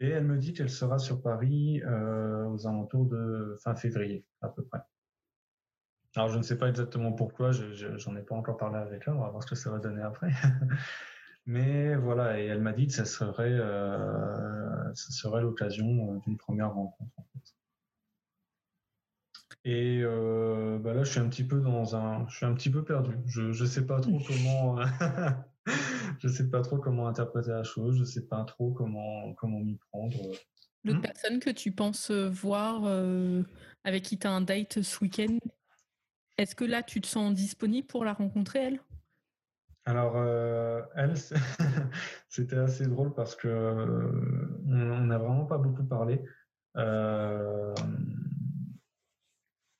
Et 0.00 0.08
elle 0.08 0.24
me 0.24 0.36
dit 0.36 0.52
qu'elle 0.52 0.70
sera 0.70 0.98
sur 0.98 1.22
Paris 1.22 1.82
euh, 1.84 2.46
aux 2.46 2.66
alentours 2.66 3.06
de 3.06 3.56
fin 3.62 3.74
février, 3.74 4.24
à 4.42 4.48
peu 4.48 4.62
près. 4.64 4.80
Alors, 6.16 6.28
je 6.28 6.38
ne 6.38 6.42
sais 6.42 6.58
pas 6.58 6.68
exactement 6.68 7.12
pourquoi, 7.12 7.52
j'en 7.52 8.16
ai 8.16 8.22
pas 8.22 8.34
encore 8.34 8.56
parlé 8.56 8.78
avec 8.78 9.04
elle, 9.06 9.14
on 9.14 9.20
va 9.20 9.30
voir 9.30 9.42
ce 9.42 9.48
que 9.48 9.54
ça 9.54 9.70
va 9.70 9.78
donner 9.78 10.02
après. 10.02 10.30
Mais 11.50 11.96
voilà, 11.96 12.40
et 12.40 12.44
elle 12.44 12.60
m'a 12.60 12.72
dit 12.72 12.86
que 12.86 12.92
ça 12.92 13.04
serait, 13.04 13.50
euh, 13.50 14.94
ça 14.94 15.10
serait 15.10 15.42
l'occasion 15.42 16.14
d'une 16.18 16.36
première 16.36 16.72
rencontre. 16.72 17.10
En 17.16 17.24
fait. 17.24 17.56
Et 19.64 20.00
euh, 20.04 20.78
bah 20.78 20.94
là, 20.94 21.02
je 21.02 21.10
suis 21.10 21.18
un 21.18 21.28
petit 21.28 21.42
peu 21.42 21.60
dans 21.60 21.96
un, 21.96 22.24
je 22.28 22.36
suis 22.36 22.46
un 22.46 22.54
petit 22.54 22.70
peu 22.70 22.84
perdu. 22.84 23.16
Je 23.26 23.50
je 23.50 23.64
sais 23.64 23.84
pas 23.84 23.98
trop 23.98 24.20
comment, 24.28 24.76
je 26.20 26.28
sais 26.28 26.48
pas 26.48 26.62
trop 26.62 26.78
comment 26.78 27.08
interpréter 27.08 27.50
la 27.50 27.64
chose. 27.64 27.98
Je 27.98 28.04
sais 28.04 28.28
pas 28.28 28.44
trop 28.44 28.70
comment 28.70 29.34
comment 29.34 29.58
m'y 29.58 29.74
prendre. 29.90 30.16
L'autre 30.84 31.00
hmm? 31.00 31.02
personne 31.02 31.40
que 31.40 31.50
tu 31.50 31.72
penses 31.72 32.12
voir, 32.12 32.82
euh, 32.84 33.42
avec 33.82 34.04
qui 34.04 34.20
tu 34.20 34.28
as 34.28 34.30
un 34.30 34.40
date 34.40 34.82
ce 34.82 35.02
week-end, 35.02 35.36
est-ce 36.38 36.54
que 36.54 36.64
là 36.64 36.84
tu 36.84 37.00
te 37.00 37.08
sens 37.08 37.34
disponible 37.34 37.88
pour 37.88 38.04
la 38.04 38.12
rencontrer 38.12 38.60
elle? 38.60 38.80
Alors 39.86 40.14
euh, 40.16 40.82
elle, 40.94 41.14
c'était 42.28 42.58
assez 42.58 42.86
drôle 42.86 43.14
parce 43.14 43.34
que 43.34 43.48
on 44.66 45.00
n'a 45.00 45.18
vraiment 45.18 45.46
pas 45.46 45.58
beaucoup 45.58 45.84
parlé. 45.84 46.22
Euh, 46.76 47.74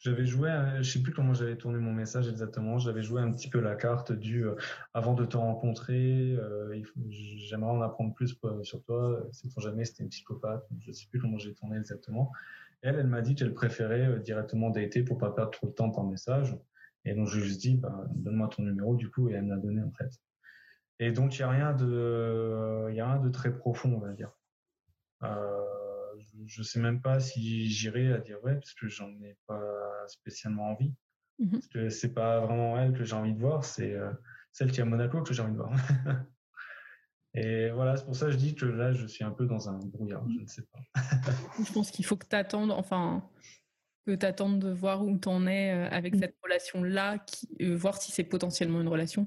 j'avais 0.00 0.24
joué, 0.24 0.50
je 0.78 0.90
sais 0.90 1.02
plus 1.02 1.12
comment 1.12 1.34
j'avais 1.34 1.56
tourné 1.56 1.78
mon 1.78 1.92
message 1.92 2.26
exactement. 2.26 2.78
J'avais 2.78 3.02
joué 3.02 3.20
un 3.20 3.30
petit 3.32 3.50
peu 3.50 3.60
la 3.60 3.76
carte 3.76 4.12
du 4.12 4.46
euh, 4.46 4.54
avant 4.94 5.12
de 5.12 5.26
te 5.26 5.36
rencontrer, 5.36 6.32
euh, 6.32 6.82
j'aimerais 7.10 7.70
en 7.70 7.82
apprendre 7.82 8.14
plus 8.14 8.34
euh, 8.44 8.62
sur 8.62 8.82
toi. 8.82 9.22
C'est 9.30 9.52
pour 9.52 9.60
jamais 9.60 9.84
c'était 9.84 10.02
une 10.02 10.08
psychopathe. 10.08 10.66
Je 10.78 10.90
sais 10.92 11.06
plus 11.10 11.20
comment 11.20 11.36
j'ai 11.36 11.52
tourné 11.52 11.76
exactement. 11.76 12.32
Elle, 12.80 12.96
elle 12.96 13.08
m'a 13.08 13.20
dit 13.20 13.34
qu'elle 13.34 13.52
préférait 13.52 14.20
directement 14.20 14.70
dater 14.70 15.02
pour 15.02 15.18
pas 15.18 15.32
perdre 15.32 15.50
trop 15.50 15.66
de 15.66 15.72
temps 15.72 15.90
par 15.90 16.04
message. 16.04 16.56
Et 17.04 17.14
donc 17.14 17.28
je 17.28 17.36
lui 17.36 17.44
ai 17.44 17.46
juste 17.46 17.60
dit, 17.60 17.76
bah, 17.76 18.04
donne-moi 18.14 18.48
ton 18.48 18.62
numéro 18.62 18.96
du 18.96 19.10
coup, 19.10 19.28
et 19.28 19.34
elle 19.34 19.44
me 19.44 19.54
l'a 19.54 19.60
donné 19.60 19.82
en 19.82 19.92
fait. 19.92 20.10
Et 20.98 21.12
donc 21.12 21.36
il 21.36 21.40
y 21.40 21.42
a 21.42 21.50
rien 21.50 21.72
de, 21.72 22.88
il 22.90 22.96
y 22.96 23.00
a 23.00 23.12
rien 23.12 23.22
de 23.22 23.30
très 23.30 23.56
profond, 23.56 23.94
on 23.94 24.00
va 24.00 24.12
dire. 24.12 24.30
Euh, 25.22 25.60
je 26.46 26.62
sais 26.62 26.80
même 26.80 27.00
pas 27.00 27.20
si 27.20 27.68
j'irai 27.70 28.12
à 28.12 28.18
dire 28.18 28.42
ouais 28.44 28.54
parce 28.54 28.74
que 28.74 28.88
j'en 28.88 29.10
ai 29.22 29.36
pas 29.46 30.06
spécialement 30.06 30.70
envie. 30.70 30.94
Mmh 31.38 31.50
parce 31.52 31.68
que 31.68 31.88
c'est 31.88 32.12
pas 32.12 32.40
vraiment 32.40 32.78
elle 32.78 32.92
que 32.92 33.04
j'ai 33.04 33.16
envie 33.16 33.32
de 33.32 33.40
voir, 33.40 33.64
c'est 33.64 33.94
euh, 33.94 34.12
celle 34.52 34.70
qui 34.70 34.80
est 34.80 34.82
à 34.82 34.86
Monaco 34.86 35.22
que 35.22 35.32
j'ai 35.32 35.42
envie 35.42 35.52
de 35.52 35.58
voir. 35.58 35.72
Et 37.34 37.70
voilà, 37.70 37.96
c'est 37.96 38.04
pour 38.04 38.16
ça 38.16 38.26
que 38.26 38.32
je 38.32 38.36
dis 38.36 38.54
que 38.56 38.66
là, 38.66 38.92
je 38.92 39.06
suis 39.06 39.22
un 39.22 39.30
peu 39.30 39.46
dans 39.46 39.68
un 39.68 39.78
brouillard, 39.78 40.28
je 40.28 40.40
ne 40.40 40.46
sais 40.46 40.64
pas. 40.72 40.80
je 41.64 41.72
pense 41.72 41.90
qu'il 41.90 42.04
faut 42.04 42.16
que 42.16 42.26
tu 42.26 42.34
attendes, 42.34 42.72
enfin, 42.72 43.22
que 44.10 44.16
tu 44.16 44.26
attendes 44.26 44.58
de 44.58 44.70
voir 44.70 45.04
où 45.04 45.18
tu 45.18 45.28
en 45.28 45.46
es 45.46 45.72
euh, 45.72 45.88
avec 45.90 46.14
mmh. 46.14 46.20
cette 46.20 46.36
relation-là, 46.42 47.24
euh, 47.60 47.76
voir 47.76 48.00
si 48.00 48.12
c'est 48.12 48.24
potentiellement 48.24 48.80
une 48.80 48.88
relation, 48.88 49.26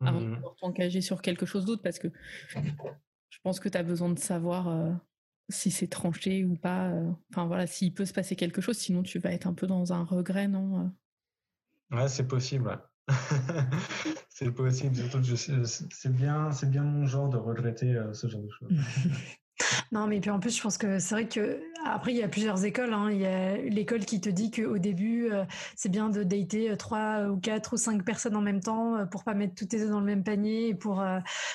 avant 0.00 0.20
de 0.20 0.26
mmh 0.26 0.42
t'engager 0.60 1.00
sur 1.00 1.22
quelque 1.22 1.46
chose 1.46 1.64
d'autre, 1.64 1.82
parce 1.82 1.98
que 1.98 2.08
je 2.48 3.38
pense 3.42 3.60
que 3.60 3.68
tu 3.68 3.78
as 3.78 3.82
besoin 3.82 4.10
de 4.10 4.18
savoir 4.18 5.00
si 5.52 5.70
c'est 5.70 5.86
tranché 5.86 6.44
ou 6.44 6.56
pas. 6.56 6.90
Euh, 6.90 7.10
enfin 7.30 7.46
voilà, 7.46 7.66
s'il 7.66 7.94
peut 7.94 8.04
se 8.04 8.12
passer 8.12 8.36
quelque 8.36 8.60
chose, 8.60 8.76
sinon 8.76 9.02
tu 9.02 9.18
vas 9.18 9.32
être 9.32 9.46
un 9.46 9.54
peu 9.54 9.66
dans 9.66 9.92
un 9.92 10.04
regret, 10.04 10.48
non 10.48 10.80
euh? 10.80 11.96
Ouais, 11.96 12.08
c'est 12.08 12.26
possible. 12.26 12.80
c'est 14.28 14.50
possible, 14.52 14.94
surtout 14.94 15.20
que 15.20 15.36
c'est 15.36 16.12
bien, 16.12 16.50
c'est 16.52 16.70
bien 16.70 16.82
mon 16.82 17.06
genre 17.06 17.28
de 17.28 17.36
regretter 17.36 17.94
euh, 17.94 18.12
ce 18.12 18.28
genre 18.28 18.42
de 18.42 18.50
choses. 18.50 18.70
Non, 19.92 20.06
mais 20.06 20.20
puis 20.20 20.30
en 20.30 20.40
plus, 20.40 20.56
je 20.56 20.62
pense 20.62 20.78
que 20.78 20.98
c'est 20.98 21.14
vrai 21.14 21.28
que 21.28 21.60
après 21.84 22.12
il 22.12 22.18
y 22.18 22.22
a 22.22 22.28
plusieurs 22.28 22.64
écoles. 22.64 22.92
Hein. 22.92 23.10
Il 23.10 23.18
y 23.18 23.26
a 23.26 23.56
l'école 23.56 24.04
qui 24.04 24.20
te 24.20 24.28
dit 24.28 24.50
qu'au 24.50 24.78
début, 24.78 25.30
euh, 25.30 25.44
c'est 25.76 25.88
bien 25.88 26.08
de 26.08 26.22
dater 26.22 26.70
euh, 26.70 26.76
trois 26.76 27.26
ou 27.28 27.38
quatre 27.38 27.74
ou 27.74 27.76
cinq 27.76 28.04
personnes 28.04 28.36
en 28.36 28.40
même 28.40 28.60
temps 28.60 28.96
euh, 28.96 29.04
pour 29.04 29.24
pas 29.24 29.34
mettre 29.34 29.54
tous 29.54 29.66
tes 29.66 29.82
œufs 29.82 29.90
dans 29.90 30.00
le 30.00 30.06
même 30.06 30.24
panier 30.24 30.68
et 30.68 30.74
pour, 30.74 31.04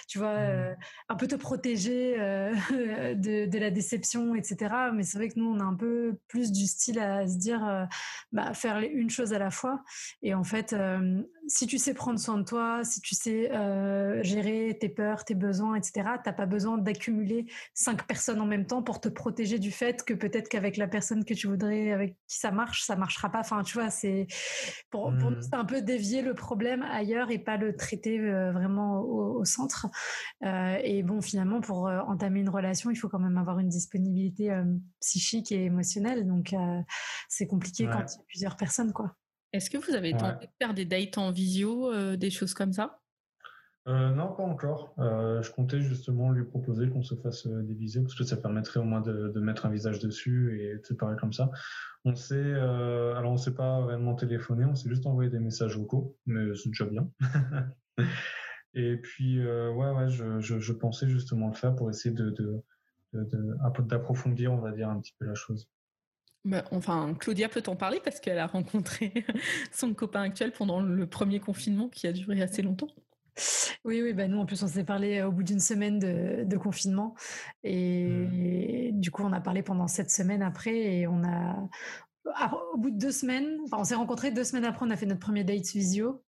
tu 0.07 0.19
vois, 0.19 0.38
mmh. 0.38 0.75
un 1.10 1.15
peu 1.15 1.27
te 1.27 1.36
protéger 1.36 2.15
de, 3.15 3.57
la 3.57 3.71
déception, 3.71 4.36
etc. 4.36 4.73
Mais 4.93 5.03
c'est 5.03 5.17
vrai 5.17 5.29
que 5.29 5.39
nous, 5.39 5.47
on 5.47 5.60
a 5.60 5.63
un 5.63 5.75
peu 5.75 6.17
plus 6.27 6.51
du 6.51 6.65
style 6.67 6.99
à 6.99 7.27
se 7.27 7.38
dire, 7.38 7.88
bah, 8.31 8.53
faire 8.53 8.79
une 8.79 9.10
chose 9.10 9.33
à 9.33 9.39
la 9.39 9.49
fois. 9.49 9.81
Et 10.21 10.33
en 10.33 10.43
fait, 10.43 10.75
si 11.47 11.67
tu 11.67 11.77
sais 11.77 11.93
prendre 11.93 12.19
soin 12.19 12.38
de 12.38 12.43
toi, 12.43 12.83
si 12.83 13.01
tu 13.01 13.15
sais 13.15 13.49
gérer 14.21 14.77
tes 14.79 14.89
peurs, 14.89 15.25
tes 15.25 15.36
besoins, 15.36 15.75
etc., 15.75 16.10
t'as 16.23 16.33
pas 16.33 16.45
besoin 16.45 16.77
d'accumuler 16.77 17.45
cinq 17.73 18.05
personnes 18.05 18.41
en 18.41 18.45
même 18.45 18.65
temps 18.65 18.83
pour 18.83 18.99
te 19.01 19.10
protéger 19.10 19.60
du 19.60 19.71
fait 19.71 20.03
que 20.03 20.13
peut-être 20.13 20.49
qu'avec 20.49 20.77
la 20.77 20.88
personne 20.88 21.25
que 21.25 21.33
tu 21.33 21.47
voudrais, 21.47 21.91
avec 21.91 22.15
qui 22.27 22.38
ça 22.38 22.51
marche, 22.51 22.83
ça 22.83 22.95
marchera 22.95 23.29
pas. 23.29 23.39
Enfin, 23.39 23.63
tu 23.63 23.77
vois, 23.77 23.89
c'est 23.89 24.27
pour, 24.89 25.12
nous, 25.12 25.31
mmh. 25.31 25.41
c'est 25.41 25.55
un 25.55 25.65
peu 25.65 25.81
dévier 25.81 26.21
le 26.21 26.33
problème 26.33 26.83
ailleurs 26.83 27.31
et 27.31 27.39
pas 27.39 27.57
le 27.57 27.75
traiter 27.75 28.19
euh, 28.19 28.51
vraiment 28.51 28.99
au, 29.01 29.45
centre. 29.45 29.88
Euh, 30.43 30.77
et 30.83 31.03
bon, 31.03 31.21
finalement, 31.21 31.62
pour 31.62 31.88
euh, 31.88 31.99
entamer 32.01 32.39
une 32.41 32.49
relation, 32.49 32.89
il 32.91 32.95
faut 32.95 33.10
quand 33.10 33.19
même 33.19 33.38
avoir 33.38 33.60
une 33.60 33.69
disponibilité 33.69 34.51
psychique 35.01 35.51
et 35.51 35.65
émotionnelle. 35.65 36.27
Donc, 36.27 36.53
c'est 37.29 37.47
compliqué 37.47 37.86
quand 37.86 37.99
il 37.99 38.17
y 38.17 38.19
a 38.19 38.25
plusieurs 38.27 38.55
personnes, 38.55 38.93
quoi. 38.93 39.15
Est-ce 39.53 39.69
que 39.69 39.77
vous 39.77 39.95
avez 39.95 40.12
tenté 40.12 40.45
de 40.45 40.51
faire 40.62 40.73
des 40.73 40.86
dates 40.86 41.17
en 41.17 41.31
visio, 41.31 42.15
des 42.15 42.29
choses 42.29 42.53
comme 42.53 42.73
ça? 42.73 42.99
Euh, 43.88 44.10
non, 44.10 44.33
pas 44.33 44.43
encore. 44.43 44.93
Euh, 44.99 45.41
je 45.41 45.49
comptais 45.51 45.79
justement 45.79 46.31
lui 46.31 46.43
proposer 46.43 46.89
qu'on 46.89 47.03
se 47.03 47.15
fasse 47.15 47.47
euh, 47.47 47.62
des 47.63 47.73
visios 47.73 48.01
parce 48.01 48.15
que 48.15 48.25
ça 48.25 48.36
permettrait 48.36 48.81
au 48.81 48.83
moins 48.83 48.99
de, 48.99 49.29
de 49.29 49.39
mettre 49.39 49.65
un 49.65 49.69
visage 49.69 49.99
dessus 49.99 50.62
et 50.62 50.77
de 50.77 50.86
se 50.86 50.93
parler 50.93 51.15
comme 51.17 51.31
ça. 51.31 51.51
On 52.03 52.13
s'est, 52.13 52.36
euh, 52.36 53.15
alors 53.15 53.31
on 53.31 53.38
s'est 53.38 53.53
pas 53.53 53.86
réellement 53.86 54.13
téléphoné, 54.13 54.65
on 54.65 54.75
s'est 54.75 54.89
juste 54.89 55.05
envoyé 55.05 55.29
des 55.29 55.39
messages 55.39 55.77
vocaux, 55.77 56.17
mais 56.25 56.53
c'est 56.55 56.67
déjà 56.67 56.86
bien. 56.86 57.10
et 58.73 58.97
puis 58.97 59.39
euh, 59.39 59.71
ouais, 59.71 59.91
ouais, 59.91 60.10
je, 60.10 60.41
je, 60.41 60.60
je, 60.60 60.73
pensais 60.73 61.07
justement 61.07 61.47
le 61.47 61.55
faire 61.55 61.73
pour 61.73 61.89
essayer 61.89 62.13
de 62.13 62.62
d'approfondir, 63.13 64.51
on 64.51 64.57
va 64.57 64.73
dire 64.73 64.89
un 64.89 64.99
petit 64.99 65.15
peu 65.17 65.25
la 65.25 65.33
chose. 65.33 65.69
Bah, 66.47 66.63
enfin, 66.71 67.13
Claudia 67.19 67.49
peut 67.49 67.62
t'en 67.62 67.75
parler 67.75 67.99
parce 68.01 68.21
qu'elle 68.21 68.39
a 68.39 68.47
rencontré 68.47 69.12
son 69.73 69.93
copain 69.93 70.21
actuel 70.21 70.54
pendant 70.54 70.79
le 70.79 71.06
premier 71.06 71.41
confinement 71.41 71.89
qui 71.89 72.08
a 72.08 72.13
duré 72.13 72.41
assez 72.41 72.62
longtemps. 72.62 72.87
Oui, 73.83 74.02
oui, 74.02 74.13
bah 74.13 74.27
nous 74.27 74.39
en 74.39 74.45
plus 74.45 74.63
on 74.63 74.67
s'est 74.67 74.85
parlé 74.85 75.21
au 75.21 75.31
bout 75.31 75.43
d'une 75.43 75.60
semaine 75.60 76.00
de, 76.00 76.58
confinement 76.58 77.13
et 77.63 78.08
mmh. 78.08 79.00
du 79.00 79.12
coup 79.12 79.21
on 79.23 79.31
a 79.31 79.39
parlé 79.39 79.62
pendant 79.62 79.87
sept 79.87 80.10
semaines 80.10 80.41
après 80.41 80.75
et 80.75 81.08
on 81.08 81.23
a 81.23 81.56
au 82.73 82.77
bout 82.77 82.89
de 82.89 82.98
deux 82.98 83.12
semaines, 83.12 83.60
enfin 83.65 83.77
on 83.79 83.83
s'est 83.83 83.95
rencontrés 83.95 84.31
deux 84.31 84.43
semaines 84.43 84.65
après 84.65 84.87
on 84.87 84.89
a 84.89 84.98
fait 84.98 85.06
notre 85.06 85.19
premier 85.19 85.43
date 85.43 85.67
visio 85.67 86.23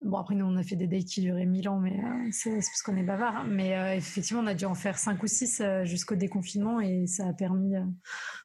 Bon, 0.00 0.18
après, 0.18 0.36
nous, 0.36 0.46
on 0.46 0.56
a 0.56 0.62
fait 0.62 0.76
des 0.76 0.86
dates 0.86 1.06
qui 1.06 1.22
duraient 1.22 1.44
mille 1.44 1.68
ans, 1.68 1.80
mais 1.80 1.98
euh, 1.98 2.28
c'est 2.30 2.54
parce 2.54 2.82
qu'on 2.82 2.96
est 2.96 3.02
bavard. 3.02 3.38
Hein. 3.38 3.46
Mais 3.48 3.76
euh, 3.76 3.96
effectivement, 3.96 4.42
on 4.42 4.46
a 4.46 4.54
dû 4.54 4.64
en 4.64 4.76
faire 4.76 4.96
cinq 4.96 5.22
ou 5.24 5.26
six 5.26 5.60
euh, 5.60 5.84
jusqu'au 5.84 6.14
déconfinement 6.14 6.80
et 6.80 7.08
ça 7.08 7.26
a 7.26 7.32
permis, 7.32 7.74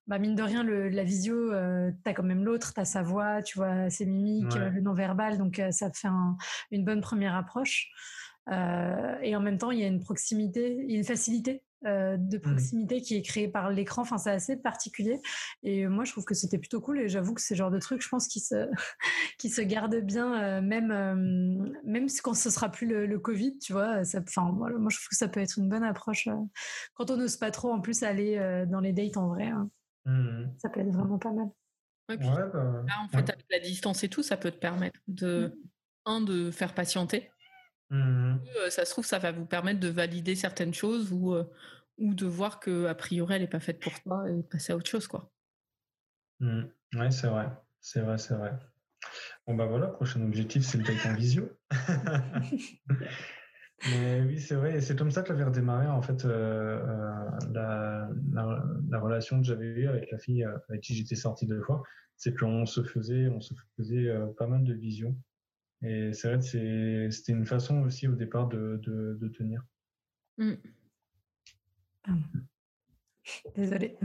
bah, 0.07 0.17
mine 0.17 0.33
de 0.33 0.41
rien, 0.41 0.63
le, 0.63 0.89
la 0.89 1.03
visio, 1.03 1.51
t'as 2.03 2.13
quand 2.13 2.23
même 2.23 2.43
l'autre, 2.43 2.73
t'as 2.73 2.85
sa 2.85 3.03
voix, 3.03 3.43
tu 3.43 3.59
vois 3.59 3.89
ses 3.91 4.07
mimiques, 4.07 4.55
le 4.55 4.81
non-verbal, 4.81 5.37
donc 5.37 5.61
ça 5.71 5.91
fait 5.91 6.07
une 6.71 6.85
bonne 6.85 7.01
première 7.01 7.35
approche. 7.35 7.91
et 8.49 9.35
en 9.35 9.39
même 9.39 9.57
temps, 9.59 9.71
il 9.71 9.79
y 9.79 9.83
a 9.83 9.87
une 9.87 10.01
proximité, 10.01 10.75
une 10.89 11.03
facilité 11.03 11.63
euh, 11.85 12.17
de 12.17 12.37
mmh. 12.37 12.41
proximité 12.41 13.01
qui 13.01 13.15
est 13.15 13.21
créé 13.21 13.47
par 13.47 13.69
l'écran. 13.69 14.03
Enfin, 14.03 14.17
c'est 14.17 14.31
assez 14.31 14.55
particulier. 14.55 15.19
Et 15.63 15.87
moi, 15.87 16.05
je 16.05 16.11
trouve 16.11 16.23
que 16.23 16.33
c'était 16.33 16.57
plutôt 16.57 16.79
cool. 16.79 16.99
Et 16.99 17.09
j'avoue 17.09 17.33
que 17.33 17.41
c'est 17.41 17.55
le 17.55 17.57
genre 17.57 17.71
de 17.71 17.79
truc, 17.79 18.01
je 18.01 18.07
pense, 18.07 18.27
qui 18.27 18.39
se, 18.39 18.69
qui 19.37 19.49
se 19.49 19.61
garde 19.61 19.95
bien, 19.97 20.41
euh, 20.41 20.61
même, 20.61 20.91
euh, 20.91 21.71
même 21.83 22.07
quand 22.23 22.33
ce 22.33 22.49
sera 22.49 22.69
plus 22.69 22.87
le, 22.87 23.19
Covid, 23.19 23.57
tu 23.59 23.73
vois. 23.73 24.01
enfin, 24.15 24.53
voilà, 24.57 24.77
moi, 24.77 24.89
je 24.89 24.97
trouve 24.97 25.09
que 25.09 25.15
ça 25.15 25.27
peut 25.27 25.39
être 25.39 25.57
une 25.57 25.69
bonne 25.69 25.83
approche 25.83 26.27
quand 26.93 27.11
on 27.11 27.17
n'ose 27.17 27.37
pas 27.37 27.51
trop, 27.51 27.71
en 27.71 27.79
plus, 27.79 28.03
aller 28.03 28.65
dans 28.69 28.79
les 28.79 28.93
dates 28.93 29.17
en 29.17 29.27
vrai. 29.27 29.47
Hein. 29.47 29.69
Mmh. 30.05 30.45
Ça 30.57 30.69
peut 30.69 30.81
être 30.81 30.91
vraiment 30.91 31.19
pas 31.19 31.31
mal. 31.31 31.47
Ouais, 32.09 32.17
bah, 32.17 32.51
là, 32.53 33.01
en 33.01 33.07
fait, 33.07 33.29
avec 33.29 33.45
la 33.49 33.59
distance 33.59 34.03
et 34.03 34.09
tout, 34.09 34.23
ça 34.23 34.35
peut 34.35 34.51
te 34.51 34.57
permettre 34.57 34.99
de, 35.07 35.47
mmh. 35.47 36.09
un, 36.09 36.21
de 36.21 36.51
faire 36.51 36.73
patienter 36.73 37.29
Mmh. 37.93 38.39
Euh, 38.57 38.69
ça 38.71 38.85
se 38.85 38.91
trouve, 38.91 39.05
ça 39.05 39.19
va 39.19 39.31
vous 39.31 39.45
permettre 39.45 39.79
de 39.79 39.87
valider 39.87 40.33
certaines 40.33 40.73
choses 40.73 41.13
ou, 41.13 41.35
euh, 41.35 41.43
ou 41.99 42.15
de 42.15 42.25
voir 42.25 42.59
que 42.59 42.87
a 42.87 42.95
priori 42.95 43.35
elle 43.35 43.43
n'est 43.43 43.47
pas 43.47 43.59
faite 43.59 43.79
pour 43.79 43.93
toi 44.01 44.27
et 44.31 44.41
passer 44.41 44.73
à 44.73 44.75
autre 44.75 44.89
chose, 44.89 45.07
quoi. 45.07 45.31
Mmh. 46.39 46.63
Oui, 46.95 47.11
c'est 47.11 47.27
vrai, 47.27 47.49
c'est 47.81 48.01
vrai, 48.01 48.17
c'est 48.17 48.33
vrai. 48.33 48.53
Bon 49.45 49.53
bah 49.53 49.67
voilà, 49.67 49.87
prochain 49.87 50.23
objectif, 50.23 50.63
c'est 50.63 50.79
le 50.79 50.85
date 50.85 51.05
en 51.05 51.13
visio. 51.13 51.51
Mais 53.91 54.21
oui, 54.21 54.39
c'est 54.39 54.55
vrai, 54.55 54.77
et 54.77 54.81
c'est 54.81 54.97
comme 54.97 55.11
ça 55.11 55.21
que 55.21 55.27
j'avais 55.27 55.43
redémarré 55.43 55.87
en 55.87 56.01
fait 56.01 56.25
euh, 56.25 56.83
la, 57.51 58.09
la, 58.31 58.99
relation 58.99 59.39
que 59.39 59.45
j'avais 59.45 59.65
eue 59.65 59.87
avec 59.87 60.09
la 60.09 60.17
fille 60.17 60.47
avec 60.69 60.81
qui 60.81 60.95
j'étais 60.95 61.15
sorti 61.15 61.45
deux 61.45 61.61
fois. 61.61 61.83
C'est 62.15 62.35
qu'on 62.35 62.65
se 62.65 62.81
faisait, 62.81 63.27
on 63.27 63.41
se 63.41 63.53
faisait 63.75 64.09
pas 64.37 64.47
mal 64.47 64.63
de 64.63 64.73
visions 64.73 65.15
et 65.83 66.13
c'est 66.13 66.29
vrai 66.29 66.39
que 66.39 67.09
c'était 67.11 67.33
une 67.33 67.45
façon 67.45 67.81
aussi 67.81 68.07
au 68.07 68.15
départ 68.15 68.47
de, 68.47 68.79
de, 68.83 69.27
tenir. 69.27 69.61
Mm. 70.37 70.53
Désolée. 73.55 73.97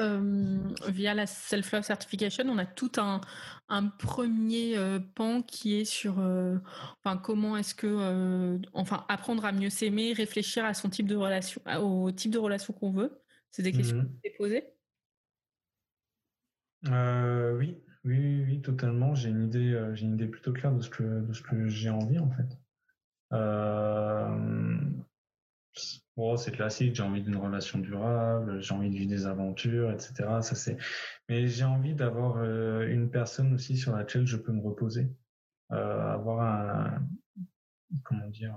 Euh, 0.00 0.58
via 0.88 1.14
la 1.14 1.26
Self-Love 1.26 1.82
Certification, 1.82 2.44
on 2.48 2.58
a 2.58 2.66
tout 2.66 2.92
un, 2.98 3.20
un 3.68 3.86
premier 3.88 4.76
euh, 4.76 4.98
pan 4.98 5.42
qui 5.42 5.80
est 5.80 5.84
sur 5.84 6.18
euh, 6.18 6.58
enfin, 7.04 7.16
comment 7.16 7.56
est-ce 7.56 7.74
que. 7.74 8.58
enfin, 8.72 9.04
apprendre 9.08 9.44
à 9.44 9.52
mieux 9.52 9.70
s'aimer, 9.70 10.12
réfléchir 10.12 10.64
à 10.64 10.74
son 10.74 10.88
type 10.88 11.06
de 11.06 11.16
relation, 11.16 11.60
au 11.80 12.10
type 12.10 12.32
de 12.32 12.38
relation 12.38 12.72
qu'on 12.72 12.92
veut? 12.92 13.20
C'est 13.50 13.62
des 13.62 13.72
questions 13.72 13.98
mmh. 13.98 14.20
que 14.22 14.28
tu 14.28 14.36
posées? 14.36 14.64
Oui, 17.56 17.76
totalement. 18.64 19.14
J'ai 19.14 19.28
une 19.28 19.44
idée, 19.44 19.72
euh, 19.72 19.94
j'ai 19.94 20.06
une 20.06 20.14
idée 20.14 20.26
plutôt 20.26 20.52
claire 20.52 20.72
de 20.72 20.80
ce 20.80 20.90
que, 20.90 21.02
de 21.02 21.32
ce 21.32 21.42
que 21.42 21.68
j'ai 21.68 21.90
envie 21.90 22.18
en 22.18 22.30
fait. 22.30 22.58
Euh, 23.32 24.78
bon, 26.16 26.36
c'est 26.36 26.52
classique. 26.52 26.94
J'ai 26.94 27.02
envie 27.02 27.22
d'une 27.22 27.36
relation 27.36 27.78
durable. 27.78 28.60
J'ai 28.60 28.74
envie 28.74 28.90
de 28.90 28.94
vivre 28.96 29.10
des 29.10 29.26
aventures, 29.26 29.90
etc. 29.92 30.14
Ça 30.40 30.54
c'est. 30.54 30.76
Mais 31.28 31.46
j'ai 31.46 31.64
envie 31.64 31.94
d'avoir 31.94 32.38
euh, 32.38 32.88
une 32.88 33.10
personne 33.10 33.54
aussi 33.54 33.76
sur 33.76 33.94
laquelle 33.96 34.26
je 34.26 34.36
peux 34.36 34.52
me 34.52 34.62
reposer, 34.62 35.08
avoir 35.70 36.40
un, 36.40 37.06
comment 38.02 38.28
dire, 38.28 38.56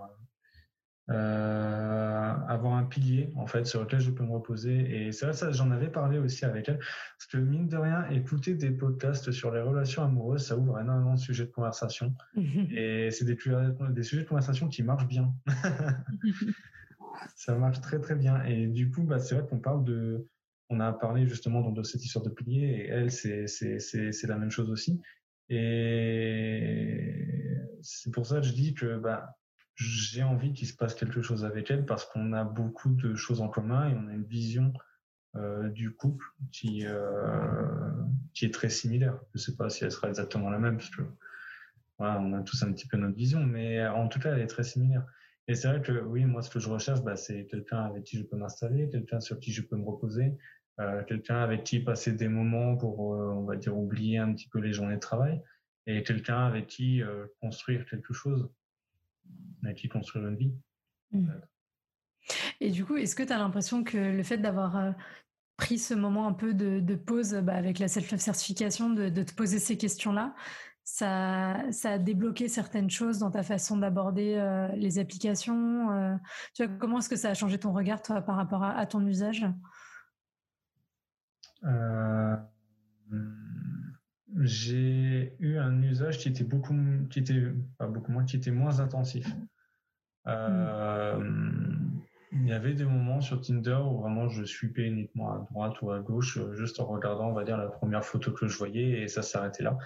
euh, 1.10 2.34
avoir 2.50 2.74
un 2.74 2.84
pilier 2.84 3.32
en 3.38 3.48
fait 3.48 3.66
sur 3.66 3.80
lequel 3.82 4.02
je 4.02 4.12
peux 4.12 4.26
me 4.26 4.32
reposer. 4.32 4.76
Et 5.08 5.12
ça, 5.14 5.32
ça 5.32 5.52
j'en 5.52 5.72
avais 5.72 5.88
parlé 5.88 6.18
aussi 6.18 6.44
avec 6.44 6.68
elle 6.68 6.80
parce 6.80 7.28
que 7.32 7.38
mine 7.38 7.70
de 7.70 7.78
rien 7.78 8.10
écouter 8.10 8.56
des 8.56 8.72
podcasts 8.72 9.32
sur 9.32 9.52
les 9.52 9.62
relations 9.62 10.04
amoureuses 10.04 10.48
ça 10.48 10.58
ouvre 10.58 10.80
énormément 10.80 11.14
de 11.14 11.20
sujets 11.20 11.46
de 11.46 11.52
conversation. 11.52 12.14
Et 12.72 13.10
c'est 13.12 13.24
des, 13.24 13.38
des 13.92 14.04
sujets 14.04 14.24
de 14.24 14.28
conversation 14.28 14.68
qui 14.68 14.84
marchent 14.84 15.08
bien. 15.08 15.34
Ça 17.36 17.56
marche 17.56 17.82
très 17.82 18.00
très 18.00 18.16
bien. 18.16 18.44
Et 18.44 18.68
du 18.68 18.92
coup 18.92 19.04
bah 19.04 19.20
c'est 19.20 19.36
vrai 19.36 19.48
qu'on 19.48 19.60
parle 19.60 19.84
de 19.86 20.28
on 20.70 20.82
a 20.82 20.92
parlé 20.92 21.26
justement 21.26 21.72
de 21.72 21.84
cette 21.84 22.04
histoire 22.04 22.26
de 22.26 22.30
pilier 22.30 22.68
et 22.68 22.88
elle 22.88 23.12
c'est 23.12 23.48
c'est 23.48 23.80
c'est 23.80 24.28
la 24.28 24.38
même 24.38 24.52
chose 24.52 24.70
aussi. 24.70 25.02
Et 25.50 27.16
c'est 27.82 28.12
pour 28.12 28.26
ça 28.26 28.42
que 28.42 28.46
je 28.46 28.52
dis 28.52 28.74
que 28.74 28.98
bah 28.98 29.38
j'ai 29.78 30.24
envie 30.24 30.54
qu'il 30.54 30.68
se 30.68 30.76
passe 30.76 30.96
quelque 30.96 31.22
chose 31.22 31.46
avec 31.46 31.72
elle 31.72 31.86
parce 31.86 32.06
qu'on 32.06 32.34
a 32.34 32.44
beaucoup 32.44 32.90
de 32.90 33.16
choses 33.16 33.42
en 33.42 33.48
commun 33.48 33.90
et 33.90 33.94
on 33.96 34.08
a 34.10 34.14
une 34.14 34.26
vision 34.26 34.74
euh, 35.36 35.70
du 35.70 35.96
couple 35.96 36.26
qui 36.52 36.86
euh, 36.86 37.92
qui 38.34 38.46
est 38.46 38.54
très 38.54 38.70
similaire. 38.70 39.20
Je 39.34 39.40
sais 39.40 39.56
pas 39.56 39.70
si 39.70 39.86
elle 39.86 39.92
sera 39.92 40.10
exactement 40.10 40.50
la 40.50 40.60
même 40.60 40.78
parce 40.78 40.90
que 40.90 41.04
voilà, 41.98 42.20
on 42.20 42.34
a 42.34 42.42
tous 42.42 42.62
un 42.64 42.72
petit 42.74 42.88
peu 42.88 42.98
notre 42.98 43.16
vision, 43.16 43.44
mais 43.44 43.88
en 43.88 44.08
tout 44.08 44.20
cas, 44.20 44.34
elle 44.34 44.42
est 44.42 44.48
très 44.48 44.64
similaire. 44.64 45.06
Et 45.48 45.56
c'est 45.56 45.68
vrai 45.68 45.82
que 45.82 45.92
oui, 45.92 46.26
moi, 46.26 46.42
ce 46.42 46.50
que 46.50 46.60
je 46.60 46.70
recherche, 46.70 47.02
bah, 47.02 47.16
c'est 47.16 47.46
quelqu'un 47.46 47.86
avec 47.86 48.04
qui 48.04 48.18
je 48.18 48.24
peux 48.24 48.36
m'installer, 48.36 48.90
quelqu'un 48.90 49.20
sur 49.22 49.40
qui 49.40 49.54
je 49.54 49.62
peux 49.62 49.78
me 49.78 49.86
reposer, 49.86 50.38
euh, 50.80 51.04
quelqu'un 51.04 51.42
avec 51.42 51.64
qui 51.64 51.80
passer 51.80 52.12
des 52.12 52.28
moments 52.28 52.76
pour, 52.76 53.16
euh, 53.16 53.30
on 53.30 53.46
va 53.46 53.56
dire, 53.56 53.76
oublier 53.78 54.18
un 54.18 54.34
petit 54.34 54.50
peu 54.50 54.60
les 54.60 54.74
journées 54.74 54.96
de 54.96 55.00
travail, 55.00 55.42
et 55.86 56.04
quelqu'un 56.04 56.46
avec 56.46 56.68
qui 56.68 57.02
euh, 57.02 57.28
construire 57.40 57.86
quelque 57.86 58.14
chose 58.14 58.50
qui 59.76 59.90
construire 59.90 60.28
une 60.28 60.36
vie. 60.36 60.54
Mmh. 61.12 61.30
Et 62.60 62.72
du 62.72 62.86
coup, 62.86 62.98
est-ce 62.98 63.16
que 63.16 63.24
tu 63.24 63.34
as 63.34 63.38
l'impression 63.38 63.84
que 63.84 63.98
le 63.98 64.24
fait 64.24 64.38
d'avoir 64.38 64.78
euh, 64.78 64.92
pris 65.58 65.80
ce 65.80 65.94
moment 65.94 66.28
un 66.28 66.34
peu 66.34 66.54
de, 66.54 66.96
pause 66.96 67.34
bah, 67.36 67.56
avec 67.56 67.80
la 67.80 67.88
self-love 67.88 68.20
certification, 68.20 68.90
de, 68.90 69.10
te 69.10 69.34
poser 69.34 69.60
ces 69.60 69.78
questions-là, 69.78 70.36
ça, 70.84 71.64
ça 71.72 71.92
a 71.92 71.98
débloqué 71.98 72.48
certaines 72.48 72.90
choses 72.90 73.20
dans 73.20 73.32
ta 73.32 73.44
façon 73.44 73.78
d'aborder 73.78 74.36
euh, 74.36 74.68
les 74.76 75.00
applications 75.00 75.92
euh, 75.92 76.16
tu 76.54 76.66
vois, 76.66 76.74
Comment 76.80 77.00
est-ce 77.00 77.10
que 77.10 77.18
ça 77.18 77.30
a 77.30 77.34
changé 77.34 77.60
ton 77.60 77.74
regard, 77.74 78.02
toi, 78.02 78.22
par 78.22 78.36
rapport 78.36 78.64
à, 78.64 78.86
ton 78.86 79.06
usage? 79.06 79.46
J'ai 84.40 85.36
eu 85.40 85.58
un 85.58 85.82
usage 85.82 86.18
qui 86.18 86.30
était 86.30 86.44
beaucoup, 86.44 86.76
qui 87.10 87.20
était 87.20 87.42
pas 87.78 87.88
beaucoup 87.88 88.12
moins, 88.12 88.26
qui 88.26 88.36
était 88.36 88.52
moins 88.52 88.80
intensif. 88.80 89.28
Euh, 90.28 91.24
il 92.34 92.48
y 92.48 92.52
avait 92.52 92.74
des 92.74 92.84
moments 92.84 93.22
sur 93.22 93.40
Tinder 93.40 93.80
où 93.86 94.02
vraiment 94.02 94.28
je 94.28 94.44
suivais 94.44 94.88
uniquement 94.88 95.32
à 95.32 95.48
droite 95.50 95.82
ou 95.82 95.92
à 95.92 96.00
gauche, 96.00 96.40
juste 96.54 96.80
en 96.80 96.86
regardant, 96.86 97.30
on 97.30 97.34
va 97.34 97.46
dire, 97.46 97.58
la 97.58 97.68
première 97.68 98.04
photo 98.04 98.32
que 98.32 98.48
je 98.48 98.58
voyais 98.58 99.02
et 99.02 99.08
ça 99.08 99.22
s'arrêtait 99.22 99.64
là. 99.64 99.78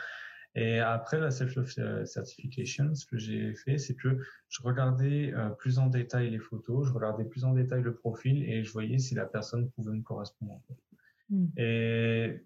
Et 0.56 0.80
après 0.80 1.20
la 1.20 1.32
self-love 1.32 2.06
certification, 2.06 2.94
ce 2.94 3.06
que 3.06 3.18
j'ai 3.18 3.54
fait, 3.54 3.78
c'est 3.78 3.96
que 3.96 4.18
je 4.50 4.62
regardais 4.64 5.34
euh, 5.34 5.50
plus 5.50 5.80
en 5.80 5.88
détail 5.88 6.30
les 6.30 6.40
photos, 6.40 6.88
je 6.88 6.92
regardais 6.92 7.24
plus 7.24 7.46
en 7.46 7.54
détail 7.54 7.84
le 7.84 7.94
profil 7.94 8.44
et 8.44 8.64
je 8.64 8.72
voyais 8.74 8.98
si 8.98 9.16
la 9.16 9.26
personne 9.26 9.70
pouvait 9.72 9.96
me 9.96 10.02
correspondre. 10.02 10.60
Mm. 11.30 11.46
Et 11.56 12.44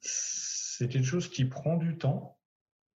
c'est 0.00 0.88
quelque 0.88 1.06
chose 1.06 1.28
qui 1.28 1.44
prend 1.44 1.76
du 1.76 1.98
temps, 1.98 2.38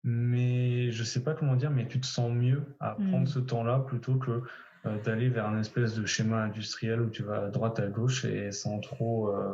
mais 0.03 0.91
je 0.93 1.05
sais 1.05 1.23
pas 1.23 1.35
comment 1.35 1.57
dire, 1.57 1.71
mais 1.71 1.87
tu 1.87 2.01
te 2.01 2.07
sens 2.07 2.33
mieux 2.33 2.77
à 2.81 2.95
prendre 2.95 3.29
ce 3.29 3.39
temps-là 3.39 3.81
plutôt 3.81 4.17
que 4.17 4.43
euh, 4.87 5.03
d'aller 5.03 5.29
vers 5.29 5.47
un 5.47 5.61
espèce 5.61 5.95
de 5.95 6.07
schéma 6.07 6.45
industriel 6.45 7.01
où 7.01 7.11
tu 7.11 7.23
vas 7.23 7.45
à 7.45 7.49
droite 7.49 7.79
à 7.79 7.89
gauche 7.89 8.25
et 8.25 8.51
sans 8.51 8.81
trop 8.81 9.29
euh, 9.29 9.53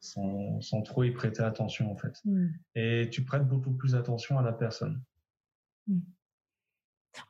sans, 0.00 0.60
sans, 0.60 0.82
trop 0.82 1.04
y 1.04 1.10
prêter 1.10 1.42
attention 1.42 1.90
en 1.90 1.96
fait. 1.96 2.20
Mm. 2.24 2.48
Et 2.74 3.08
tu 3.10 3.24
prêtes 3.24 3.46
beaucoup 3.46 3.72
plus 3.72 3.94
attention 3.94 4.38
à 4.38 4.42
la 4.42 4.52
personne. 4.52 5.02
Mm. 5.86 6.00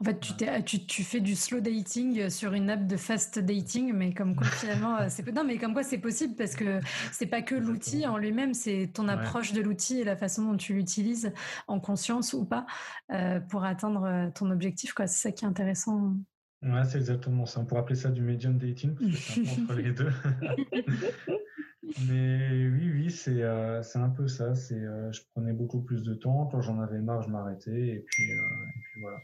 En 0.00 0.04
fait, 0.04 0.20
tu, 0.64 0.86
tu, 0.86 1.04
fais 1.04 1.20
du 1.20 1.34
slow 1.34 1.60
dating 1.60 2.28
sur 2.28 2.52
une 2.52 2.70
app 2.70 2.86
de 2.86 2.96
fast 2.96 3.38
dating, 3.38 3.92
mais 3.92 4.12
comme 4.12 4.36
quoi 4.36 4.46
finalement, 4.46 4.98
euh, 4.98 5.06
c'est 5.08 5.26
non, 5.32 5.44
mais 5.44 5.58
comme 5.58 5.72
quoi 5.72 5.82
c'est 5.82 5.98
possible 5.98 6.34
parce 6.36 6.54
que 6.54 6.80
c'est 7.12 7.26
pas 7.26 7.42
que 7.42 7.54
l'outil 7.54 8.06
en 8.06 8.18
lui-même, 8.18 8.54
c'est 8.54 8.90
ton 8.92 9.08
approche 9.08 9.52
de 9.52 9.60
l'outil 9.60 10.00
et 10.00 10.04
la 10.04 10.16
façon 10.16 10.44
dont 10.44 10.56
tu 10.56 10.74
l'utilises 10.74 11.32
en 11.66 11.80
conscience 11.80 12.32
ou 12.34 12.44
pas 12.44 12.66
euh, 13.10 13.40
pour 13.40 13.64
atteindre 13.64 14.04
euh, 14.04 14.30
ton 14.30 14.50
objectif. 14.50 14.92
Quoi, 14.92 15.06
c'est 15.06 15.28
ça 15.28 15.32
qui 15.32 15.44
est 15.44 15.48
intéressant. 15.48 16.14
Ouais, 16.62 16.84
c'est 16.84 16.98
exactement 16.98 17.46
ça. 17.46 17.60
On 17.60 17.64
pourrait 17.64 17.80
appeler 17.80 17.98
ça 17.98 18.10
du 18.10 18.20
medium 18.20 18.58
dating 18.58 18.94
parce 18.94 19.10
que 19.12 19.44
c'est 19.44 19.62
entre 19.62 19.74
les 19.74 19.92
deux. 19.92 20.12
mais 22.06 22.68
oui, 22.68 22.90
oui, 22.92 23.10
c'est 23.10 23.42
c'est 23.82 23.98
un 23.98 24.10
peu 24.10 24.28
ça. 24.28 24.54
C'est 24.54 24.78
je 24.78 25.20
prenais 25.34 25.54
beaucoup 25.54 25.80
plus 25.80 26.02
de 26.02 26.12
temps. 26.12 26.46
Quand 26.52 26.60
j'en 26.60 26.78
avais 26.80 27.00
marre, 27.00 27.22
je 27.22 27.30
m'arrêtais 27.30 27.70
et 27.70 28.04
puis 28.06 28.24
et 28.24 28.80
puis 28.92 29.00
voilà. 29.00 29.16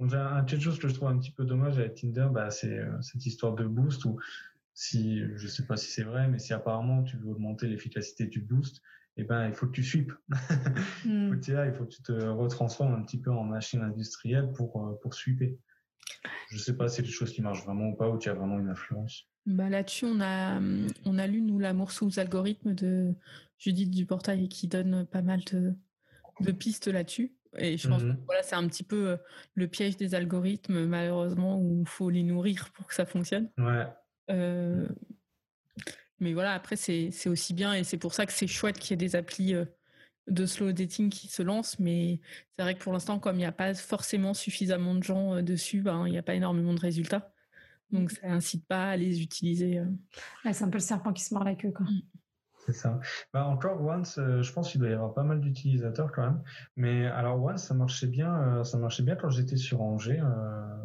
Donc, 0.00 0.12
un, 0.12 0.44
quelque 0.44 0.62
chose 0.62 0.78
que 0.78 0.88
je 0.88 0.94
trouve 0.94 1.08
un 1.08 1.18
petit 1.18 1.30
peu 1.30 1.44
dommage 1.44 1.78
avec 1.78 1.94
Tinder, 1.94 2.28
bah, 2.32 2.50
c'est 2.50 2.78
euh, 2.78 3.00
cette 3.00 3.24
histoire 3.26 3.54
de 3.54 3.64
boost 3.64 4.04
où 4.04 4.18
si, 4.74 5.22
je 5.36 5.46
sais 5.46 5.66
pas 5.66 5.76
si 5.76 5.90
c'est 5.90 6.02
vrai, 6.02 6.26
mais 6.28 6.38
si 6.38 6.52
apparemment 6.52 7.04
tu 7.04 7.16
veux 7.16 7.30
augmenter 7.30 7.68
l'efficacité 7.68 8.26
du 8.26 8.40
boost, 8.40 8.82
eh 9.16 9.22
ben, 9.22 9.46
il 9.46 9.54
faut 9.54 9.66
que 9.66 9.72
tu 9.72 9.84
sweeps. 9.84 10.12
Mm. 11.04 11.38
il 11.46 11.72
faut 11.74 11.84
que 11.84 11.90
tu 11.90 12.02
te 12.02 12.12
retransformes 12.12 12.94
un 12.94 13.02
petit 13.02 13.20
peu 13.20 13.30
en 13.30 13.44
machine 13.44 13.82
industrielle 13.82 14.50
pour, 14.52 14.82
euh, 14.82 14.98
pour 15.02 15.14
sweeper. 15.14 15.50
Je 16.50 16.58
sais 16.58 16.76
pas 16.76 16.88
si 16.88 16.96
c'est 16.96 17.02
quelque 17.02 17.14
chose 17.14 17.32
qui 17.32 17.42
marche 17.42 17.62
vraiment 17.64 17.88
ou 17.88 17.94
pas, 17.94 18.08
ou 18.08 18.16
qui 18.16 18.28
a 18.28 18.34
vraiment 18.34 18.58
une 18.58 18.70
influence. 18.70 19.28
Bah 19.46 19.68
là-dessus, 19.68 20.06
on 20.06 20.20
a, 20.20 20.58
on 21.04 21.18
a 21.18 21.26
lu, 21.26 21.42
nous, 21.42 21.58
l'amour 21.58 21.92
sous 21.92 22.18
algorithme 22.18 22.74
de 22.74 23.14
Judith 23.58 23.90
Duportail 23.90 24.48
qui 24.48 24.68
donne 24.68 25.06
pas 25.06 25.20
mal 25.20 25.40
de, 25.52 25.74
de 26.40 26.52
pistes 26.52 26.88
là-dessus. 26.88 27.34
Et 27.58 27.76
je 27.76 27.88
pense 27.88 28.02
que 28.02 28.08
mmh 28.08 28.18
voilà, 28.26 28.42
c'est 28.42 28.54
un 28.54 28.66
petit 28.66 28.82
peu 28.82 29.18
le 29.54 29.68
piège 29.68 29.96
des 29.96 30.14
algorithmes, 30.14 30.84
malheureusement, 30.86 31.58
où 31.58 31.82
il 31.82 31.88
faut 31.88 32.10
les 32.10 32.22
nourrir 32.22 32.70
pour 32.72 32.86
que 32.86 32.94
ça 32.94 33.06
fonctionne. 33.06 33.50
Ouais. 33.58 33.86
mais 36.20 36.32
voilà, 36.32 36.52
après, 36.52 36.76
c'est 36.76 37.28
aussi 37.28 37.54
bien 37.54 37.74
et 37.74 37.84
c'est 37.84 37.98
pour 37.98 38.14
ça 38.14 38.26
que 38.26 38.32
c'est 38.32 38.46
chouette 38.46 38.78
qu'il 38.78 38.92
y 38.92 38.94
ait 38.94 39.08
des 39.08 39.16
applis 39.16 39.54
de 40.26 40.46
slow 40.46 40.72
dating 40.72 41.10
qui 41.10 41.28
se 41.28 41.42
lancent. 41.42 41.78
Mais 41.78 42.20
c'est 42.56 42.62
vrai 42.62 42.74
que 42.74 42.82
pour 42.82 42.92
l'instant, 42.92 43.18
comme 43.18 43.36
il 43.36 43.40
n'y 43.40 43.44
a 43.44 43.52
pas 43.52 43.74
forcément 43.74 44.34
suffisamment 44.34 44.94
de 44.94 45.02
gens 45.02 45.42
dessus, 45.42 45.82
ben, 45.82 46.06
il 46.06 46.12
n'y 46.12 46.18
a 46.18 46.22
pas 46.22 46.34
énormément 46.34 46.74
de 46.74 46.80
résultats. 46.80 47.32
Donc, 47.90 48.10
ça 48.10 48.26
incite 48.26 48.66
pas 48.66 48.90
à 48.90 48.96
les 48.96 49.22
utiliser. 49.22 49.80
c'est 50.44 50.64
un 50.64 50.68
peu 50.68 50.78
le 50.78 50.82
serpent 50.82 51.12
qui 51.12 51.22
se 51.22 51.34
mord 51.34 51.44
la 51.44 51.54
queue. 51.54 51.70
Quoi. 51.70 51.86
Mmh. 51.86 52.00
C'est 52.66 52.72
ça. 52.72 52.98
Bah, 53.32 53.44
encore 53.44 53.82
Once, 53.82 54.18
euh, 54.18 54.42
je 54.42 54.52
pense 54.52 54.70
qu'il 54.70 54.80
doit 54.80 54.88
y 54.88 54.94
avoir 54.94 55.12
pas 55.12 55.22
mal 55.22 55.40
d'utilisateurs 55.40 56.12
quand 56.12 56.22
même. 56.22 56.42
Mais 56.76 57.06
alors 57.06 57.42
Once, 57.42 57.62
ça 57.62 57.74
marchait 57.74 58.06
bien, 58.06 58.60
euh, 58.60 58.64
ça 58.64 58.78
marchait 58.78 59.02
bien 59.02 59.16
quand 59.16 59.28
j'étais 59.28 59.56
sur 59.56 59.82
Angers. 59.82 60.22
Euh, 60.22 60.84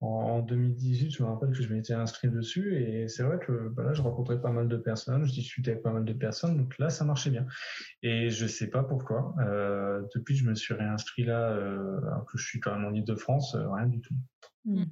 en, 0.00 0.40
2018, 0.40 1.12
je 1.12 1.22
me 1.22 1.28
rappelle 1.28 1.50
que 1.50 1.62
je 1.62 1.72
m'étais 1.72 1.94
inscrit 1.94 2.28
dessus 2.28 2.74
et 2.76 3.06
c'est 3.06 3.22
vrai 3.22 3.38
que 3.38 3.68
bah, 3.68 3.84
là, 3.84 3.92
je 3.92 4.02
rencontrais 4.02 4.40
pas 4.40 4.50
mal 4.50 4.68
de 4.68 4.76
personnes, 4.76 5.24
je 5.24 5.32
discutais 5.32 5.72
avec 5.72 5.82
pas 5.82 5.92
mal 5.92 6.04
de 6.04 6.12
personnes, 6.12 6.56
donc 6.56 6.76
là, 6.78 6.88
ça 6.88 7.04
marchait 7.04 7.30
bien. 7.30 7.46
Et 8.02 8.28
je 8.28 8.46
sais 8.46 8.68
pas 8.68 8.82
pourquoi. 8.82 9.34
depuis, 10.12 10.34
je 10.34 10.44
me 10.48 10.56
suis 10.56 10.74
réinscrit 10.74 11.22
là, 11.22 11.52
alors 11.52 12.26
que 12.26 12.36
je 12.36 12.44
suis 12.44 12.58
quand 12.58 12.74
même 12.74 12.86
en 12.86 12.92
Ile-de-France, 12.92 13.54
rien 13.54 13.86
du 13.86 14.00
tout. 14.00 14.14
Mmh. 14.64 14.84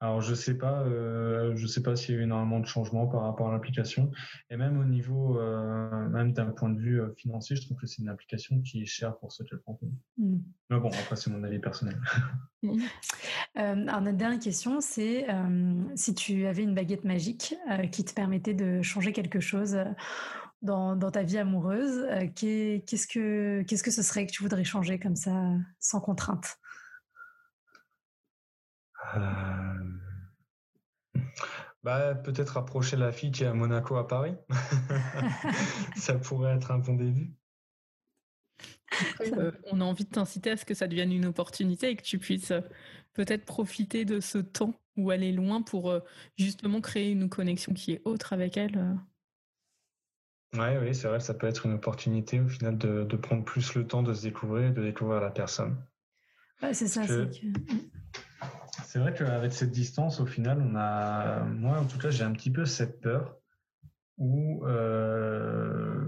Alors 0.00 0.20
je 0.20 0.34
sais 0.34 0.58
pas, 0.58 0.82
euh, 0.82 1.56
je 1.56 1.66
sais 1.66 1.82
pas 1.82 1.96
s'il 1.96 2.14
y 2.14 2.18
a 2.18 2.20
eu 2.20 2.24
énormément 2.24 2.60
de 2.60 2.66
changements 2.66 3.06
par 3.06 3.22
rapport 3.22 3.48
à 3.48 3.52
l'application. 3.52 4.10
Et 4.50 4.56
même 4.56 4.78
au 4.78 4.84
niveau, 4.84 5.38
euh, 5.38 6.08
même 6.10 6.34
d'un 6.34 6.50
point 6.50 6.68
de 6.68 6.78
vue 6.78 7.00
euh, 7.00 7.14
financier, 7.16 7.56
je 7.56 7.62
trouve 7.62 7.78
que 7.78 7.86
c'est 7.86 8.02
une 8.02 8.10
application 8.10 8.60
qui 8.60 8.82
est 8.82 8.86
chère 8.86 9.16
pour 9.16 9.32
ce 9.32 9.42
qu'elle 9.42 9.60
propose. 9.60 9.88
Mm. 10.18 10.36
Mais 10.68 10.80
bon, 10.80 10.88
après 10.88 11.16
c'est 11.16 11.30
mon 11.30 11.42
avis 11.44 11.58
personnel. 11.58 12.00
Mm. 12.62 12.80
alors 13.54 14.00
notre 14.00 14.16
dernière 14.16 14.40
question, 14.40 14.80
c'est 14.80 15.26
si 15.94 16.14
tu 16.14 16.46
avais 16.46 16.62
une 16.62 16.74
baguette 16.74 17.04
magique 17.04 17.54
qui 17.92 18.02
te 18.02 18.14
permettait 18.14 18.54
de 18.54 18.80
changer 18.80 19.12
quelque 19.12 19.40
chose. 19.40 19.78
Dans, 20.62 20.96
dans 20.96 21.10
ta 21.10 21.22
vie 21.22 21.36
amoureuse, 21.36 22.06
qu'est-ce 22.34 23.06
que 23.06 23.62
qu'est-ce 23.62 23.82
que 23.82 23.90
ce 23.90 24.02
serait 24.02 24.26
que 24.26 24.32
tu 24.32 24.42
voudrais 24.42 24.64
changer 24.64 24.98
comme 24.98 25.14
ça, 25.14 25.52
sans 25.78 26.00
contrainte? 26.00 26.58
Euh, 29.14 31.20
bah, 31.82 32.14
peut-être 32.14 32.56
approcher 32.56 32.96
la 32.96 33.12
fille 33.12 33.30
qui 33.30 33.44
est 33.44 33.46
à 33.46 33.54
Monaco 33.54 33.96
à 33.96 34.06
Paris. 34.06 34.34
ça 35.96 36.14
pourrait 36.14 36.56
être 36.56 36.70
un 36.70 36.78
bon 36.78 36.94
début. 36.94 37.32
Euh, 39.20 39.52
on 39.64 39.80
a 39.80 39.84
envie 39.84 40.04
de 40.04 40.10
t'inciter 40.10 40.50
à 40.50 40.56
ce 40.56 40.64
que 40.64 40.74
ça 40.74 40.86
devienne 40.86 41.12
une 41.12 41.26
opportunité 41.26 41.90
et 41.90 41.96
que 41.96 42.02
tu 42.02 42.18
puisses 42.18 42.50
euh, 42.50 42.60
peut-être 43.14 43.44
profiter 43.44 44.04
de 44.04 44.20
ce 44.20 44.38
temps 44.38 44.74
où 44.96 45.12
elle 45.12 45.22
est 45.22 45.32
loin 45.32 45.60
pour 45.60 45.94
justement 46.38 46.80
créer 46.80 47.10
une 47.10 47.28
connexion 47.28 47.74
qui 47.74 47.92
est 47.92 48.00
autre 48.06 48.32
avec 48.32 48.56
elle. 48.56 48.96
Ouais, 50.54 50.78
oui, 50.78 50.94
c'est 50.94 51.08
vrai, 51.08 51.20
ça 51.20 51.34
peut 51.34 51.46
être 51.46 51.66
une 51.66 51.74
opportunité 51.74 52.40
au 52.40 52.48
final 52.48 52.78
de, 52.78 53.16
prendre 53.16 53.44
plus 53.44 53.74
le 53.74 53.86
temps 53.86 54.02
de 54.02 54.14
se 54.14 54.22
découvrir, 54.22 54.72
de 54.72 54.82
découvrir 54.82 55.20
la 55.20 55.30
personne. 55.30 55.76
c'est 56.72 56.88
ça. 56.88 57.06
Que... 57.06 57.30
C'est 58.84 58.98
vrai 58.98 59.14
qu'avec 59.14 59.52
cette 59.52 59.70
distance, 59.70 60.20
au 60.20 60.26
final, 60.26 60.60
on 60.60 60.74
a, 60.76 61.44
moi 61.44 61.78
en 61.78 61.84
tout 61.84 61.98
cas, 61.98 62.10
j'ai 62.10 62.24
un 62.24 62.32
petit 62.32 62.50
peu 62.50 62.64
cette 62.64 63.00
peur 63.00 63.36
où 64.18 64.64
euh, 64.66 66.06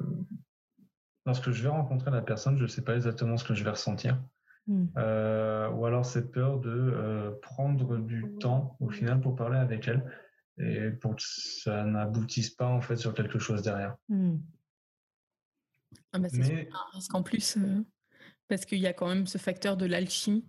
lorsque 1.26 1.50
je 1.50 1.62
vais 1.62 1.68
rencontrer 1.68 2.10
la 2.10 2.22
personne, 2.22 2.56
je 2.56 2.62
ne 2.62 2.68
sais 2.68 2.82
pas 2.82 2.94
exactement 2.94 3.36
ce 3.36 3.44
que 3.44 3.54
je 3.54 3.64
vais 3.64 3.70
ressentir. 3.70 4.22
Hmm. 4.66 4.86
Euh, 4.98 5.70
ou 5.70 5.86
alors 5.86 6.04
cette 6.04 6.30
peur 6.30 6.60
de 6.60 6.70
euh, 6.70 7.30
prendre 7.40 7.96
du 7.96 8.34
temps 8.38 8.76
au 8.80 8.90
final 8.90 9.20
pour 9.20 9.34
parler 9.34 9.56
avec 9.56 9.88
elle 9.88 10.04
et 10.58 10.90
pour 10.90 11.16
que 11.16 11.22
ça 11.22 11.84
n'aboutisse 11.84 12.50
pas 12.50 12.66
en 12.66 12.82
fait 12.82 12.96
sur 12.96 13.14
quelque 13.14 13.38
chose 13.38 13.62
derrière. 13.62 13.96
Hmm. 14.08 14.36
Ah 16.12 16.18
bah, 16.18 16.28
c'est 16.28 16.68
un 16.70 16.96
risque 16.96 17.14
en 17.14 17.22
plus 17.22 17.56
parce 18.48 18.64
qu'il 18.64 18.78
y 18.78 18.86
a 18.86 18.92
quand 18.92 19.08
même 19.08 19.26
ce 19.26 19.38
facteur 19.38 19.76
de 19.76 19.86
l'alchimie 19.86 20.44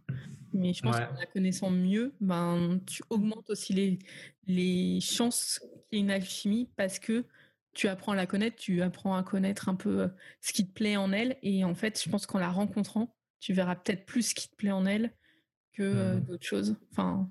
mais 0.54 0.74
je 0.74 0.82
pense 0.82 0.98
qu'en 0.98 1.14
la 1.14 1.26
connaissant 1.26 1.70
mieux, 1.70 2.14
ben, 2.22 2.80
tu 2.86 3.04
augmentes 3.10 3.50
aussi 3.50 3.74
les, 3.74 4.00
les 4.48 5.00
chances 5.02 5.60
qu'il 5.60 6.00
y 6.00 6.02
ait 6.02 6.04
une 6.04 6.12
alchimie 6.12 6.70
parce 6.76 7.00
que 7.00 7.26
tu 7.74 7.88
apprends 7.88 8.14
à 8.14 8.16
la 8.16 8.26
connaître, 8.26 8.58
tu 8.58 8.82
apprends 8.82 9.16
à 9.16 9.24
connaître 9.24 9.70
un 9.70 9.76
peu 9.76 10.02
euh, 10.02 10.08
ce 10.42 10.54
qui 10.54 10.68
te 10.68 10.74
plaît 10.74 10.98
en 10.98 11.12
elle. 11.12 11.38
Et 11.44 11.64
en 11.64 11.76
fait, 11.76 12.02
je 12.04 12.10
pense 12.10 12.26
qu'en 12.26 12.40
la 12.40 12.50
rencontrant, 12.50 13.16
tu 13.40 13.54
verras 13.54 13.76
peut-être 13.76 14.06
plus 14.06 14.30
ce 14.30 14.36
qui 14.36 14.50
te 14.50 14.56
plaît 14.56 14.72
en 14.72 14.86
elle 14.86 15.14
que 15.74 15.84
euh, 15.84 16.16
mmh. 16.16 16.20
d'autres 16.22 16.46
choses. 16.46 16.76
Enfin. 16.92 17.30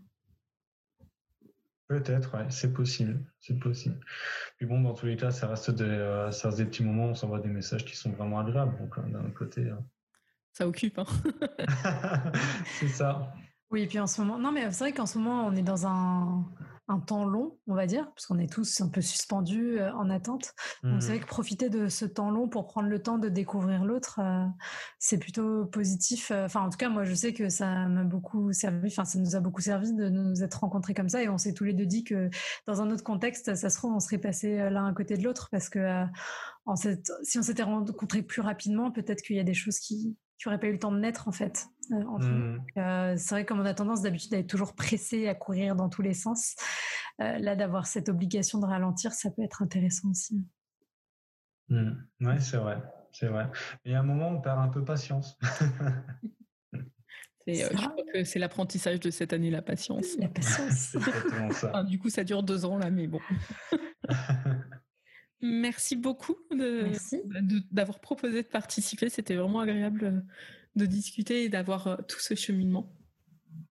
Peut-être, 1.88 2.36
ouais, 2.36 2.46
c'est 2.50 2.72
possible, 2.72 3.18
c'est 3.40 3.58
possible. 3.58 3.98
Puis 4.58 4.66
bon, 4.66 4.80
dans 4.82 4.94
tous 4.94 5.06
les 5.06 5.16
cas, 5.16 5.30
ça 5.30 5.48
reste 5.48 5.70
des, 5.70 5.84
euh, 5.84 6.30
ça 6.30 6.48
reste 6.48 6.58
des 6.58 6.66
petits 6.66 6.84
moments, 6.84 7.06
on 7.06 7.14
s'envoie 7.14 7.40
des 7.40 7.48
messages 7.48 7.84
qui 7.84 7.96
sont 7.96 8.12
vraiment 8.12 8.38
agréables. 8.38 8.78
Donc 8.78 8.98
d'un 9.10 9.30
côté, 9.30 9.70
ça 10.52 10.66
occupe. 10.66 10.98
Hein. 10.98 11.06
c'est 12.78 12.88
ça. 12.88 13.32
Oui, 13.70 13.82
et 13.82 13.86
puis 13.86 13.98
en 13.98 14.06
ce 14.06 14.20
moment, 14.22 14.38
non, 14.38 14.50
mais 14.50 14.70
c'est 14.70 14.84
vrai 14.84 14.92
qu'en 14.92 15.06
ce 15.06 15.18
moment, 15.18 15.46
on 15.46 15.54
est 15.54 15.62
dans 15.62 15.86
un, 15.86 16.44
un 16.88 17.00
temps 17.00 17.26
long, 17.26 17.58
on 17.66 17.74
va 17.74 17.86
dire, 17.86 18.10
parce 18.14 18.26
qu'on 18.26 18.38
est 18.38 18.50
tous 18.50 18.80
un 18.80 18.88
peu 18.88 19.02
suspendus 19.02 19.78
euh, 19.78 19.92
en 19.92 20.08
attente. 20.08 20.54
Donc 20.82 21.02
c'est 21.02 21.08
mmh. 21.08 21.10
vrai 21.10 21.20
que 21.20 21.26
profiter 21.26 21.68
de 21.68 21.88
ce 21.88 22.06
temps 22.06 22.30
long 22.30 22.48
pour 22.48 22.66
prendre 22.66 22.88
le 22.88 23.02
temps 23.02 23.18
de 23.18 23.28
découvrir 23.28 23.84
l'autre, 23.84 24.20
euh, 24.22 24.46
c'est 24.98 25.18
plutôt 25.18 25.66
positif. 25.66 26.30
Euh, 26.30 26.46
enfin, 26.46 26.62
en 26.62 26.70
tout 26.70 26.78
cas, 26.78 26.88
moi, 26.88 27.04
je 27.04 27.12
sais 27.12 27.34
que 27.34 27.50
ça 27.50 27.88
m'a 27.88 28.04
beaucoup 28.04 28.52
servi. 28.54 28.88
Enfin, 28.88 29.04
ça 29.04 29.18
nous 29.18 29.36
a 29.36 29.40
beaucoup 29.40 29.60
servi 29.60 29.92
de 29.92 30.08
nous 30.08 30.42
être 30.42 30.60
rencontrés 30.60 30.94
comme 30.94 31.10
ça, 31.10 31.22
et 31.22 31.28
on 31.28 31.36
s'est 31.36 31.52
tous 31.52 31.64
les 31.64 31.74
deux 31.74 31.86
dit 31.86 32.04
que 32.04 32.30
dans 32.66 32.80
un 32.80 32.90
autre 32.90 33.04
contexte, 33.04 33.54
ça 33.54 33.68
se 33.68 33.76
trouve, 33.76 33.92
on 33.92 34.00
serait 34.00 34.18
passé 34.18 34.70
l'un 34.70 34.86
à 34.86 34.94
côté 34.94 35.18
de 35.18 35.24
l'autre, 35.24 35.48
parce 35.50 35.68
que 35.68 36.04
en 36.64 36.76
cette, 36.76 37.12
si 37.22 37.38
on 37.38 37.42
s'était 37.42 37.62
rencontrés 37.62 38.22
plus 38.22 38.40
rapidement, 38.40 38.90
peut-être 38.90 39.20
qu'il 39.20 39.36
y 39.36 39.40
a 39.40 39.44
des 39.44 39.54
choses 39.54 39.78
qui 39.78 40.16
tu 40.38 40.48
n'aurais 40.48 40.58
pas 40.58 40.68
eu 40.68 40.72
le 40.72 40.78
temps 40.78 40.92
de 40.92 40.98
naître 40.98 41.28
en 41.28 41.32
fait. 41.32 41.66
Euh, 41.90 41.96
mmh. 41.96 42.64
euh, 42.76 43.14
c'est 43.16 43.34
vrai 43.34 43.44
comme 43.44 43.60
on 43.60 43.64
a 43.64 43.74
tendance 43.74 44.02
d'habitude 44.02 44.32
à 44.34 44.38
être 44.38 44.46
toujours 44.46 44.74
pressé 44.74 45.28
à 45.28 45.34
courir 45.34 45.74
dans 45.74 45.88
tous 45.88 46.02
les 46.02 46.14
sens. 46.14 46.54
Euh, 47.20 47.38
là, 47.38 47.56
d'avoir 47.56 47.86
cette 47.86 48.08
obligation 48.08 48.60
de 48.60 48.66
ralentir, 48.66 49.12
ça 49.12 49.30
peut 49.30 49.42
être 49.42 49.62
intéressant 49.62 50.10
aussi. 50.10 50.40
Mmh. 51.68 51.90
Oui, 52.20 52.40
c'est 52.40 52.56
vrai, 52.56 52.80
c'est 53.10 53.26
vrai. 53.26 53.50
Mais 53.84 53.94
à 53.94 54.00
un 54.00 54.04
moment, 54.04 54.28
on 54.28 54.40
perd 54.40 54.60
un 54.60 54.68
peu 54.68 54.84
patience. 54.84 55.36
je 57.46 57.74
crois 57.74 57.96
que 58.12 58.22
c'est 58.22 58.38
l'apprentissage 58.38 59.00
de 59.00 59.10
cette 59.10 59.32
année, 59.32 59.50
la 59.50 59.62
patience. 59.62 60.16
La 60.18 60.28
patience. 60.28 60.96
du 61.88 61.98
coup, 61.98 62.10
ça 62.10 62.22
dure 62.22 62.44
deux 62.44 62.64
ans 62.64 62.78
là, 62.78 62.90
mais 62.90 63.08
bon. 63.08 63.20
Merci 65.40 65.96
beaucoup 65.96 66.36
d'avoir 67.70 68.00
proposé 68.00 68.42
de 68.42 68.48
participer. 68.48 69.08
C'était 69.08 69.36
vraiment 69.36 69.60
agréable 69.60 70.04
euh, 70.04 70.20
de 70.74 70.86
discuter 70.86 71.44
et 71.44 71.48
d'avoir 71.48 71.86
euh, 71.86 71.96
tout 72.08 72.18
ce 72.18 72.34
cheminement. 72.34 72.92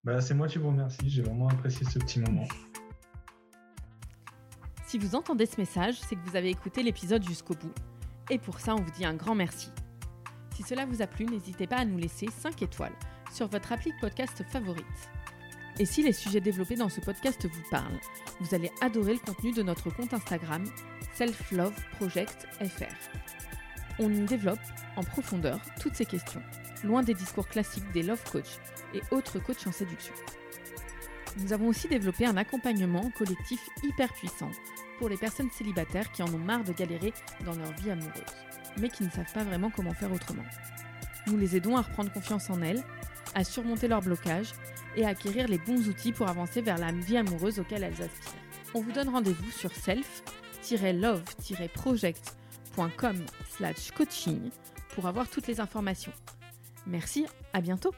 Bah, 0.03 0.21
c'est 0.21 0.33
moi 0.33 0.47
qui 0.47 0.57
vous 0.57 0.67
remercie. 0.67 1.09
J'ai 1.09 1.21
vraiment 1.21 1.49
apprécié 1.49 1.85
ce 1.85 1.99
petit 1.99 2.19
moment. 2.19 2.47
Si 4.85 4.97
vous 4.97 5.15
entendez 5.15 5.45
ce 5.45 5.59
message, 5.59 5.95
c'est 5.99 6.15
que 6.15 6.29
vous 6.29 6.37
avez 6.37 6.49
écouté 6.49 6.83
l'épisode 6.83 7.23
jusqu'au 7.23 7.55
bout. 7.55 7.73
Et 8.29 8.37
pour 8.37 8.59
ça, 8.61 8.73
on 8.73 8.81
vous 8.81 8.91
dit 8.91 9.05
un 9.05 9.15
grand 9.15 9.35
merci. 9.35 9.69
Si 10.55 10.63
cela 10.63 10.85
vous 10.85 11.01
a 11.01 11.07
plu, 11.07 11.25
n'hésitez 11.25 11.67
pas 11.67 11.77
à 11.77 11.85
nous 11.85 11.97
laisser 11.97 12.27
5 12.29 12.61
étoiles 12.61 12.95
sur 13.33 13.47
votre 13.47 13.73
appli 13.73 13.91
podcast 13.99 14.43
favorite. 14.49 14.85
Et 15.79 15.85
si 15.85 16.01
les 16.01 16.13
sujets 16.13 16.41
développés 16.41 16.75
dans 16.75 16.89
ce 16.89 17.01
podcast 17.01 17.45
vous 17.45 17.69
parlent, 17.69 17.99
vous 18.39 18.55
allez 18.55 18.71
adorer 18.81 19.13
le 19.13 19.19
contenu 19.19 19.51
de 19.51 19.61
notre 19.61 19.89
compte 19.91 20.13
Instagram 20.13 20.63
Self 21.17 21.51
Love 21.51 21.73
Project 21.97 22.47
FR. 22.61 22.93
On 23.97 24.13
y 24.13 24.19
développe 24.25 24.59
en 24.97 25.03
profondeur 25.03 25.59
toutes 25.81 25.95
ces 25.95 26.05
questions, 26.05 26.43
loin 26.83 27.01
des 27.01 27.15
discours 27.15 27.47
classiques 27.47 27.91
des 27.91 28.03
love 28.03 28.21
coach 28.31 28.59
et 28.93 29.01
autres 29.09 29.39
coachs 29.39 29.65
en 29.65 29.71
séduction. 29.71 30.13
Nous 31.37 31.53
avons 31.53 31.69
aussi 31.69 31.87
développé 31.87 32.27
un 32.27 32.37
accompagnement 32.37 33.09
collectif 33.17 33.67
hyper 33.81 34.13
puissant 34.13 34.51
pour 34.99 35.09
les 35.09 35.17
personnes 35.17 35.49
célibataires 35.49 36.11
qui 36.11 36.21
en 36.21 36.31
ont 36.31 36.37
marre 36.37 36.63
de 36.63 36.73
galérer 36.73 37.13
dans 37.43 37.55
leur 37.55 37.71
vie 37.77 37.89
amoureuse, 37.89 38.35
mais 38.79 38.89
qui 38.89 39.03
ne 39.03 39.09
savent 39.09 39.33
pas 39.33 39.43
vraiment 39.43 39.71
comment 39.71 39.95
faire 39.95 40.13
autrement. 40.13 40.45
Nous 41.25 41.37
les 41.37 41.55
aidons 41.55 41.77
à 41.77 41.81
reprendre 41.81 42.13
confiance 42.13 42.51
en 42.51 42.61
elles, 42.61 42.83
à 43.33 43.43
surmonter 43.43 43.87
leurs 43.87 44.03
blocages 44.03 44.53
et 44.95 45.03
à 45.03 45.09
acquérir 45.09 45.47
les 45.47 45.57
bons 45.57 45.87
outils 45.87 46.11
pour 46.11 46.27
avancer 46.27 46.61
vers 46.61 46.77
la 46.77 46.91
vie 46.91 47.17
amoureuse 47.17 47.59
auquel 47.59 47.83
elles 47.83 48.03
aspirent. 48.03 48.33
On 48.75 48.81
vous 48.81 48.91
donne 48.91 49.09
rendez-vous 49.09 49.49
sur 49.49 49.73
self 49.73 50.21
love-project.com 50.75 53.25
slash 53.49 53.91
coaching 53.91 54.49
pour 54.95 55.07
avoir 55.07 55.29
toutes 55.29 55.47
les 55.47 55.61
informations. 55.61 56.11
Merci, 56.85 57.25
à 57.53 57.61
bientôt 57.61 57.93